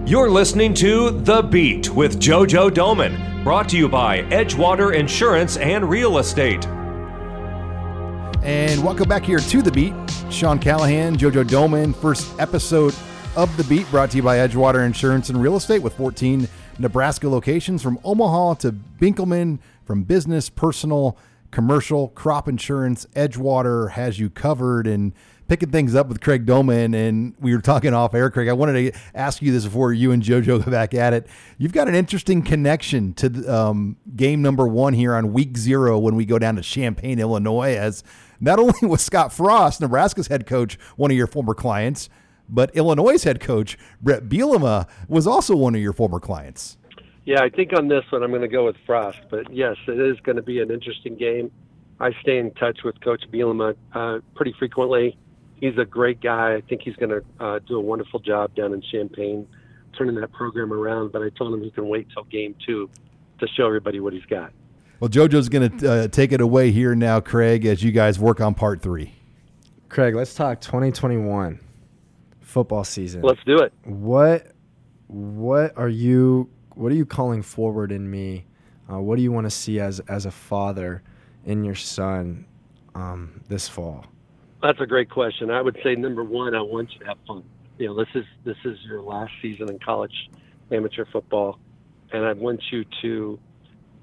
You're 0.08 0.32
listening 0.32 0.74
to 0.74 1.12
The 1.12 1.44
Beat 1.44 1.94
with 1.94 2.20
JoJo 2.20 2.72
Domann, 2.72 3.44
brought 3.44 3.70
to 3.70 3.78
you 3.78 3.88
by 3.88 4.24
Edgewater 4.24 4.96
Insurance 4.96 5.58
and 5.58 5.88
Real 5.88 6.18
Estate. 6.18 6.66
And 8.42 8.84
welcome 8.84 9.08
back 9.08 9.24
here 9.24 9.38
to 9.38 9.62
The 9.62 9.72
Beat. 9.72 9.94
Sean 10.32 10.58
Callahan, 10.58 11.16
JoJo 11.16 11.44
Domann, 11.44 11.96
first 11.96 12.28
episode 12.40 12.96
of 13.36 13.56
The 13.56 13.66
Beat 13.66 13.88
brought 13.92 14.10
to 14.12 14.18
you 14.18 14.24
by 14.24 14.38
Edgewater 14.38 14.84
Insurance 14.84 15.30
and 15.30 15.40
Real 15.40 15.58
Estate 15.58 15.84
with 15.84 15.94
14 15.94 16.48
Nebraska 16.80 17.30
locations 17.30 17.84
from 17.84 18.00
Omaha 18.04 18.56
to 18.56 18.72
Benkelman, 18.72 19.60
from 19.86 20.04
business, 20.04 20.50
personal, 20.50 21.18
commercial, 21.52 22.10
crop 22.10 22.48
insurance. 22.48 23.06
Edgewater 23.16 23.92
has 23.92 24.20
you 24.20 24.30
covered. 24.30 24.88
And 24.88 25.14
picking 25.48 25.70
things 25.70 25.94
up 25.96 26.08
with 26.08 26.22
Craig 26.22 26.46
Domann, 26.46 26.96
and 26.96 27.36
we 27.40 27.54
were 27.56 27.62
talking 27.62 27.94
off 27.94 28.14
air, 28.14 28.30
Craig. 28.30 28.48
I 28.48 28.54
wanted 28.54 28.94
to 28.94 29.00
ask 29.14 29.42
you 29.42 29.52
this 29.52 29.66
before 29.66 29.94
you 29.94 30.12
and 30.12 30.24
JoJo 30.24 30.66
go 30.66 30.72
back 30.72 30.94
at 30.94 31.14
it. 31.14 31.28
You've 31.58 31.74
got 31.74 31.88
an 31.88 31.96
interesting 31.96 32.42
connection 32.42 33.14
to 33.16 33.46
um, 33.54 33.98
game 34.16 34.42
number 34.42 34.68
one 34.68 34.94
here 34.94 35.14
on 35.14 35.34
week 35.34 35.58
zero 35.58 36.00
when 36.00 36.16
we 36.16 36.26
go 36.26 36.40
down 36.40 36.56
to 36.56 36.62
Champaign, 36.62 37.20
Illinois, 37.20 37.76
as 37.76 38.04
not 38.40 38.60
only 38.60 38.74
was 38.82 39.02
Scott 39.02 39.34
Frost, 39.34 39.82
Nebraska's 39.82 40.28
head 40.28 40.46
coach, 40.46 40.80
one 40.96 41.12
of 41.12 41.18
your 41.18 41.28
former 41.28 41.54
clients, 41.54 42.10
but 42.50 42.76
Illinois' 42.76 43.24
head 43.24 43.40
coach, 43.40 43.78
Bret 44.02 44.28
Bielema, 44.28 44.88
was 45.08 45.28
also 45.28 45.56
one 45.56 45.76
of 45.76 45.82
your 45.82 45.94
former 45.94 46.20
clients. 46.20 46.78
Yeah, 47.26 47.42
I 47.42 47.50
think 47.50 47.72
on 47.74 47.88
this 47.88 48.04
one 48.10 48.24
I'm 48.24 48.32
going 48.32 48.42
to 48.42 48.48
go 48.48 48.66
with 48.66 48.76
Frost, 48.86 49.20
but 49.30 49.54
yes, 49.54 49.78
it 49.88 50.00
is 50.00 50.20
going 50.22 50.36
to 50.36 50.42
be 50.42 50.62
an 50.62 50.72
interesting 50.72 51.16
game. 51.16 51.52
I 52.00 52.12
stay 52.22 52.38
in 52.38 52.52
touch 52.56 52.80
with 52.84 53.00
Coach 53.02 53.24
Bielema 53.32 53.76
uh, 53.94 54.20
pretty 54.36 54.54
frequently. 54.60 55.18
He's 55.56 55.78
a 55.78 55.86
great 55.86 56.20
guy. 56.20 56.56
I 56.56 56.62
think 56.62 56.82
he's 56.82 56.96
going 56.98 57.12
to 57.12 57.24
uh, 57.40 57.60
do 57.60 57.78
a 57.78 57.82
wonderful 57.82 58.20
job 58.20 58.54
down 58.56 58.74
in 58.74 58.82
Champaign, 58.82 59.48
turning 59.98 60.16
that 60.16 60.34
program 60.34 60.74
around. 60.74 61.14
But 61.14 61.22
I 61.22 61.30
told 61.30 61.54
him 61.54 61.64
he 61.64 61.72
can 61.72 61.88
wait 61.88 62.08
till 62.14 62.24
game 62.26 62.56
two 62.66 62.90
to 63.40 63.48
show 63.48 63.68
everybody 63.68 64.02
what 64.02 64.12
he's 64.12 64.26
got. 64.26 64.52
Well, 65.00 65.10
JoJo's 65.10 65.50
going 65.50 65.78
to 65.78 65.92
uh, 65.92 66.08
take 66.10 66.32
it 66.32 66.42
away 66.42 66.72
here 66.72 66.96
now, 66.96 67.20
Craig, 67.20 67.66
as 67.66 67.84
you 67.84 67.92
guys 67.92 68.20
work 68.20 68.42
on 68.42 68.54
part 68.54 68.82
three. 68.82 69.14
Craig, 69.90 70.16
let's 70.16 70.34
talk 70.34 70.60
2021 70.60 71.60
football 72.42 72.84
season. 72.84 73.22
Let's 73.22 73.44
do 73.46 73.60
it. 73.60 73.74
What 73.84 74.48
what 75.08 75.78
are 75.78 75.90
you 75.90 76.50
what 76.76 76.92
are 76.92 76.96
you 76.96 77.06
calling 77.06 77.42
forward 77.42 77.92
in 77.92 78.10
me? 78.10 78.46
Uh, 78.92 79.00
what 79.00 79.16
do 79.16 79.22
you 79.22 79.32
want 79.32 79.46
to 79.46 79.52
see 79.52 79.80
as 79.80 80.00
as 80.02 80.26
a 80.26 80.32
father 80.32 81.04
in 81.46 81.64
your 81.64 81.76
son 81.76 82.46
um, 82.96 83.42
this 83.48 83.68
fall? 83.68 84.06
That's 84.62 84.80
a 84.80 84.86
great 84.86 85.10
question. 85.10 85.52
I 85.52 85.62
would 85.62 85.78
say 85.84 85.96
number 85.96 86.24
one, 86.24 86.56
I 86.56 86.62
want 86.62 86.92
you 86.94 87.00
to 87.00 87.06
have 87.06 87.18
fun. 87.28 87.44
You 87.78 87.88
know, 87.88 87.96
this 87.98 88.08
is 88.16 88.26
this 88.44 88.58
is 88.66 88.78
your 88.86 89.02
last 89.02 89.32
season 89.42 89.70
in 89.70 89.80
college 89.80 90.14
amateur 90.72 91.06
football, 91.12 91.60
and 92.12 92.26
I 92.26 92.34
want 92.34 92.62
you 92.72 92.86
to 93.02 93.40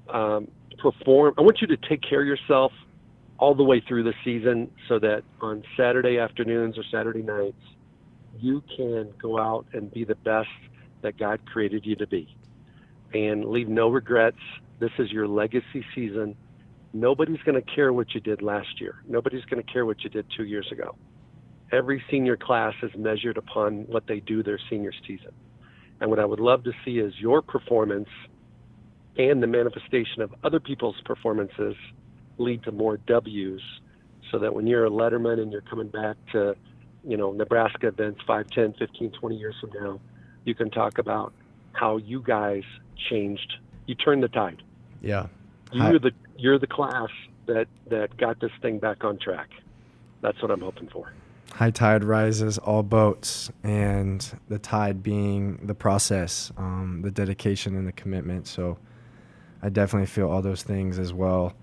um, 0.09 0.47
perform. 0.77 1.33
I 1.37 1.41
want 1.41 1.61
you 1.61 1.67
to 1.67 1.77
take 1.77 2.01
care 2.07 2.21
of 2.21 2.27
yourself 2.27 2.71
all 3.37 3.55
the 3.55 3.63
way 3.63 3.81
through 3.87 4.03
the 4.03 4.13
season, 4.23 4.69
so 4.87 4.99
that 4.99 5.23
on 5.41 5.63
Saturday 5.75 6.19
afternoons 6.19 6.77
or 6.77 6.83
Saturday 6.91 7.23
nights, 7.23 7.57
you 8.39 8.61
can 8.77 9.11
go 9.19 9.39
out 9.39 9.65
and 9.73 9.91
be 9.91 10.03
the 10.03 10.15
best 10.15 10.49
that 11.01 11.17
God 11.17 11.39
created 11.47 11.85
you 11.85 11.95
to 11.95 12.05
be, 12.05 12.35
and 13.13 13.45
leave 13.45 13.67
no 13.67 13.89
regrets. 13.89 14.39
This 14.79 14.91
is 14.97 15.11
your 15.11 15.27
legacy 15.27 15.85
season 15.93 16.35
nobody's 16.93 17.41
going 17.43 17.61
to 17.61 17.75
care 17.75 17.93
what 17.93 18.13
you 18.13 18.19
did 18.19 18.41
last 18.41 18.79
year. 18.79 19.01
Nobody's 19.07 19.45
going 19.45 19.63
to 19.63 19.71
care 19.71 19.85
what 19.85 20.03
you 20.03 20.09
did 20.09 20.25
two 20.35 20.43
years 20.43 20.67
ago. 20.71 20.95
Every 21.71 22.03
senior 22.11 22.35
class 22.35 22.73
is 22.83 22.91
measured 22.97 23.37
upon 23.37 23.85
what 23.87 24.07
they 24.07 24.19
do 24.19 24.43
their 24.43 24.59
senior 24.69 24.91
season. 25.07 25.31
And 25.99 26.09
what 26.09 26.19
I 26.19 26.25
would 26.25 26.39
love 26.39 26.63
to 26.65 26.73
see 26.83 26.99
is 26.99 27.13
your 27.17 27.41
performance 27.41 28.09
and 29.17 29.41
the 29.41 29.47
manifestation 29.47 30.21
of 30.21 30.33
other 30.43 30.59
people's 30.59 30.99
performances 31.05 31.75
lead 32.37 32.63
to 32.63 32.71
more 32.71 32.97
W's 32.97 33.61
so 34.31 34.39
that 34.39 34.53
when 34.53 34.67
you're 34.67 34.85
a 34.85 34.89
letterman 34.89 35.39
and 35.39 35.51
you're 35.51 35.61
coming 35.61 35.89
back 35.89 36.17
to, 36.31 36.55
you 37.07 37.17
know, 37.17 37.31
Nebraska 37.31 37.87
events 37.87 38.21
5, 38.25 38.47
10, 38.47 38.73
15, 38.79 39.11
20 39.11 39.35
years 39.35 39.55
from 39.61 39.71
now, 39.73 39.99
you 40.43 40.55
can 40.55 40.71
talk 40.71 40.97
about 40.97 41.33
how 41.73 41.97
you 41.97 42.21
guys 42.21 42.63
changed. 43.09 43.55
You 43.85 43.95
turned 43.95 44.23
the 44.23 44.27
tide. 44.27 44.61
Yeah. 45.01 45.27
You're 45.71 45.99
the 45.99 46.11
you're 46.37 46.59
the 46.59 46.67
class 46.67 47.09
that 47.45 47.67
that 47.89 48.15
got 48.17 48.39
this 48.39 48.51
thing 48.61 48.79
back 48.79 49.03
on 49.03 49.17
track. 49.17 49.49
That's 50.21 50.41
what 50.41 50.51
I'm 50.51 50.61
hoping 50.61 50.89
for. 50.89 51.13
High 51.53 51.71
tide 51.71 52.03
rises 52.03 52.57
all 52.57 52.83
boats, 52.83 53.51
and 53.63 54.25
the 54.47 54.57
tide 54.57 55.03
being 55.03 55.59
the 55.65 55.75
process, 55.75 56.51
um, 56.57 57.01
the 57.03 57.11
dedication, 57.11 57.75
and 57.75 57.85
the 57.85 57.91
commitment. 57.91 58.47
So, 58.47 58.77
I 59.61 59.69
definitely 59.69 60.07
feel 60.07 60.29
all 60.29 60.41
those 60.41 60.63
things 60.63 60.97
as 60.97 61.11
well. 61.11 61.53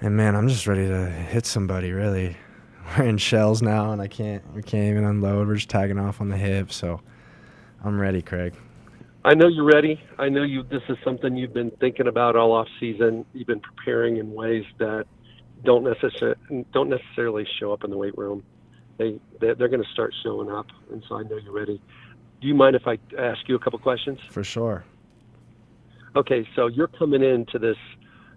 And 0.00 0.16
man, 0.16 0.36
I'm 0.36 0.48
just 0.48 0.66
ready 0.66 0.86
to 0.86 1.10
hit 1.10 1.44
somebody. 1.44 1.92
Really, 1.92 2.36
we're 2.98 3.04
in 3.04 3.18
shells 3.18 3.62
now, 3.62 3.92
and 3.92 4.00
I 4.00 4.06
can't 4.06 4.42
we 4.54 4.62
can't 4.62 4.90
even 4.90 5.04
unload. 5.04 5.48
We're 5.48 5.56
just 5.56 5.70
tagging 5.70 5.98
off 5.98 6.20
on 6.20 6.28
the 6.28 6.36
hip, 6.36 6.72
so 6.72 7.00
I'm 7.84 7.98
ready, 8.00 8.22
Craig. 8.22 8.54
I 9.24 9.34
know 9.34 9.48
you're 9.48 9.64
ready. 9.64 9.98
I 10.18 10.28
know 10.28 10.42
you. 10.42 10.62
This 10.64 10.82
is 10.90 10.98
something 11.02 11.34
you've 11.34 11.54
been 11.54 11.70
thinking 11.80 12.08
about 12.08 12.36
all 12.36 12.52
off 12.52 12.68
season. 12.78 13.24
You've 13.32 13.46
been 13.46 13.60
preparing 13.60 14.18
in 14.18 14.34
ways 14.34 14.64
that 14.78 15.06
don't 15.64 15.82
necessarily 15.82 16.66
don't 16.72 16.90
necessarily 16.90 17.46
show 17.58 17.72
up 17.72 17.84
in 17.84 17.90
the 17.90 17.96
weight 17.96 18.16
room. 18.18 18.44
They 18.98 19.18
they're, 19.40 19.54
they're 19.54 19.68
going 19.68 19.82
to 19.82 19.90
start 19.92 20.14
showing 20.22 20.50
up, 20.50 20.66
and 20.92 21.02
so 21.08 21.16
I 21.16 21.22
know 21.22 21.38
you're 21.42 21.54
ready. 21.54 21.80
Do 22.42 22.46
you 22.46 22.54
mind 22.54 22.76
if 22.76 22.86
I 22.86 22.98
ask 23.18 23.48
you 23.48 23.54
a 23.54 23.58
couple 23.58 23.78
questions? 23.78 24.18
For 24.30 24.44
sure. 24.44 24.84
Okay, 26.14 26.46
so 26.54 26.66
you're 26.66 26.88
coming 26.88 27.22
into 27.22 27.58
this 27.58 27.78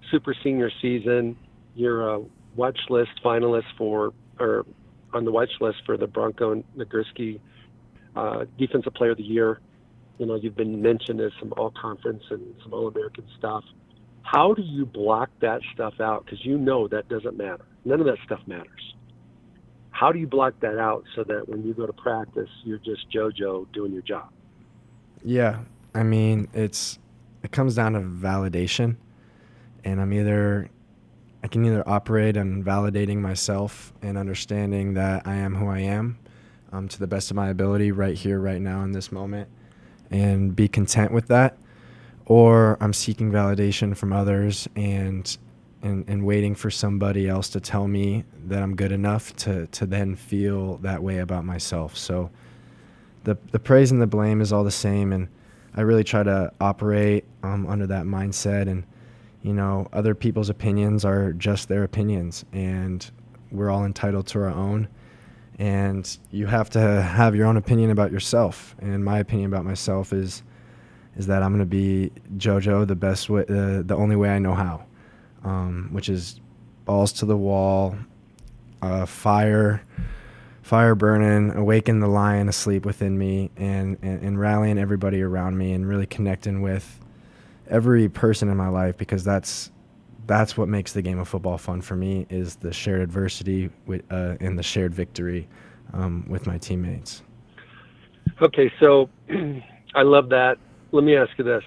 super 0.10 0.34
senior 0.42 0.72
season. 0.82 1.38
You're 1.76 2.16
a 2.16 2.22
watch 2.56 2.80
list 2.90 3.12
finalist 3.24 3.66
for, 3.78 4.14
or 4.40 4.66
on 5.14 5.26
the 5.26 5.32
watch 5.32 5.52
list 5.60 5.80
for 5.86 5.98
the 5.98 6.08
Bronco 6.08 6.64
Nagurski 6.78 7.40
uh, 8.16 8.46
Defensive 8.58 8.94
Player 8.94 9.12
of 9.12 9.18
the 9.18 9.24
Year. 9.24 9.60
You 10.18 10.26
know, 10.26 10.36
you've 10.36 10.56
been 10.56 10.82
mentioned 10.82 11.22
as 11.22 11.32
some 11.40 11.54
All 11.58 11.72
Conference 11.72 12.24
and 12.30 12.56
some 12.64 12.74
All 12.74 12.88
American 12.88 13.26
stuff. 13.38 13.64
How 14.24 14.54
do 14.54 14.62
you 14.62 14.86
block 14.86 15.30
that 15.42 15.62
stuff 15.74 16.00
out? 16.02 16.26
Because 16.26 16.44
you 16.46 16.58
know 16.58 16.88
that 16.88 17.08
doesn't 17.08 17.38
matter. 17.38 17.66
None 17.86 18.00
of 18.00 18.08
that 18.08 18.18
stuff 18.26 18.42
matters. 18.46 18.94
How 19.92 20.12
do 20.12 20.20
you 20.20 20.28
block 20.28 20.60
that 20.60 20.78
out 20.78 21.06
so 21.16 21.24
that 21.24 21.48
when 21.48 21.64
you 21.64 21.74
go 21.74 21.88
to 21.88 21.94
practice, 21.94 22.50
you're 22.64 22.78
just 22.78 23.10
JoJo 23.10 23.72
doing 23.74 23.94
your 23.94 24.02
job? 24.02 24.30
Yeah, 25.24 25.62
I 25.96 26.04
mean, 26.04 26.48
it's 26.54 27.00
it 27.44 27.52
comes 27.52 27.76
down 27.76 27.94
to 27.94 28.02
validation, 28.02 28.98
and 29.84 30.00
I'm 30.00 30.14
either 30.14 30.70
I 31.44 31.48
can 31.48 31.66
either 31.66 31.88
operate 31.88 32.38
on 32.38 32.64
validating 32.64 33.18
myself 33.18 33.94
and 34.02 34.18
understanding 34.18 34.96
that 34.96 35.26
I 35.26 35.36
am 35.36 35.56
who 35.56 35.68
I 35.68 35.80
am 35.80 36.20
um, 36.72 36.88
to 36.90 37.00
the 37.00 37.08
best 37.08 37.32
of 37.32 37.36
my 37.36 37.50
ability 37.50 37.92
right 37.92 38.16
here, 38.16 38.40
right 38.40 38.62
now, 38.62 38.84
in 38.84 38.92
this 38.92 39.12
moment, 39.12 39.50
and 40.12 40.56
be 40.56 40.68
content 40.68 41.12
with 41.12 41.28
that, 41.28 41.58
or 42.26 42.78
I'm 42.82 42.94
seeking 42.94 43.32
validation 43.32 43.96
from 43.96 44.14
others 44.14 44.68
and 44.76 45.38
and, 45.84 46.04
and 46.08 46.26
waiting 46.26 46.56
for 46.56 46.72
somebody 46.72 47.28
else 47.28 47.50
to 47.50 47.60
tell 47.60 47.88
me 47.88 48.24
that 48.48 48.64
I'm 48.64 48.76
good 48.76 48.92
enough 48.92 49.36
to 49.38 49.68
to 49.68 49.86
then 49.86 50.16
feel 50.16 50.78
that 50.78 51.02
way 51.02 51.20
about 51.20 51.46
myself. 51.46 51.96
So 51.98 52.30
the 53.24 53.38
the 53.52 53.60
praise 53.60 53.92
and 53.92 54.02
the 54.02 54.08
blame 54.08 54.42
is 54.42 54.52
all 54.54 54.64
the 54.64 54.72
same, 54.72 55.12
and 55.12 55.28
I 55.76 55.82
really 55.82 56.04
try 56.04 56.24
to 56.24 56.52
operate 56.60 57.26
um, 57.44 57.68
under 57.68 57.88
that 57.88 58.06
mindset. 58.06 58.68
And 58.68 58.84
you 59.44 59.54
know, 59.54 59.88
other 59.94 60.16
people's 60.16 60.50
opinions 60.50 61.06
are 61.06 61.34
just 61.34 61.68
their 61.68 61.84
opinions, 61.84 62.44
and 62.54 63.10
we're 63.52 63.70
all 63.70 63.86
entitled 63.86 64.28
to 64.28 64.40
our 64.40 64.50
own. 64.50 64.88
And 65.60 66.18
you 66.32 66.46
have 66.46 66.70
to 66.72 66.80
have 66.80 67.36
your 67.36 67.48
own 67.48 67.58
opinion 67.58 67.90
about 67.90 68.12
yourself. 68.12 68.76
And 68.80 69.04
my 69.04 69.20
opinion 69.20 69.52
about 69.52 69.66
myself 69.66 70.14
is 70.14 70.44
is 71.16 71.26
that 71.28 71.42
I'm 71.42 71.50
going 71.50 71.60
to 71.60 71.66
be 71.66 72.12
JoJo 72.38 72.86
the 72.86 72.96
best 72.96 73.28
way, 73.28 73.42
uh, 73.42 73.82
the 73.82 73.96
only 73.96 74.16
way 74.16 74.30
I 74.30 74.38
know 74.38 74.54
how, 74.54 74.86
um, 75.44 75.90
which 75.92 76.10
is 76.10 76.40
balls 76.86 77.12
to 77.14 77.26
the 77.26 77.36
wall, 77.36 77.96
uh, 78.84 79.08
fire 79.08 79.84
fire 80.62 80.96
burning, 80.96 81.52
awaken 81.56 82.02
the 82.02 82.08
lion 82.08 82.50
asleep 82.50 82.86
within 82.86 83.18
me, 83.18 83.50
and, 83.56 83.98
and, 84.02 84.22
and 84.22 84.40
rallying 84.40 84.78
everybody 84.78 85.22
around 85.22 85.58
me, 85.58 85.72
and 85.72 85.88
really 85.88 86.06
connecting 86.06 86.62
with 86.62 87.00
every 87.70 88.10
person 88.10 88.50
in 88.50 88.58
my 88.58 88.68
life 88.68 88.98
because 88.98 89.24
that's 89.24 89.72
that's 90.28 90.58
what 90.58 90.68
makes 90.68 90.94
the 90.94 91.02
game 91.02 91.20
of 91.20 91.28
football 91.28 91.58
fun 91.58 91.82
for 91.82 91.96
me 91.96 92.28
is 92.30 92.58
the 92.58 92.74
shared 92.74 93.02
adversity 93.02 93.70
with, 93.86 94.04
uh, 94.12 94.36
and 94.40 94.60
the 94.60 94.64
shared 94.64 94.94
victory 94.94 95.48
um, 95.94 96.26
with 96.28 96.46
my 96.46 96.58
teammates. 96.58 97.24
Okay, 98.42 98.72
so 98.80 99.10
I 99.96 100.04
love 100.04 100.30
that. 100.30 100.58
Let 100.92 101.04
me 101.04 101.16
ask 101.16 101.32
you 101.38 101.44
this: 101.44 101.64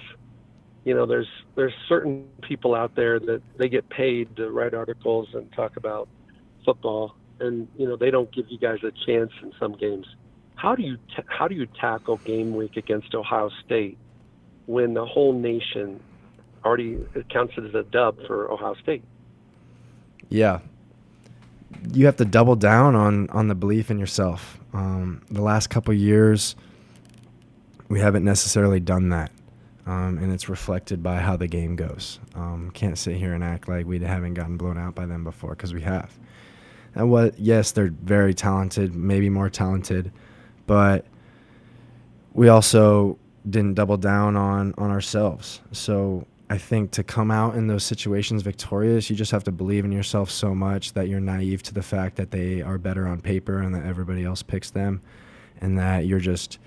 you 0.84 0.94
know, 0.94 1.06
there's 1.06 1.28
there's 1.56 1.72
certain 1.88 2.28
people 2.42 2.74
out 2.74 2.94
there 2.94 3.18
that 3.18 3.42
they 3.56 3.68
get 3.68 3.88
paid 3.88 4.36
to 4.36 4.50
write 4.50 4.74
articles 4.74 5.28
and 5.32 5.50
talk 5.52 5.76
about 5.76 6.08
football, 6.64 7.16
and 7.40 7.66
you 7.78 7.88
know 7.88 7.96
they 7.96 8.10
don't 8.10 8.30
give 8.32 8.46
you 8.50 8.58
guys 8.58 8.78
a 8.84 8.92
chance 9.06 9.32
in 9.42 9.52
some 9.58 9.72
games. 9.72 10.06
How 10.56 10.74
do 10.74 10.82
you 10.82 10.96
t- 11.16 11.24
how 11.26 11.48
do 11.48 11.54
you 11.54 11.66
tackle 11.66 12.18
game 12.18 12.54
week 12.54 12.76
against 12.76 13.14
Ohio 13.14 13.50
State 13.64 13.96
when 14.66 14.94
the 14.94 15.06
whole 15.06 15.32
nation 15.32 16.00
already 16.64 16.98
counts 17.30 17.54
it 17.56 17.64
as 17.64 17.74
a 17.74 17.82
dub 17.84 18.18
for 18.26 18.50
Ohio 18.50 18.74
State? 18.82 19.02
Yeah, 20.28 20.60
you 21.92 22.06
have 22.06 22.16
to 22.16 22.24
double 22.24 22.56
down 22.56 22.94
on 22.94 23.28
on 23.30 23.48
the 23.48 23.54
belief 23.54 23.90
in 23.90 23.98
yourself. 23.98 24.58
Um, 24.72 25.22
the 25.30 25.42
last 25.42 25.68
couple 25.68 25.92
years, 25.94 26.54
we 27.88 28.00
haven't 28.00 28.24
necessarily 28.24 28.80
done 28.80 29.08
that, 29.08 29.32
um, 29.86 30.18
and 30.18 30.32
it's 30.32 30.48
reflected 30.48 31.02
by 31.02 31.16
how 31.16 31.36
the 31.36 31.48
game 31.48 31.76
goes. 31.76 32.20
Um, 32.34 32.70
can't 32.72 32.96
sit 32.96 33.16
here 33.16 33.34
and 33.34 33.42
act 33.42 33.68
like 33.68 33.86
we 33.86 33.98
haven't 33.98 34.34
gotten 34.34 34.56
blown 34.56 34.78
out 34.78 34.94
by 34.94 35.06
them 35.06 35.24
before 35.24 35.50
because 35.50 35.74
we 35.74 35.82
have. 35.82 36.16
And 36.94 37.10
what? 37.10 37.38
Yes, 37.38 37.72
they're 37.72 37.92
very 38.02 38.34
talented, 38.34 38.94
maybe 38.94 39.30
more 39.30 39.50
talented, 39.50 40.12
but 40.66 41.06
we 42.34 42.48
also 42.48 43.18
didn't 43.48 43.74
double 43.74 43.96
down 43.96 44.36
on 44.36 44.74
on 44.78 44.90
ourselves. 44.90 45.60
So 45.72 46.26
I 46.50 46.58
think 46.58 46.90
to 46.92 47.04
come 47.04 47.30
out 47.30 47.54
in 47.54 47.68
those 47.68 47.84
situations 47.84 48.42
victorious, 48.42 49.08
you 49.08 49.14
just 49.14 49.30
have 49.30 49.44
to 49.44 49.52
believe 49.52 49.84
in 49.84 49.92
yourself 49.92 50.32
so 50.32 50.52
much 50.52 50.94
that 50.94 51.06
you're 51.06 51.20
naive 51.20 51.62
to 51.62 51.74
the 51.74 51.82
fact 51.82 52.16
that 52.16 52.32
they 52.32 52.60
are 52.60 52.76
better 52.76 53.06
on 53.06 53.20
paper 53.20 53.60
and 53.60 53.72
that 53.72 53.86
everybody 53.86 54.24
else 54.24 54.42
picks 54.42 54.68
them, 54.68 55.00
and 55.60 55.78
that 55.78 56.06
you're 56.06 56.18
just 56.18 56.58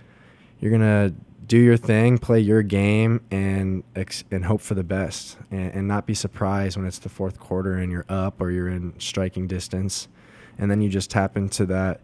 you're 0.62 0.72
gonna 0.72 1.14
do 1.48 1.58
your 1.58 1.76
thing, 1.76 2.18
play 2.18 2.40
your 2.40 2.64
game, 2.64 3.20
and 3.30 3.84
ex- 3.94 4.24
and 4.32 4.46
hope 4.46 4.62
for 4.62 4.74
the 4.74 4.86
best, 4.86 5.38
and, 5.52 5.74
and 5.74 5.86
not 5.86 6.06
be 6.06 6.14
surprised 6.14 6.78
when 6.78 6.86
it's 6.86 7.00
the 7.00 7.10
fourth 7.10 7.38
quarter 7.38 7.74
and 7.74 7.92
you're 7.92 8.06
up 8.08 8.40
or 8.40 8.52
you're 8.52 8.70
in 8.70 8.98
striking 9.02 9.48
distance, 9.48 10.08
and 10.58 10.72
then 10.72 10.80
you 10.80 10.88
just 10.88 11.12
tap 11.12 11.36
into 11.36 11.66
that 11.66 12.00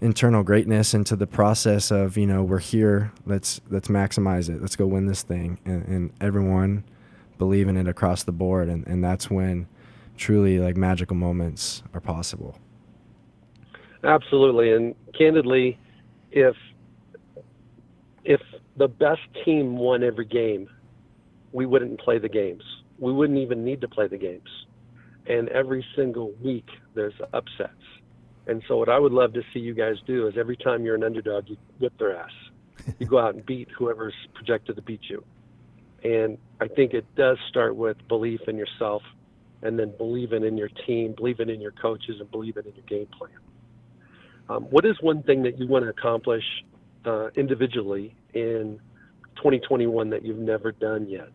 internal 0.00 0.44
greatness 0.44 0.94
into 0.94 1.16
the 1.16 1.26
process 1.26 1.90
of 1.90 2.16
you 2.16 2.26
know 2.26 2.42
we're 2.42 2.58
here 2.58 3.12
let's 3.24 3.60
let's 3.70 3.86
maximize 3.86 4.48
it 4.48 4.60
let's 4.60 4.74
go 4.74 4.84
win 4.84 5.06
this 5.06 5.22
thing 5.22 5.56
and, 5.64 5.86
and 5.86 6.12
everyone 6.20 6.82
believe 7.42 7.68
in 7.68 7.76
it 7.76 7.88
across 7.88 8.22
the 8.22 8.32
board 8.32 8.68
and, 8.68 8.86
and 8.86 9.02
that's 9.02 9.30
when 9.30 9.66
truly 10.16 10.58
like 10.58 10.76
magical 10.76 11.16
moments 11.16 11.82
are 11.94 12.00
possible 12.00 12.58
Absolutely, 14.04 14.72
and 14.72 14.94
candidly, 15.16 15.78
if 16.32 16.56
if 18.24 18.40
the 18.76 18.88
best 18.88 19.20
team 19.44 19.76
won 19.76 20.02
every 20.02 20.24
game, 20.24 20.68
we 21.52 21.66
wouldn't 21.66 22.00
play 22.00 22.18
the 22.18 22.28
games. 22.28 22.62
We 22.98 23.12
wouldn't 23.12 23.38
even 23.38 23.64
need 23.64 23.80
to 23.80 23.88
play 23.88 24.08
the 24.08 24.16
games. 24.16 24.48
And 25.26 25.48
every 25.50 25.84
single 25.96 26.32
week, 26.42 26.66
there's 26.94 27.14
upsets. 27.32 27.72
And 28.46 28.62
so, 28.66 28.76
what 28.76 28.88
I 28.88 28.98
would 28.98 29.12
love 29.12 29.34
to 29.34 29.42
see 29.52 29.60
you 29.60 29.74
guys 29.74 29.96
do 30.04 30.26
is 30.26 30.34
every 30.36 30.56
time 30.56 30.84
you're 30.84 30.96
an 30.96 31.04
underdog, 31.04 31.48
you 31.48 31.56
whip 31.78 31.92
their 31.98 32.16
ass. 32.16 32.30
You 32.98 33.06
go 33.06 33.18
out 33.18 33.34
and 33.34 33.46
beat 33.46 33.68
whoever's 33.70 34.14
projected 34.34 34.74
to 34.74 34.82
beat 34.82 35.02
you. 35.08 35.22
And 36.04 36.38
I 36.60 36.68
think 36.68 36.94
it 36.94 37.04
does 37.16 37.38
start 37.48 37.76
with 37.76 37.96
belief 38.08 38.40
in 38.48 38.56
yourself, 38.56 39.02
and 39.62 39.78
then 39.78 39.92
believing 39.96 40.44
in 40.44 40.56
your 40.58 40.68
team, 40.86 41.14
believing 41.16 41.48
in 41.48 41.60
your 41.60 41.70
coaches, 41.72 42.16
and 42.20 42.30
believing 42.30 42.64
in 42.66 42.72
your 42.74 42.84
game 42.86 43.06
plan. 43.16 43.30
Um, 44.48 44.64
what 44.64 44.84
is 44.84 44.96
one 45.00 45.22
thing 45.22 45.42
that 45.44 45.58
you 45.58 45.66
want 45.68 45.84
to 45.84 45.90
accomplish 45.90 46.44
uh, 47.04 47.28
individually 47.36 48.14
in 48.34 48.80
2021 49.36 50.10
that 50.10 50.24
you've 50.24 50.38
never 50.38 50.72
done 50.72 51.08
yet? 51.08 51.28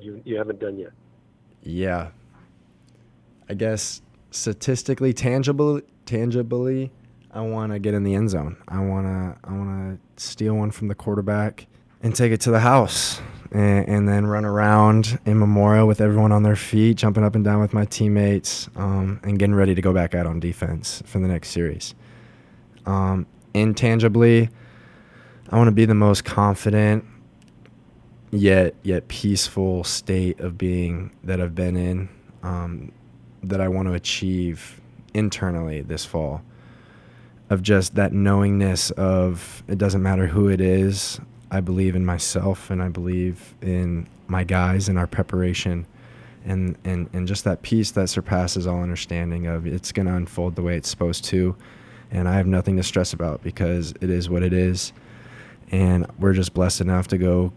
You 0.00 0.20
you 0.24 0.36
haven't 0.36 0.60
done 0.60 0.78
yet. 0.78 0.92
yeah 1.62 2.10
i 3.48 3.54
guess 3.54 4.00
statistically 4.30 5.12
tangible 5.12 5.80
tangibly 6.06 6.90
i 7.32 7.40
want 7.40 7.72
to 7.72 7.78
get 7.78 7.94
in 7.94 8.04
the 8.04 8.14
end 8.14 8.30
zone 8.30 8.56
i 8.68 8.78
want 8.78 9.06
to 9.06 9.48
i 9.48 9.52
want 9.52 10.00
to 10.16 10.22
steal 10.22 10.54
one 10.54 10.70
from 10.70 10.86
the 10.88 10.94
quarterback 10.94 11.66
and 12.02 12.14
take 12.14 12.30
it 12.30 12.40
to 12.40 12.50
the 12.50 12.60
house 12.60 13.20
and, 13.52 13.88
and 13.88 14.08
then 14.08 14.26
run 14.26 14.44
around 14.44 15.18
in 15.26 15.38
memorial 15.38 15.86
with 15.86 16.00
everyone 16.00 16.32
on 16.32 16.42
their 16.42 16.56
feet 16.56 16.96
jumping 16.96 17.24
up 17.24 17.34
and 17.34 17.44
down 17.44 17.60
with 17.60 17.72
my 17.72 17.84
teammates 17.84 18.68
um, 18.76 19.20
and 19.22 19.38
getting 19.38 19.54
ready 19.54 19.74
to 19.74 19.82
go 19.82 19.92
back 19.92 20.14
out 20.14 20.26
on 20.26 20.40
defense 20.40 21.02
for 21.06 21.18
the 21.18 21.28
next 21.28 21.50
series 21.50 21.94
um, 22.86 23.26
intangibly 23.54 24.48
i 25.50 25.56
want 25.56 25.68
to 25.68 25.72
be 25.72 25.84
the 25.84 25.94
most 25.94 26.24
confident 26.24 27.04
yet 28.30 28.74
yet 28.82 29.08
peaceful 29.08 29.82
state 29.84 30.38
of 30.40 30.58
being 30.58 31.10
that 31.24 31.40
i've 31.40 31.54
been 31.54 31.76
in 31.76 32.08
um, 32.42 32.92
that 33.42 33.60
I 33.60 33.68
want 33.68 33.88
to 33.88 33.94
achieve 33.94 34.80
internally 35.14 35.82
this 35.82 36.04
fall 36.04 36.42
of 37.50 37.62
just 37.62 37.94
that 37.94 38.12
knowingness 38.12 38.90
of 38.92 39.62
it 39.68 39.78
doesn't 39.78 40.02
matter 40.02 40.26
who 40.26 40.48
it 40.48 40.60
is. 40.60 41.20
I 41.50 41.60
believe 41.60 41.96
in 41.96 42.04
myself 42.04 42.70
and 42.70 42.82
I 42.82 42.88
believe 42.88 43.54
in 43.62 44.06
my 44.26 44.44
guys 44.44 44.88
and 44.88 44.98
our 44.98 45.06
preparation 45.06 45.86
and 46.44 46.76
and 46.84 47.08
and 47.12 47.28
just 47.28 47.44
that 47.44 47.62
peace 47.62 47.90
that 47.92 48.08
surpasses 48.08 48.66
all 48.66 48.82
understanding 48.82 49.46
of 49.46 49.66
it's 49.66 49.92
going 49.92 50.06
to 50.06 50.14
unfold 50.14 50.56
the 50.56 50.62
way 50.62 50.76
it's 50.76 50.88
supposed 50.88 51.24
to, 51.26 51.54
and 52.10 52.28
I 52.28 52.34
have 52.34 52.46
nothing 52.46 52.76
to 52.76 52.82
stress 52.82 53.12
about 53.12 53.42
because 53.42 53.92
it 54.00 54.10
is 54.10 54.30
what 54.30 54.42
it 54.42 54.52
is, 54.52 54.92
and 55.70 56.06
we're 56.18 56.32
just 56.32 56.54
blessed 56.54 56.80
enough 56.80 57.08
to 57.08 57.18
go 57.18 57.52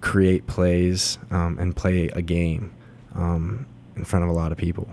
create 0.00 0.46
plays 0.46 1.18
um, 1.30 1.58
and 1.58 1.74
play 1.74 2.08
a 2.08 2.22
game 2.22 2.72
um, 3.14 3.66
in 3.96 4.04
front 4.04 4.24
of 4.24 4.30
a 4.30 4.34
lot 4.34 4.52
of 4.52 4.58
people. 4.58 4.88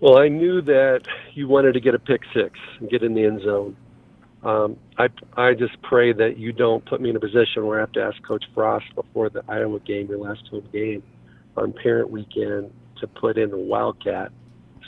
Well, 0.00 0.18
I 0.18 0.28
knew 0.28 0.60
that 0.62 1.02
you 1.34 1.48
wanted 1.48 1.72
to 1.74 1.80
get 1.80 1.94
a 1.94 1.98
pick 1.98 2.22
six 2.34 2.58
and 2.78 2.90
get 2.90 3.02
in 3.02 3.14
the 3.14 3.24
end 3.24 3.42
zone. 3.42 3.76
Um, 4.44 4.76
I 4.98 5.08
I 5.36 5.54
just 5.54 5.80
pray 5.82 6.12
that 6.12 6.36
you 6.38 6.52
don't 6.52 6.84
put 6.84 7.00
me 7.00 7.08
in 7.10 7.16
a 7.16 7.20
position 7.20 7.64
where 7.66 7.78
I 7.78 7.80
have 7.80 7.92
to 7.92 8.02
ask 8.02 8.22
Coach 8.22 8.44
Frost 8.54 8.84
before 8.94 9.30
the 9.30 9.42
Iowa 9.48 9.80
game, 9.80 10.08
your 10.08 10.18
last 10.18 10.46
home 10.50 10.68
game, 10.72 11.02
on 11.56 11.72
parent 11.72 12.10
weekend, 12.10 12.70
to 13.00 13.06
put 13.06 13.38
in 13.38 13.52
a 13.52 13.56
wildcat, 13.58 14.32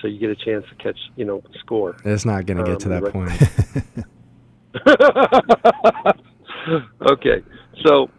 so 0.01 0.09
you 0.09 0.19
get 0.19 0.31
a 0.31 0.37
chance 0.37 0.65
to 0.69 0.75
catch, 0.83 0.99
you 1.17 1.25
know, 1.25 1.43
score. 1.61 1.97
It's 2.05 2.27
not 2.27 2.45
going 2.47 2.59
to 2.59 2.65
get 2.65 2.81
to 2.81 2.95
Um, 2.95 3.03
that 3.03 3.13
point. 3.13 3.33
okay, 7.11 7.43
so 7.85 8.11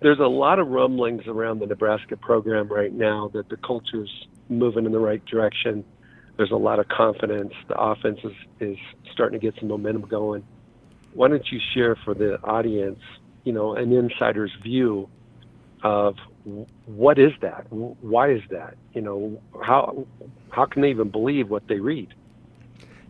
there's 0.00 0.18
a 0.18 0.26
lot 0.26 0.58
of 0.58 0.68
rumblings 0.68 1.22
around 1.26 1.60
the 1.60 1.66
Nebraska 1.66 2.16
program 2.16 2.68
right 2.68 2.92
now 2.92 3.30
that 3.32 3.48
the 3.48 3.56
culture's 3.56 4.10
moving 4.48 4.84
in 4.84 4.92
the 4.92 4.98
right 4.98 5.24
direction. 5.24 5.84
There's 6.36 6.50
a 6.50 6.56
lot 6.56 6.78
of 6.78 6.88
confidence. 6.88 7.52
The 7.68 7.78
offense 7.80 8.18
is, 8.24 8.32
is 8.60 8.76
starting 9.12 9.40
to 9.40 9.44
get 9.46 9.58
some 9.58 9.68
momentum 9.68 10.02
going. 10.02 10.44
Why 11.14 11.28
don't 11.28 11.50
you 11.50 11.60
share 11.72 11.96
for 12.04 12.14
the 12.14 12.40
audience, 12.42 13.00
you 13.44 13.52
know, 13.52 13.74
an 13.74 13.92
insider's 13.92 14.52
view 14.62 15.08
of 15.82 16.16
what 16.86 17.18
is 17.18 17.32
that? 17.40 17.66
Why 17.70 18.30
is 18.30 18.42
that? 18.50 18.76
You 18.92 19.00
know, 19.00 19.40
how 19.62 20.06
how 20.50 20.66
can 20.66 20.82
they 20.82 20.90
even 20.90 21.10
believe 21.10 21.50
what 21.50 21.66
they 21.68 21.78
read? 21.78 22.14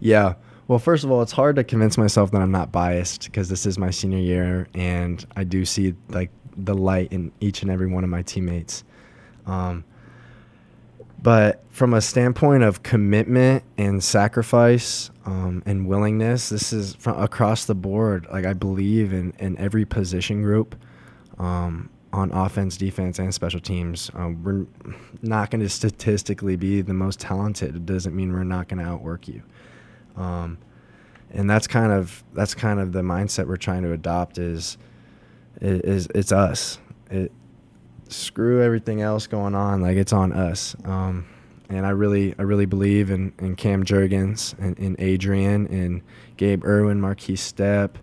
Yeah. 0.01 0.35
Well, 0.67 0.79
first 0.79 1.05
of 1.05 1.11
all, 1.11 1.21
it's 1.21 1.33
hard 1.33 1.57
to 1.57 1.65
convince 1.65 1.99
myself 1.99 2.31
that 2.31 2.41
I'm 2.41 2.51
not 2.51 2.73
biased 2.73 3.25
because 3.25 3.49
this 3.49 3.67
is 3.67 3.79
my 3.79 3.91
senior 3.91 4.19
year, 4.19 4.67
and 4.75 5.25
I 5.37 5.45
do 5.45 5.65
see 5.65 5.95
like 6.09 6.31
the 6.57 6.75
light 6.75 7.13
in 7.13 7.33
each 7.41 7.63
and 7.63 7.71
every 7.71 7.87
one 7.87 8.03
of 8.05 8.11
my 8.11 8.23
teammates. 8.23 8.85
Um, 9.47 9.85
but 11.25 11.65
from 11.71 11.95
a 11.95 12.03
standpoint 12.03 12.63
of 12.63 12.83
commitment 12.83 13.65
and 13.79 14.05
sacrifice 14.05 15.11
um, 15.25 15.63
and 15.65 15.89
willingness, 15.89 16.51
this 16.51 16.71
is 16.71 16.95
from 16.97 17.19
across 17.19 17.65
the 17.65 17.75
board. 17.75 18.27
Like 18.31 18.45
I 18.45 18.53
believe 18.53 19.15
in 19.15 19.33
in 19.39 19.57
every 19.59 19.87
position 19.87 20.43
group. 20.43 20.77
Um, 21.39 21.89
on 22.13 22.31
offense, 22.31 22.77
defense, 22.77 23.19
and 23.19 23.35
special 23.35 23.59
teams, 23.59 24.09
um, 24.15 24.41
we're 24.45 24.67
not 25.21 25.51
going 25.51 25.61
to 25.63 25.69
statistically 25.69 26.55
be 26.55 26.81
the 26.81 26.95
most 26.95 27.19
talented. 27.19 27.75
It 27.75 27.87
doesn't 27.87 28.15
mean 28.15 28.33
we're 28.33 28.45
not 28.45 28.69
going 28.69 28.79
to 28.79 28.89
outwork 28.89 29.27
you. 29.27 29.43
Um, 30.17 30.59
and 31.33 31.51
that's 31.51 31.67
kind 31.67 31.91
of 31.91 32.23
that's 32.33 32.55
kind 32.55 32.79
of 32.79 32.93
the 32.93 33.03
mindset 33.03 33.49
we're 33.49 33.57
trying 33.57 33.83
to 33.83 33.93
adopt 33.93 34.39
is 34.39 34.79
is 35.61 36.07
it's 36.15 36.31
us. 36.31 36.79
It 37.11 37.33
screw 38.15 38.63
everything 38.63 39.01
else 39.01 39.27
going 39.27 39.55
on, 39.55 39.81
like 39.81 39.97
it's 39.97 40.13
on 40.13 40.33
us. 40.33 40.77
Um, 40.85 41.27
and 41.69 41.87
I 41.87 41.91
really 41.91 42.35
I 42.39 42.43
really 42.43 42.67
believe 42.67 43.11
in, 43.11 43.33
in 43.39 43.57
Cam 43.57 43.85
Jurgens 43.85 44.59
and 44.59 44.79
in 44.79 44.97
Adrian 44.99 45.67
and 45.67 46.03
Gabe 46.37 46.65
Ervin, 46.65 47.01
Markese 47.01 47.39
Stepp, 47.39 47.97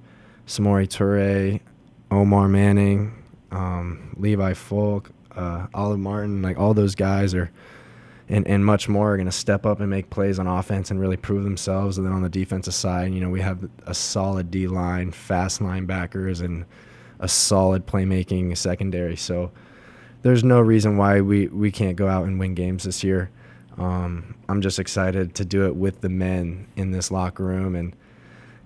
Samori 0.47 0.87
Toure, 0.87 1.61
Omar 2.09 2.47
Manning, 2.47 3.23
um, 3.51 4.15
Levi 4.17 4.53
Falck, 4.53 5.11
uh, 5.35 5.67
Olive 5.73 5.99
Martin, 5.99 6.41
like 6.41 6.57
all 6.57 6.73
those 6.73 6.95
guys 6.95 7.33
are 7.33 7.51
and, 8.31 8.47
and 8.47 8.65
much 8.65 8.87
more 8.87 9.13
are 9.13 9.17
going 9.17 9.27
to 9.27 9.31
step 9.31 9.65
up 9.65 9.81
and 9.81 9.89
make 9.89 10.09
plays 10.09 10.39
on 10.39 10.47
offense 10.47 10.89
and 10.89 10.99
really 10.99 11.17
prove 11.17 11.43
themselves. 11.43 11.97
And 11.97 12.07
then 12.07 12.13
on 12.13 12.21
the 12.21 12.29
defensive 12.29 12.73
side, 12.73 13.13
you 13.13 13.19
know, 13.19 13.29
we 13.29 13.41
have 13.41 13.69
a 13.85 13.93
solid 13.93 14.49
D 14.49 14.67
line, 14.67 15.11
fast 15.11 15.59
linebackers, 15.59 16.41
and 16.41 16.65
a 17.19 17.27
solid 17.27 17.85
playmaking 17.85 18.57
secondary. 18.57 19.17
So 19.17 19.51
there's 20.21 20.43
no 20.43 20.59
reason 20.59 20.97
why 20.97 21.21
we, 21.21 21.47
we 21.47 21.71
can't 21.71 21.95
go 21.95 22.07
out 22.07 22.25
and 22.25 22.39
win 22.39 22.53
games 22.53 22.83
this 22.83 23.03
year. 23.03 23.29
Um, 23.77 24.35
I'm 24.49 24.61
just 24.61 24.79
excited 24.79 25.35
to 25.35 25.45
do 25.45 25.65
it 25.65 25.75
with 25.75 26.01
the 26.01 26.09
men 26.09 26.67
in 26.75 26.91
this 26.91 27.11
locker 27.11 27.43
room 27.43 27.75
and 27.75 27.95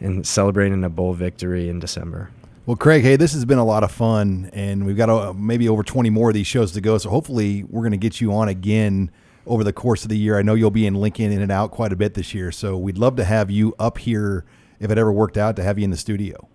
and 0.01 0.27
celebrating 0.27 0.83
a 0.83 0.89
bowl 0.89 1.13
victory 1.13 1.69
in 1.69 1.79
December. 1.79 2.29
Well, 2.65 2.75
Craig, 2.75 3.03
hey, 3.03 3.15
this 3.15 3.33
has 3.33 3.45
been 3.45 3.59
a 3.59 3.65
lot 3.65 3.83
of 3.83 3.91
fun, 3.91 4.49
and 4.53 4.85
we've 4.85 4.97
got 4.97 5.09
uh, 5.09 5.33
maybe 5.33 5.69
over 5.69 5.83
20 5.83 6.09
more 6.09 6.29
of 6.29 6.33
these 6.33 6.47
shows 6.47 6.71
to 6.73 6.81
go. 6.81 6.97
So 6.97 7.09
hopefully, 7.09 7.63
we're 7.63 7.81
going 7.81 7.91
to 7.91 7.97
get 7.97 8.19
you 8.19 8.33
on 8.33 8.49
again 8.49 9.11
over 9.45 9.63
the 9.63 9.71
course 9.71 10.03
of 10.03 10.09
the 10.09 10.17
year. 10.17 10.37
I 10.37 10.41
know 10.41 10.55
you'll 10.55 10.71
be 10.71 10.87
in 10.87 10.95
Lincoln 10.95 11.31
in 11.31 11.41
and 11.41 11.51
out 11.51 11.71
quite 11.71 11.93
a 11.93 11.95
bit 11.95 12.15
this 12.15 12.33
year, 12.33 12.51
so 12.51 12.75
we'd 12.77 12.97
love 12.97 13.15
to 13.17 13.23
have 13.23 13.51
you 13.51 13.75
up 13.77 13.99
here 13.99 14.43
if 14.79 14.89
it 14.89 14.97
ever 14.97 15.11
worked 15.11 15.37
out 15.37 15.55
to 15.57 15.63
have 15.63 15.77
you 15.77 15.83
in 15.83 15.91
the 15.91 15.97
studio. 15.97 16.47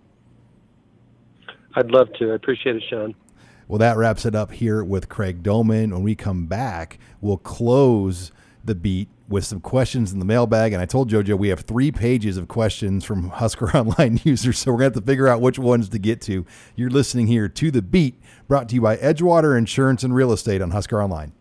I'd 1.75 1.91
love 1.91 2.09
to. 2.19 2.31
I 2.31 2.35
appreciate 2.35 2.75
it, 2.75 2.83
Sean. 2.89 3.15
Well, 3.71 3.79
that 3.79 3.95
wraps 3.95 4.25
it 4.25 4.35
up 4.35 4.51
here 4.51 4.83
with 4.83 5.07
Craig 5.07 5.43
Domann. 5.43 5.93
When 5.93 6.03
we 6.03 6.13
come 6.13 6.45
back, 6.45 6.99
we'll 7.21 7.37
close 7.37 8.33
the 8.65 8.75
beat 8.75 9.07
with 9.29 9.45
some 9.45 9.61
questions 9.61 10.11
in 10.11 10.19
the 10.19 10.25
mailbag. 10.25 10.73
And 10.73 10.81
I 10.81 10.85
told 10.85 11.09
JoJo 11.09 11.37
we 11.37 11.47
have 11.47 11.61
three 11.61 11.89
pages 11.89 12.35
of 12.35 12.49
questions 12.49 13.05
from 13.05 13.29
Husker 13.39 13.69
Online 13.69 14.19
users, 14.25 14.59
so 14.59 14.73
we're 14.73 14.79
going 14.79 14.91
to 14.91 14.97
have 14.97 15.05
to 15.05 15.09
figure 15.09 15.29
out 15.29 15.39
which 15.39 15.57
ones 15.57 15.87
to 15.87 15.99
get 15.99 16.19
to. 16.23 16.45
You're 16.75 16.89
listening 16.89 17.27
here 17.27 17.47
to 17.47 17.71
The 17.71 17.81
Beat, 17.81 18.21
brought 18.49 18.67
to 18.67 18.75
you 18.75 18.81
by 18.81 18.97
Edgewater 18.97 19.57
Insurance 19.57 20.03
and 20.03 20.13
Real 20.13 20.33
Estate 20.33 20.61
on 20.61 20.71
Husker 20.71 21.01
Online. 21.01 21.31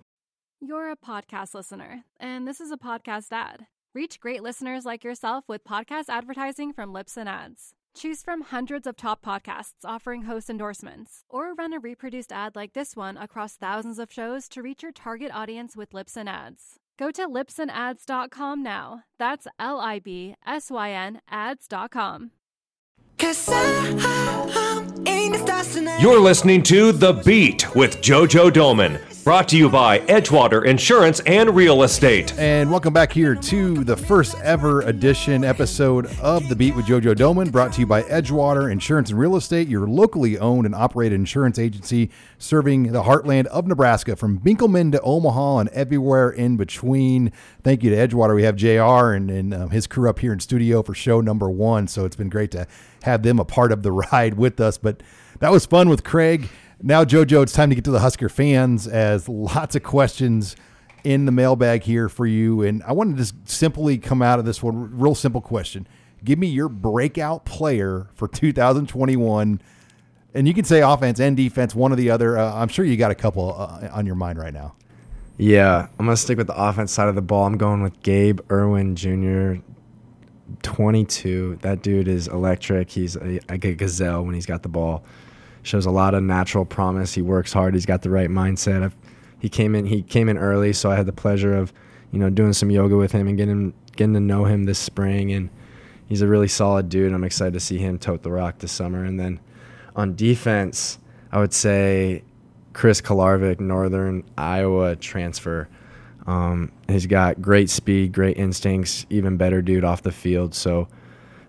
You're 0.61 0.93
a 0.93 0.97
podcast 0.97 1.53
listener, 1.53 2.05
and 2.21 2.47
this 2.47 2.61
is 2.61 2.71
a 2.71 2.77
podcast 2.77 3.33
ad. 3.33 3.67
Reach 3.93 4.21
great 4.21 4.45
listeners 4.45 4.85
like 4.85 5.03
yourself 5.03 5.47
with 5.49 5.65
podcast 5.65 6.05
advertising 6.09 6.73
from 6.73 6.95
Libsyn 6.95 7.27
Ads. 7.27 7.75
Choose 7.95 8.23
from 8.23 8.43
hundreds 8.43 8.87
of 8.87 8.97
top 8.97 9.25
podcasts 9.25 9.85
offering 9.85 10.23
host 10.23 10.49
endorsements, 10.49 11.25
or 11.29 11.55
run 11.55 11.73
a 11.73 11.79
reproduced 11.81 12.33
ad 12.33 12.57
like 12.57 12.73
this 12.73 12.97
one 12.97 13.17
across 13.17 13.57
thousands 13.57 13.99
of 13.99 14.13
shows 14.13 14.49
to 14.49 14.63
reach 14.63 14.83
your 14.83 14.93
target 14.93 15.31
audience 15.35 15.77
with 15.77 15.91
Libsyn 15.91 16.29
Ads. 16.29 16.77
Go 16.99 17.11
to 17.11 17.27
libsynads.com 17.27 18.63
now. 18.63 19.05
That's 19.19 19.47
L 19.59 19.81
I 19.81 19.99
B 19.99 20.37
S 20.47 20.71
Y 20.71 20.91
N 20.91 21.21
ads.com. 21.31 22.31
You're 26.01 26.21
listening 26.21 26.63
to 26.65 26.93
The 26.93 27.23
Beat 27.25 27.75
with 27.75 28.01
JoJo 28.01 28.51
Domann, 28.51 29.10
brought 29.25 29.49
to 29.49 29.57
you 29.57 29.69
by 29.69 29.99
Edgewater 30.01 30.65
Insurance 30.65 31.21
and 31.21 31.55
Real 31.55 31.83
Estate. 31.83 32.33
And 32.39 32.71
welcome 32.71 32.95
back 32.95 33.13
here 33.13 33.35
to 33.35 33.85
the 33.85 33.97
first 33.97 34.35
ever 34.39 34.81
edition 34.81 35.45
episode 35.45 36.07
of 36.21 36.49
The 36.49 36.57
Beat 36.57 36.75
with 36.75 36.87
JoJo 36.87 37.15
Domann, 37.15 37.53
brought 37.53 37.75
to 37.75 37.81
you 37.81 37.87
by 37.87 38.03
Edgewater 38.05 38.73
Insurance 38.73 39.11
and 39.11 39.19
Real 39.19 39.37
Estate, 39.37 39.69
your 39.69 39.87
locally 39.87 40.39
owned 40.39 40.65
and 40.65 40.75
operated 40.75 41.17
insurance 41.17 41.59
agency 41.59 42.11
serving 42.39 42.93
the 42.93 43.03
heartland 43.03 43.45
of 43.47 43.67
Nebraska 43.67 44.17
from 44.17 44.39
Benkelman 44.39 44.91
to 44.93 45.01
Omaha 45.03 45.59
and 45.59 45.69
everywhere 45.71 46.31
in 46.31 46.57
between. 46.57 47.31
Thank 47.63 47.83
you 47.83 47.91
to 47.91 47.97
Edgewater. 47.97 48.35
We 48.35 48.45
have 48.45 48.57
JR 48.57 49.15
and, 49.15 49.31
and 49.31 49.53
um, 49.53 49.71
his 49.71 49.87
crew 49.87 50.09
up 50.09 50.21
here 50.21 50.33
in 50.33 50.41
studio 50.41 50.83
for 50.83 50.95
show 50.95 51.21
number 51.21 51.51
one. 51.51 51.89
So 51.89 52.07
it's 52.07 52.17
been 52.17 52.31
great 52.31 52.53
to 52.53 52.67
have 53.03 53.23
them 53.23 53.39
a 53.39 53.45
part 53.45 53.71
of 53.71 53.83
the 53.83 53.93
ride 54.13 54.35
with 54.35 54.59
us. 54.61 54.79
But 54.79 55.03
that 55.41 55.53
was 55.53 55.67
fun 55.67 55.91
with 55.91 56.05
Craig. 56.05 56.49
Now, 56.83 57.05
JoJo, 57.05 57.43
it's 57.43 57.53
time 57.53 57.69
to 57.69 57.75
get 57.75 57.85
to 57.85 57.91
the 57.91 58.01
Husker 58.01 58.31
fans 58.31 58.87
as 58.89 59.29
lots 59.29 59.77
of 59.77 59.83
questions 59.83 60.57
in 61.05 61.27
the 61.27 61.33
mailbag 61.33 61.83
here 61.83 62.09
for 62.09 62.27
you. 62.27 62.63
And 62.63 62.83
I 62.85 62.93
want 62.93 63.11
to 63.11 63.17
just 63.17 63.35
simply 63.49 63.99
come 63.99 64.23
out 64.23 64.39
of 64.39 64.47
this 64.47 64.63
one, 64.63 64.99
real 64.99 65.15
simple 65.15 65.43
question. 65.43 65.87
Give 66.25 66.39
me 66.39 66.47
your 66.47 66.69
breakout 66.69 67.45
player 67.45 68.09
for 68.15 68.29
2021. 68.29 69.61
And 70.33 70.49
you 70.49 70.55
can 70.55 70.65
say 70.65 70.81
offense 70.81 71.21
and 71.21 71.37
defense, 71.37 71.75
one 71.75 71.93
or 71.93 71.97
the 71.97 72.11
other. 72.11 72.39
Uh, 72.39 72.55
I'm 72.55 72.69
sure 72.69 72.85
you 72.85 72.97
got 72.97 73.11
a 73.11 73.17
couple 73.17 73.55
uh, 73.59 73.89
on 73.93 74.07
your 74.07 74.15
mind 74.15 74.39
right 74.39 74.53
now. 74.53 74.75
Yeah, 75.37 75.89
I'm 75.99 76.07
gonna 76.07 76.19
stick 76.19 76.37
with 76.37 76.49
the 76.49 76.57
offense 76.57 76.93
side 76.93 77.09
of 77.09 77.15
the 77.15 77.23
ball. 77.23 77.47
I'm 77.47 77.57
going 77.57 77.83
with 77.83 78.01
Gabe 78.03 78.41
Ervin 78.51 78.95
Jr. 78.95 79.63
22. 80.63 81.59
That 81.63 81.83
dude 81.83 82.09
is 82.09 82.29
electric. 82.29 82.91
He's 82.91 83.17
a, 83.17 83.41
a 83.49 83.57
gazelle 83.57 84.25
when 84.25 84.35
he's 84.35 84.45
got 84.45 84.63
the 84.63 84.69
ball. 84.69 85.03
Shows 85.63 85.87
a 85.87 85.91
lot 85.91 86.15
of 86.15 86.23
natural 86.23 86.65
promise. 86.65 87.15
He 87.15 87.23
works 87.23 87.53
hard. 87.53 87.75
He's 87.75 87.87
got 87.87 88.03
the 88.03 88.11
right 88.11 88.31
mindset. 88.31 88.83
I've, 88.83 88.97
he 89.39 89.49
came 89.49 89.75
in. 89.75 89.87
He 89.87 90.03
came 90.03 90.29
in 90.29 90.39
early, 90.39 90.73
so 90.73 90.91
I 90.91 90.97
had 90.97 91.07
the 91.07 91.13
pleasure 91.13 91.55
of, 91.55 91.73
you 92.13 92.19
know, 92.19 92.31
doing 92.31 92.53
some 92.53 92.71
yoga 92.71 92.97
with 92.97 93.13
him 93.13 93.29
and 93.29 93.37
getting 93.37 93.75
getting 93.97 94.15
to 94.15 94.21
know 94.21 94.45
him 94.45 94.65
this 94.65 94.79
spring. 94.79 95.33
And 95.33 95.51
he's 96.07 96.23
a 96.23 96.27
really 96.27 96.49
solid 96.49 96.89
dude. 96.89 97.13
I'm 97.13 97.25
excited 97.25 97.55
to 97.55 97.61
see 97.61 97.79
him 97.79 97.99
tote 97.99 98.23
the 98.23 98.31
rock 98.31 98.59
this 98.59 98.73
summer. 98.73 99.05
And 99.05 99.19
then 99.19 99.41
on 99.97 100.15
defense, 100.15 100.99
I 101.33 101.39
would 101.39 101.53
say 101.53 102.23
Chris 102.73 103.01
Kolarevic, 103.01 103.61
Northern 103.61 104.25
Iowa 104.37 104.97
transfer. 104.97 105.69
Um, 106.27 106.71
he's 106.89 107.07
got 107.07 107.41
great 107.41 107.71
speed, 107.71 108.13
great 108.13 108.37
instincts, 108.37 109.07
even 109.11 109.37
better 109.37 109.63
dude 109.63 109.85
off 109.85 110.03
the 110.03 110.13
field. 110.13 110.55
So, 110.55 110.89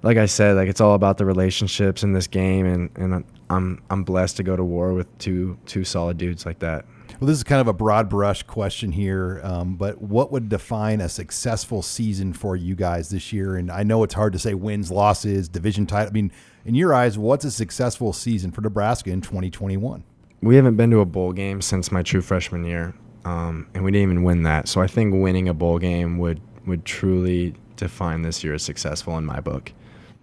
like 0.04 0.18
I 0.18 0.26
said, 0.26 0.56
like 0.56 0.70
it's 0.70 0.82
all 0.82 0.96
about 0.96 1.18
the 1.18 1.26
relationships 1.26 2.04
in 2.04 2.14
this 2.14 2.28
game, 2.28 2.66
and 2.66 2.90
and 2.96 3.24
I'm 3.52 3.84
I'm 3.90 4.04
blessed 4.04 4.38
to 4.38 4.44
go 4.44 4.56
to 4.56 4.64
war 4.64 4.94
with 4.94 5.16
two 5.18 5.58
two 5.66 5.84
solid 5.84 6.18
dudes 6.18 6.46
like 6.46 6.60
that. 6.60 6.86
Well, 7.20 7.28
this 7.28 7.38
is 7.38 7.44
kind 7.44 7.62
of 7.62 7.68
a 7.68 7.74
broad 7.74 8.10
brush 8.10 8.42
question 8.44 8.92
here, 8.92 9.42
um, 9.44 9.76
but 9.76 10.02
what 10.02 10.32
would 10.32 10.50
define 10.50 11.02
a 11.02 11.10
successful 11.10 11.82
season 11.82 12.34
for 12.34 12.56
you 12.56 12.74
guys 12.74 13.10
this 13.10 13.32
year? 13.32 13.58
And 13.58 13.70
I 13.70 13.84
know 13.84 14.04
it's 14.04 14.14
hard 14.14 14.34
to 14.34 14.40
say 14.40 14.54
wins, 14.54 14.90
losses, 14.90 15.48
division 15.48 15.86
title. 15.86 16.10
I 16.10 16.14
mean, 16.14 16.32
in 16.66 16.74
your 16.74 16.94
eyes, 16.94 17.18
what's 17.18 17.46
a 17.46 17.52
successful 17.52 18.14
season 18.14 18.52
for 18.52 18.62
Nebraska 18.62 19.12
in 19.12 19.22
2021? 19.22 20.04
We 20.42 20.56
haven't 20.56 20.78
been 20.78 20.90
to 20.92 21.02
a 21.02 21.06
bowl 21.06 21.34
game 21.34 21.62
since 21.62 21.92
my 21.92 22.02
true 22.02 22.22
freshman 22.22 22.64
year, 22.64 22.96
um, 23.26 23.68
and 23.76 23.84
we 23.84 23.92
didn't 23.92 24.10
even 24.10 24.24
win 24.24 24.44
that. 24.44 24.68
So 24.68 24.82
I 24.82 24.88
think 24.88 25.14
winning 25.14 25.50
a 25.50 25.54
bowl 25.54 25.78
game 25.78 26.18
would 26.18 26.42
would 26.66 26.86
truly 26.86 27.54
define 27.76 28.22
this 28.22 28.44
year 28.44 28.54
as 28.54 28.64
successful 28.64 29.18
in 29.18 29.26
my 29.26 29.42
book. 29.42 29.74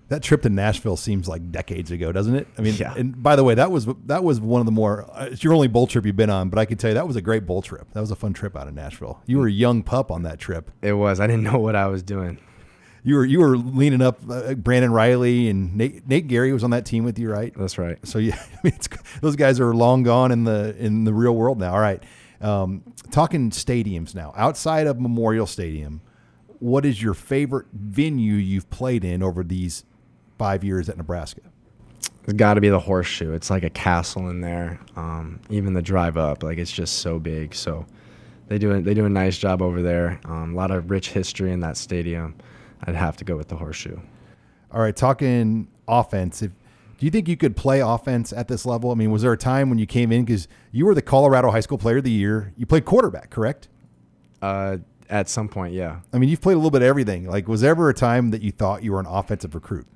That 0.08 0.22
trip 0.22 0.40
to 0.42 0.48
Nashville 0.48 0.96
seems 0.96 1.28
like 1.28 1.52
decades 1.52 1.90
ago, 1.90 2.12
doesn't 2.12 2.34
it? 2.34 2.48
I 2.56 2.62
mean, 2.62 2.74
Yeah. 2.78 2.94
and 2.96 3.22
by 3.22 3.36
the 3.36 3.44
way, 3.44 3.54
that 3.54 3.70
was 3.70 3.86
that 4.06 4.24
was 4.24 4.40
one 4.40 4.60
of 4.60 4.64
the 4.66 4.72
more. 4.72 5.04
Uh, 5.12 5.28
it's 5.32 5.44
your 5.44 5.52
only 5.52 5.68
bowl 5.68 5.86
trip 5.86 6.06
you've 6.06 6.16
been 6.16 6.30
on, 6.30 6.48
but 6.48 6.58
I 6.58 6.64
can 6.64 6.78
tell 6.78 6.88
you 6.90 6.94
that 6.94 7.06
was 7.06 7.16
a 7.16 7.20
great 7.22 7.44
bowl 7.44 7.60
trip. 7.60 7.88
That 7.92 8.00
was 8.00 8.10
a 8.10 8.16
fun 8.16 8.32
trip 8.32 8.56
out 8.56 8.68
of 8.68 8.74
Nashville. 8.74 9.22
You 9.26 9.38
were 9.38 9.46
a 9.46 9.52
young 9.52 9.82
pup 9.82 10.10
on 10.10 10.22
that 10.22 10.38
trip. 10.38 10.70
It 10.80 10.94
was. 10.94 11.20
I 11.20 11.26
didn't 11.26 11.42
know 11.42 11.58
what 11.58 11.76
I 11.76 11.86
was 11.88 12.02
doing. 12.02 12.38
You 13.04 13.16
were 13.16 13.24
you 13.26 13.38
were 13.40 13.56
leaning 13.58 14.00
up 14.02 14.18
uh, 14.28 14.54
Brandon 14.54 14.92
Reilly 14.92 15.48
and 15.48 15.76
Nate, 15.76 16.06
Nate 16.08 16.26
Gerry 16.26 16.52
was 16.52 16.64
on 16.64 16.70
that 16.70 16.84
team 16.86 17.04
with 17.04 17.18
you, 17.18 17.30
right? 17.30 17.52
That's 17.56 17.76
right. 17.78 17.98
So 18.06 18.18
yeah, 18.18 18.34
I 18.52 18.58
mean, 18.64 18.72
it's, 18.74 18.88
those 19.20 19.36
guys 19.36 19.60
are 19.60 19.74
long 19.74 20.02
gone 20.04 20.32
in 20.32 20.44
the 20.44 20.74
in 20.78 21.04
the 21.04 21.12
real 21.12 21.34
world 21.36 21.58
now. 21.60 21.72
All 21.74 21.80
right, 21.80 22.02
um, 22.40 22.82
talking 23.10 23.50
stadiums 23.50 24.14
now. 24.14 24.32
Outside 24.36 24.86
of 24.86 24.98
Memorial 25.00 25.46
Stadium, 25.46 26.00
what 26.60 26.84
is 26.86 27.00
your 27.02 27.14
favorite 27.14 27.66
venue 27.72 28.34
you've 28.34 28.68
played 28.70 29.04
in 29.04 29.22
over 29.22 29.44
these 29.44 29.84
five 30.38 30.64
years 30.64 30.88
at 30.88 30.96
Nebraska? 30.96 31.42
It's 32.24 32.32
got 32.34 32.54
to 32.54 32.60
be 32.60 32.68
the 32.68 32.78
horseshoe. 32.78 33.32
It's 33.32 33.50
like 33.50 33.62
a 33.62 33.70
castle 33.70 34.28
in 34.28 34.40
there. 34.40 34.78
Um, 34.96 35.40
even 35.50 35.72
the 35.72 35.82
drive 35.82 36.16
up, 36.16 36.42
like 36.42 36.58
it's 36.58 36.72
just 36.72 36.98
so 37.00 37.18
big. 37.18 37.54
So 37.54 37.86
they 38.48 38.58
do 38.58 38.72
a, 38.72 38.80
they 38.80 38.94
do 38.94 39.04
a 39.04 39.10
nice 39.10 39.38
job 39.38 39.62
over 39.62 39.82
there. 39.82 40.20
Um, 40.24 40.52
a 40.52 40.56
lot 40.56 40.70
of 40.70 40.90
rich 40.90 41.10
history 41.10 41.52
in 41.52 41.60
that 41.60 41.76
stadium. 41.76 42.34
I'd 42.84 42.94
have 42.94 43.16
to 43.18 43.24
go 43.24 43.36
with 43.36 43.48
the 43.48 43.56
horseshoe. 43.56 43.98
All 44.70 44.80
right, 44.80 44.94
talking 44.94 45.68
offense. 45.86 46.42
If, 46.42 46.52
do 46.98 47.06
you 47.06 47.10
think 47.10 47.28
you 47.28 47.36
could 47.36 47.56
play 47.56 47.80
offense 47.80 48.32
at 48.32 48.48
this 48.48 48.66
level? 48.66 48.90
I 48.90 48.94
mean, 48.94 49.10
was 49.10 49.22
there 49.22 49.32
a 49.32 49.38
time 49.38 49.70
when 49.70 49.78
you 49.78 49.86
came 49.86 50.12
in 50.12 50.24
because 50.24 50.48
you 50.72 50.84
were 50.84 50.94
the 50.94 51.02
Colorado 51.02 51.50
High 51.50 51.60
School 51.60 51.78
Player 51.78 51.98
of 51.98 52.04
the 52.04 52.10
Year? 52.10 52.52
You 52.56 52.66
played 52.66 52.84
quarterback, 52.84 53.30
correct? 53.30 53.68
Uh, 54.42 54.78
at 55.08 55.28
some 55.28 55.48
point, 55.48 55.72
yeah. 55.72 56.00
I 56.12 56.18
mean, 56.18 56.28
you've 56.28 56.40
played 56.40 56.54
a 56.54 56.56
little 56.56 56.70
bit 56.70 56.82
of 56.82 56.88
everything. 56.88 57.26
Like, 57.26 57.48
was 57.48 57.62
there 57.62 57.70
ever 57.70 57.88
a 57.88 57.94
time 57.94 58.30
that 58.30 58.42
you 58.42 58.52
thought 58.52 58.82
you 58.82 58.92
were 58.92 59.00
an 59.00 59.06
offensive 59.06 59.54
recruit? 59.54 59.86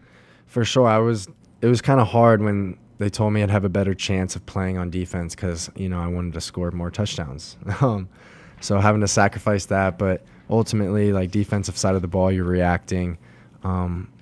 For 0.53 0.67
sure, 0.67 0.87
I 0.87 0.99
was. 0.99 1.29
It 1.63 1.67
was 1.67 1.81
kind 1.81 1.99
of 1.99 2.09
hard 2.09 2.43
when 2.43 2.77
they 2.99 3.09
told 3.09 3.33
me 3.33 3.43
I'd 3.43 3.49
have 3.49 3.65
a 3.65 3.71
better 3.71 3.95
chance 3.95 4.37
of 4.37 4.45
playing 4.45 4.77
on 4.77 4.91
defense 4.91 5.35
because 5.35 5.71
you 5.77 5.89
know 5.89 5.99
I 5.99 6.09
wanted 6.09 6.35
to 6.35 6.43
score 6.43 6.71
more 6.73 6.91
touchdowns. 6.91 7.57
Um, 7.81 8.07
so 8.61 8.79
having 8.79 9.01
to 9.01 9.09
sacrifice 9.09 9.65
that, 9.67 9.99
but 9.99 10.27
ultimately, 10.51 11.11
like 11.11 11.31
defensive 11.31 11.79
side 11.79 11.95
of 11.95 12.03
the 12.03 12.07
ball, 12.07 12.31
you're 12.31 12.45
reacting. 12.45 13.17
Um, 13.65 14.13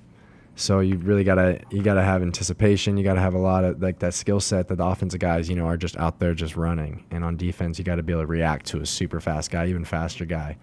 so 0.55 0.78
you 0.78 0.99
really 0.99 1.24
gotta 1.24 1.62
you 1.70 1.83
gotta 1.83 2.05
have 2.05 2.22
anticipation. 2.22 2.97
You 2.97 3.03
gotta 3.03 3.20
have 3.20 3.35
a 3.35 3.39
lot 3.39 3.64
of 3.64 3.83
like 3.83 3.99
that 3.99 4.14
skill 4.14 4.39
set 4.39 4.68
that 4.68 4.76
the 4.76 4.85
offensive 4.85 5.18
guys 5.18 5.49
you 5.49 5.57
know 5.57 5.66
are 5.66 5.76
just 5.76 5.97
out 5.97 6.20
there 6.20 6.33
just 6.33 6.55
running. 6.55 7.05
And 7.11 7.24
on 7.24 7.37
defense, 7.37 7.76
you 7.76 7.85
got 7.85 7.97
to 7.97 8.05
be 8.05 8.12
able 8.12 8.22
to 8.22 8.28
react 8.28 8.66
to 8.66 8.81
a 8.81 8.87
super 8.87 9.20
fast 9.20 9.51
guy, 9.51 9.66
even 9.66 9.85
faster 9.85 10.24
guy. 10.24 10.59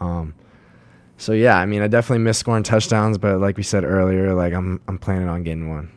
Um, 0.00 0.34
so 1.18 1.32
yeah, 1.32 1.58
I 1.58 1.66
mean, 1.66 1.82
I 1.82 1.88
definitely 1.88 2.24
miss 2.24 2.38
scoring 2.38 2.62
touchdowns, 2.62 3.18
but 3.18 3.40
like 3.40 3.56
we 3.56 3.64
said 3.64 3.84
earlier, 3.84 4.34
like 4.34 4.54
I'm 4.54 4.80
I'm 4.88 4.98
planning 4.98 5.28
on 5.28 5.42
getting 5.42 5.68
one. 5.68 5.90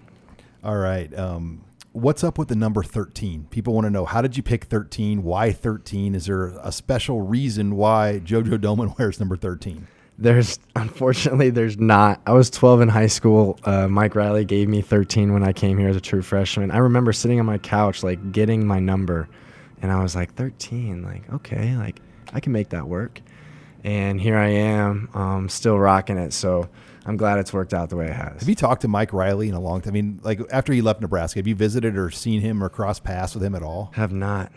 All 0.64 0.78
right. 0.78 1.14
Um, 1.18 1.64
what's 1.94 2.24
up 2.24 2.38
with 2.38 2.48
the 2.48 2.56
number 2.56 2.84
13? 2.84 3.48
People 3.52 3.74
want 3.74 3.86
to 3.86 3.92
know 3.92 4.06
how 4.06 4.22
did 4.22 4.36
you 4.36 4.44
pick 4.44 4.66
13? 4.66 5.24
Why 5.24 5.52
13? 5.52 6.16
Is 6.16 6.26
there 6.26 6.48
a 6.62 6.72
special 6.72 7.22
reason 7.22 7.76
why 7.76 8.22
JoJo 8.24 8.58
Domann 8.58 8.98
wears 9.00 9.20
number 9.20 9.38
13? 9.38 9.88
There's 10.18 10.60
unfortunately 10.76 11.50
there's 11.50 11.78
not. 11.78 12.22
I 12.26 12.34
was 12.34 12.50
12 12.50 12.82
in 12.82 12.90
high 12.90 13.08
school. 13.08 13.60
Uh, 13.64 13.88
Mike 13.88 14.16
Riley 14.16 14.46
gave 14.46 14.70
me 14.70 14.82
13 14.82 15.34
when 15.34 15.44
I 15.44 15.54
came 15.54 15.78
here 15.78 15.90
as 15.90 15.96
a 15.96 16.02
true 16.02 16.22
freshman. 16.22 16.72
I 16.72 16.78
remember 16.78 17.14
sitting 17.14 17.40
on 17.40 17.46
my 17.46 17.58
couch 17.58 18.04
like 18.04 18.32
getting 18.32 18.66
my 18.66 18.80
number, 18.80 19.30
and 19.82 19.92
I 19.92 20.02
was 20.04 20.16
like 20.16 20.34
13. 20.36 21.04
Like 21.04 21.32
okay, 21.34 21.76
like 21.76 22.02
I 22.34 22.40
can 22.40 22.52
make 22.52 22.70
that 22.70 22.88
work. 22.88 23.22
And 23.84 24.22
here 24.22 24.38
I 24.38 24.48
am, 24.48 25.10
um, 25.14 25.50
still 25.50 25.80
rocking 25.80 26.18
it. 26.18 26.34
So 26.34 26.70
I'm 27.06 27.18
glad 27.18 27.40
it's 27.40 27.52
worked 27.52 27.74
out 27.74 27.90
the 27.90 27.96
way 27.96 28.08
it 28.08 28.14
has. 28.14 28.42
Have 28.42 28.50
you 28.50 28.56
talked 28.56 28.84
to 28.84 28.88
Mike 28.88 29.12
Riley 29.14 29.50
in 29.50 29.56
a 29.56 29.60
long 29.60 29.82
time? 29.82 29.92
I 29.92 29.94
mean, 29.94 30.20
like 30.24 30.40
after 30.52 30.72
he 30.72 30.82
left 30.82 31.02
Nebraska, 31.02 31.40
have 31.40 31.48
you 31.48 31.56
visited 31.56 31.98
or 31.98 32.12
seen 32.12 32.42
him 32.42 32.64
or 32.64 32.70
crossed 32.70 33.04
paths 33.04 33.34
with 33.34 33.44
him 33.44 33.56
at 33.56 33.64
all? 33.64 33.92
Have 33.96 34.14
not. 34.14 34.52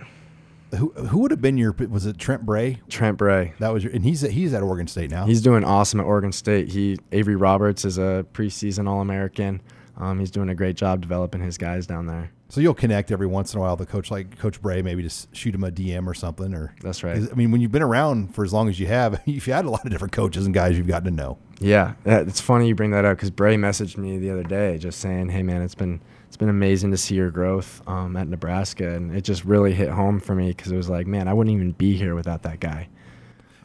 Who 0.77 0.91
who 0.91 1.18
would 1.20 1.31
have 1.31 1.41
been 1.41 1.57
your 1.57 1.72
was 1.72 2.05
it 2.05 2.18
Trent 2.18 2.45
Bray? 2.45 2.81
Trent 2.89 3.16
Bray. 3.16 3.55
That 3.61 3.72
was 3.72 3.85
your 3.85 3.93
and 3.93 4.05
he's 4.05 4.25
at, 4.25 4.33
he's 4.33 4.53
at 4.53 4.62
Oregon 4.62 4.89
State 4.89 5.11
now. 5.11 5.25
He's 5.25 5.41
doing 5.41 5.62
awesome 5.62 6.01
at 6.01 6.07
Oregon 6.07 6.33
State. 6.33 6.68
He 6.68 6.99
Avery 7.12 7.37
Roberts 7.37 7.85
is 7.85 7.97
a 7.97 8.27
preseason 8.33 8.89
All 8.89 9.01
American. 9.01 9.62
Um, 9.97 10.18
he's 10.18 10.33
doing 10.33 10.49
a 10.49 10.55
great 10.55 10.77
job 10.77 11.01
developing 11.01 11.41
his 11.41 11.57
guys 11.57 11.87
down 11.87 12.07
there. 12.07 12.33
So 12.55 12.61
you'll 12.61 12.73
connect 12.73 13.11
every 13.11 13.27
once 13.27 13.53
in 13.53 13.59
a 13.59 13.63
while. 13.63 13.75
The 13.75 13.85
coach, 13.85 14.13
like 14.13 14.39
Coach 14.39 14.63
Bray, 14.63 14.81
maybe 14.81 15.03
just 15.03 15.35
shoot 15.35 15.53
him 15.53 15.65
a 15.65 15.73
DM 15.73 16.07
or 16.07 16.15
something. 16.15 16.55
Or 16.55 16.73
That's 16.81 17.03
right. 17.03 17.21
I 17.29 17.35
mean, 17.35 17.51
when 17.51 17.61
you've 17.61 17.73
been 17.73 17.83
around 17.83 18.33
for 18.33 18.45
as 18.45 18.53
long 18.53 18.69
as 18.69 18.79
you 18.79 18.87
have, 18.87 19.21
you've 19.27 19.45
had 19.45 19.65
a 19.65 19.71
lot 19.71 19.85
of 19.85 19.91
different 19.91 20.13
coaches 20.13 20.47
and 20.47 20.55
guys 20.55 20.79
you've 20.79 20.87
gotten 20.87 21.07
to 21.07 21.11
know. 21.11 21.37
Yeah, 21.59 21.95
it's 22.05 22.41
funny 22.41 22.69
you 22.69 22.77
bring 22.77 22.93
that 22.93 23.05
up 23.05 23.17
because 23.17 23.33
Bray 23.33 23.57
messaged 23.57 23.97
me 23.97 24.19
the 24.19 24.31
other 24.31 24.45
day 24.45 24.79
just 24.79 25.01
saying, 25.01 25.31
"Hey 25.31 25.43
man, 25.43 25.63
it's 25.63 25.75
been 25.75 26.01
it's 26.29 26.37
been 26.37 26.49
amazing 26.49 26.93
to 26.93 26.97
see 26.97 27.17
your 27.17 27.33
growth 27.33 27.83
um, 27.89 28.17
at 28.17 28.29
Nebraska," 28.29 28.89
and 28.89 29.17
it 29.17 29.23
just 29.23 29.45
really 29.45 29.75
hit 29.75 29.89
home 29.89 30.21
for 30.21 30.37
me 30.37 30.51
because 30.51 30.71
it 30.71 30.77
was 30.77 30.89
like, 30.89 31.09
man, 31.09 31.27
I 31.27 31.33
wouldn't 31.33 31.57
even 31.57 31.73
be 31.73 31.97
here 31.97 32.15
without 32.15 32.45
that 32.45 32.61
guy. 32.61 32.89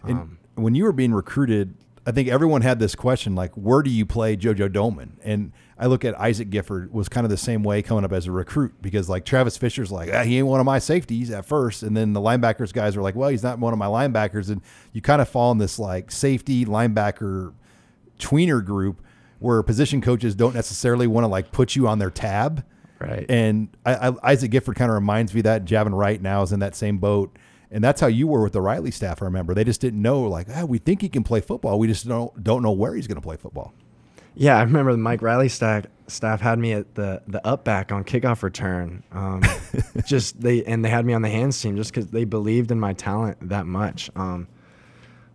And 0.04 0.38
when 0.56 0.74
you 0.74 0.86
were 0.86 0.94
being 0.94 1.14
recruited, 1.14 1.76
I 2.08 2.12
think 2.12 2.28
everyone 2.28 2.64
had 2.64 2.80
this 2.80 2.96
question 2.96 3.36
like, 3.36 3.54
where 3.54 3.84
do 3.84 3.92
you 3.92 4.04
play 4.04 4.36
JoJo 4.36 4.70
Domann? 4.70 5.12
And 5.24 5.52
I 5.82 5.86
look 5.86 6.04
at 6.04 6.20
Isaac 6.20 6.50
Gifford 6.50 6.94
was 6.94 7.08
kind 7.08 7.24
of 7.24 7.32
the 7.32 7.38
same 7.38 7.64
way 7.64 7.82
coming 7.82 8.04
up 8.04 8.12
as 8.12 8.28
a 8.28 8.34
recruit 8.34 8.74
because 8.82 9.08
like 9.08 9.24
Travis 9.24 9.56
Fisher's 9.56 9.94
like, 9.94 10.10
ah, 10.14 10.24
he 10.24 10.38
ain't 10.38 10.48
one 10.48 10.60
of 10.60 10.66
my 10.66 10.78
safeties 10.78 11.32
at 11.32 11.46
first. 11.46 11.84
And 11.84 11.96
then 11.96 12.12
the 12.12 12.20
linebackers 12.20 12.74
guys 12.74 12.98
are 12.98 13.02
like, 13.02 13.16
well, 13.16 13.30
he's 13.30 13.44
not 13.44 13.60
one 13.60 13.72
of 13.72 13.80
my 13.80 13.86
linebackers. 13.86 14.50
And 14.50 14.62
you 14.92 15.02
kind 15.02 15.22
of 15.22 15.30
fall 15.30 15.54
in 15.54 15.58
this 15.58 15.80
like 15.80 16.12
safety 16.12 16.66
linebacker 16.66 17.54
tweener 18.20 18.64
group 18.64 19.02
where 19.40 19.64
position 19.64 20.02
coaches 20.02 20.36
don't 20.36 20.54
necessarily 20.54 21.08
want 21.08 21.24
to 21.24 21.30
like 21.30 21.54
put 21.54 21.78
you 21.78 21.88
on 21.88 21.98
their 21.98 22.12
tab. 22.12 22.66
Right. 23.00 23.26
And 23.30 23.70
I, 23.86 24.10
I, 24.10 24.32
Isaac 24.32 24.52
Gifford 24.52 24.76
kind 24.76 24.92
of 24.92 24.96
reminds 24.96 25.34
me 25.34 25.40
of 25.40 25.46
that 25.46 25.64
Javin 25.64 25.98
Wright 25.98 26.22
now 26.22 26.42
is 26.42 26.52
in 26.52 26.60
that 26.60 26.76
same 26.76 26.98
boat. 26.98 27.38
And 27.72 27.82
that's 27.82 28.02
how 28.02 28.08
you 28.08 28.28
were 28.28 28.44
with 28.44 28.52
the 28.52 28.62
Riley 28.62 28.92
staff. 28.92 29.22
I 29.22 29.26
remember 29.26 29.54
they 29.54 29.64
just 29.64 29.80
didn't 29.80 30.02
know 30.02 30.24
like, 30.24 30.48
ah, 30.54 30.66
we 30.66 30.78
think 30.78 31.02
he 31.02 31.08
can 31.08 31.24
play 31.24 31.40
football. 31.40 31.80
We 31.80 31.88
just 31.88 32.06
don't 32.06 32.44
don't 32.44 32.64
know 32.64 32.72
where 32.72 32.96
he's 32.96 33.08
going 33.08 33.16
to 33.16 33.22
play 33.22 33.38
football. 33.38 33.74
Yeah, 34.36 34.58
I 34.58 34.64
remember 34.64 34.92
the 34.92 34.98
Mike 34.98 35.22
Riley 35.22 35.50
staff 35.50 35.86
staff 36.08 36.42
had 36.42 36.60
me 36.60 36.74
at 36.74 36.96
the 36.96 37.22
the 37.28 37.46
up 37.46 37.64
back 37.64 37.92
on 37.92 38.04
kickoff 38.04 38.44
return. 38.44 39.04
Um, 39.12 39.44
just 40.06 40.40
they 40.42 40.64
and 40.66 40.84
they 40.84 40.90
had 40.90 41.06
me 41.06 41.14
on 41.14 41.22
the 41.22 41.30
hands 41.30 41.62
team 41.62 41.76
just 41.76 41.92
because 41.92 42.08
they 42.08 42.26
believed 42.26 42.72
in 42.72 42.80
my 42.80 42.94
talent 42.94 43.38
that 43.50 43.66
much, 43.66 44.10
um, 44.16 44.48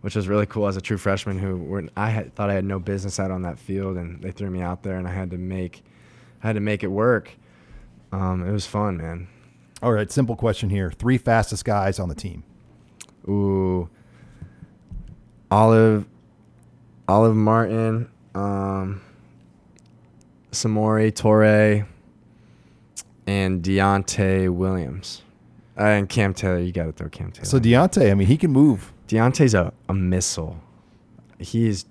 which 0.01 0.15
was 0.15 0.27
really 0.27 0.45
cool 0.45 0.67
as 0.67 0.77
a 0.77 0.81
true 0.81 0.97
freshman 0.97 1.39
who 1.39 1.57
were, 1.57 1.83
I 1.95 2.09
had, 2.09 2.35
thought 2.35 2.49
I 2.49 2.53
had 2.53 2.65
no 2.65 2.79
business 2.79 3.19
out 3.19 3.31
on 3.31 3.43
that 3.43 3.59
field, 3.59 3.97
and 3.97 4.21
they 4.21 4.31
threw 4.31 4.49
me 4.49 4.61
out 4.61 4.83
there, 4.83 4.97
and 4.97 5.07
I 5.07 5.11
had 5.11 5.31
to 5.31 5.37
make 5.37 5.83
I 6.43 6.47
had 6.47 6.53
to 6.53 6.61
make 6.61 6.83
it 6.83 6.87
work. 6.87 7.31
Um, 8.11 8.47
it 8.47 8.51
was 8.51 8.65
fun, 8.65 8.97
man. 8.97 9.27
All 9.81 9.91
right, 9.91 10.11
simple 10.11 10.35
question 10.35 10.69
here: 10.69 10.91
three 10.91 11.17
fastest 11.17 11.65
guys 11.65 11.99
on 11.99 12.09
the 12.09 12.15
team. 12.15 12.43
Ooh, 13.27 13.89
Olive, 15.49 16.05
Olive 17.07 17.35
Martin, 17.35 18.09
um, 18.35 19.01
Samori 20.51 21.11
Toure, 21.11 21.85
and 23.27 23.63
Deontai 23.63 24.49
Williams, 24.49 25.21
uh, 25.77 25.83
and 25.83 26.09
Cam 26.09 26.33
Taylor. 26.33 26.59
You 26.59 26.71
got 26.71 26.85
to 26.85 26.91
throw 26.91 27.09
Cam 27.09 27.31
Taylor. 27.31 27.45
So 27.45 27.59
Deontai, 27.59 28.11
I 28.11 28.13
mean, 28.13 28.27
he 28.27 28.37
can 28.37 28.51
move. 28.51 28.93
Deontai's 29.07 29.53
a, 29.53 29.73
a 29.89 29.93
missile. 29.93 30.59
He's 31.39 31.85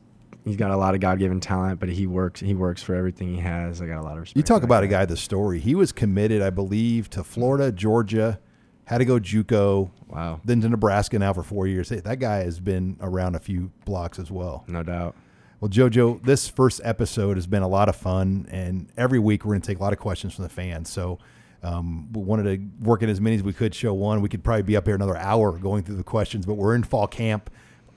he's 0.45 0.57
got 0.57 0.71
a 0.71 0.77
lot 0.77 0.95
of 0.95 1.01
God 1.01 1.19
given 1.19 1.41
talent, 1.41 1.81
but 1.81 1.89
he 1.89 2.07
works 2.07 2.41
he 2.41 2.55
works 2.55 2.83
for 2.83 2.95
everything 2.95 3.35
he 3.35 3.41
has. 3.41 3.81
I 3.83 3.87
got 3.87 4.01
a 4.01 4.03
lot 4.03 4.13
of 4.13 4.21
respect. 4.21 4.37
You 4.37 4.43
talk 4.43 4.63
about 4.63 4.85
a 4.85 4.87
guy 4.89 5.05
the 5.05 5.17
story. 5.17 5.59
He 5.61 5.75
was 5.75 5.93
committed, 5.93 6.43
I 6.43 6.51
believe, 6.51 7.11
to 7.11 7.25
Florida, 7.25 7.71
Georgia, 7.73 8.39
had 8.85 8.99
to 8.99 9.05
go 9.05 9.19
JUCO, 9.19 9.91
Wow, 10.09 10.41
then 10.45 10.61
to 10.63 10.69
Nebraska 10.69 11.19
now 11.19 11.33
for 11.33 11.43
four 11.43 11.67
years. 11.67 11.89
Hey, 11.89 12.01
that 12.01 12.19
guy 12.19 12.39
has 12.45 12.61
been 12.61 12.97
around 13.01 13.35
a 13.37 13.41
few 13.41 13.71
blocks 13.85 14.19
as 14.19 14.31
well. 14.31 14.65
no 14.69 14.83
doubt. 14.83 15.15
Well, 15.61 15.71
JoJo, 15.71 16.23
this 16.23 16.49
first 16.49 16.81
episode 16.85 17.37
has 17.37 17.47
been 17.47 17.63
a 17.63 17.69
lot 17.69 17.89
of 17.89 17.97
fun, 17.97 18.47
and 18.51 18.89
every 18.97 19.19
week 19.19 19.45
we're 19.45 19.53
going 19.53 19.63
to 19.63 19.67
take 19.67 19.79
a 19.79 19.83
lot 19.83 19.93
of 19.93 19.99
questions 19.99 20.35
from 20.35 20.43
the 20.43 20.49
fans. 20.49 20.91
So 20.91 21.19
um, 21.63 22.13
we 22.13 22.21
wanted 22.23 22.45
to 22.45 22.85
work 22.85 23.03
in 23.03 23.09
as 23.09 23.21
many 23.21 23.37
as 23.37 23.43
we 23.43 23.53
could. 23.53 23.75
Show 23.75 23.95
one, 23.95 24.21
we 24.21 24.29
could 24.29 24.45
probably 24.45 24.63
be 24.63 24.77
up 24.77 24.87
here 24.87 24.95
another 24.95 25.17
hour 25.17 25.53
going 25.53 25.83
through 25.83 25.97
the 25.97 26.05
questions, 26.05 26.45
but 26.45 26.55
we're 26.55 26.75
in 26.75 26.83
fall 26.83 27.07
camp. 27.07 27.51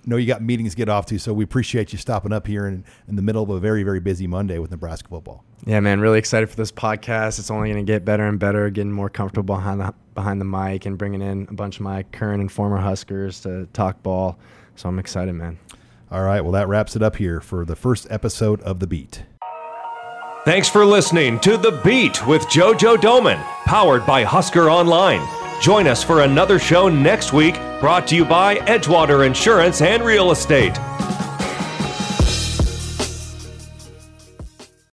know 0.06 0.16
you 0.16 0.28
got 0.28 0.42
meetings 0.42 0.72
to 0.72 0.78
get 0.78 0.88
off 0.88 1.06
to, 1.08 1.20
so 1.20 1.34
we 1.34 1.44
appreciate 1.44 1.92
you 1.92 1.98
stopping 1.98 2.32
up 2.32 2.48
here 2.48 2.68
in, 2.68 2.86
in 3.08 3.18
the 3.18 3.22
middle 3.22 3.44
of 3.44 3.50
a 3.50 3.60
very, 3.60 3.84
very 3.84 4.00
busy 4.00 4.28
Monday 4.28 4.60
with 4.60 4.72
Nebraska 4.72 5.10
football. 5.10 5.44
Yeah, 5.66 5.82
man, 5.82 6.00
really 6.00 6.20
excited 6.20 6.50
for 6.50 6.56
this 6.56 6.72
podcast. 6.72 7.40
It's 7.40 7.52
only 7.52 7.72
going 7.72 7.86
to 7.86 7.92
get 7.92 8.06
better 8.06 8.26
and 8.26 8.40
better, 8.40 8.70
getting 8.70 8.92
more 8.94 9.10
comfortable 9.10 9.56
behind 9.56 9.82
the 9.82 9.94
behind 10.14 10.40
the 10.40 10.46
mic 10.46 10.86
and 10.86 10.98
bringing 10.98 11.22
in 11.22 11.48
a 11.50 11.54
bunch 11.54 11.76
of 11.76 11.82
my 11.82 12.04
current 12.04 12.42
and 12.42 12.52
former 12.52 12.78
Huskers 12.78 13.42
to 13.42 13.68
talk 13.74 14.02
ball. 14.02 14.38
So 14.76 14.88
I'm 14.88 15.00
excited, 15.00 15.34
man. 15.34 15.60
All 16.10 16.24
right, 16.24 16.42
well, 16.42 16.54
that 16.54 16.70
wraps 16.70 16.96
it 16.96 17.04
up 17.04 17.18
here 17.18 17.42
for 17.42 17.66
the 17.66 17.76
first 17.76 18.08
episode 18.10 18.62
of 18.62 18.80
The 18.80 18.88
Beat. 18.88 19.24
Thanks 20.46 20.70
for 20.70 20.86
listening 20.86 21.40
to 21.42 21.58
The 21.58 21.82
Beat 21.84 22.26
with 22.26 22.44
JoJo 22.44 22.96
Domann, 22.98 23.44
powered 23.66 24.06
by 24.06 24.24
Husker 24.24 24.70
Online. 24.70 25.28
Join 25.62 25.88
us 25.88 26.04
for 26.04 26.22
another 26.22 26.60
show 26.60 26.88
next 26.88 27.34
week, 27.34 27.56
brought 27.82 28.08
to 28.08 28.16
you 28.16 28.24
by 28.24 28.56
Edgewater 28.60 29.26
Insurance 29.26 29.82
and 29.82 30.02
Real 30.04 30.32
Estate. 30.32 30.78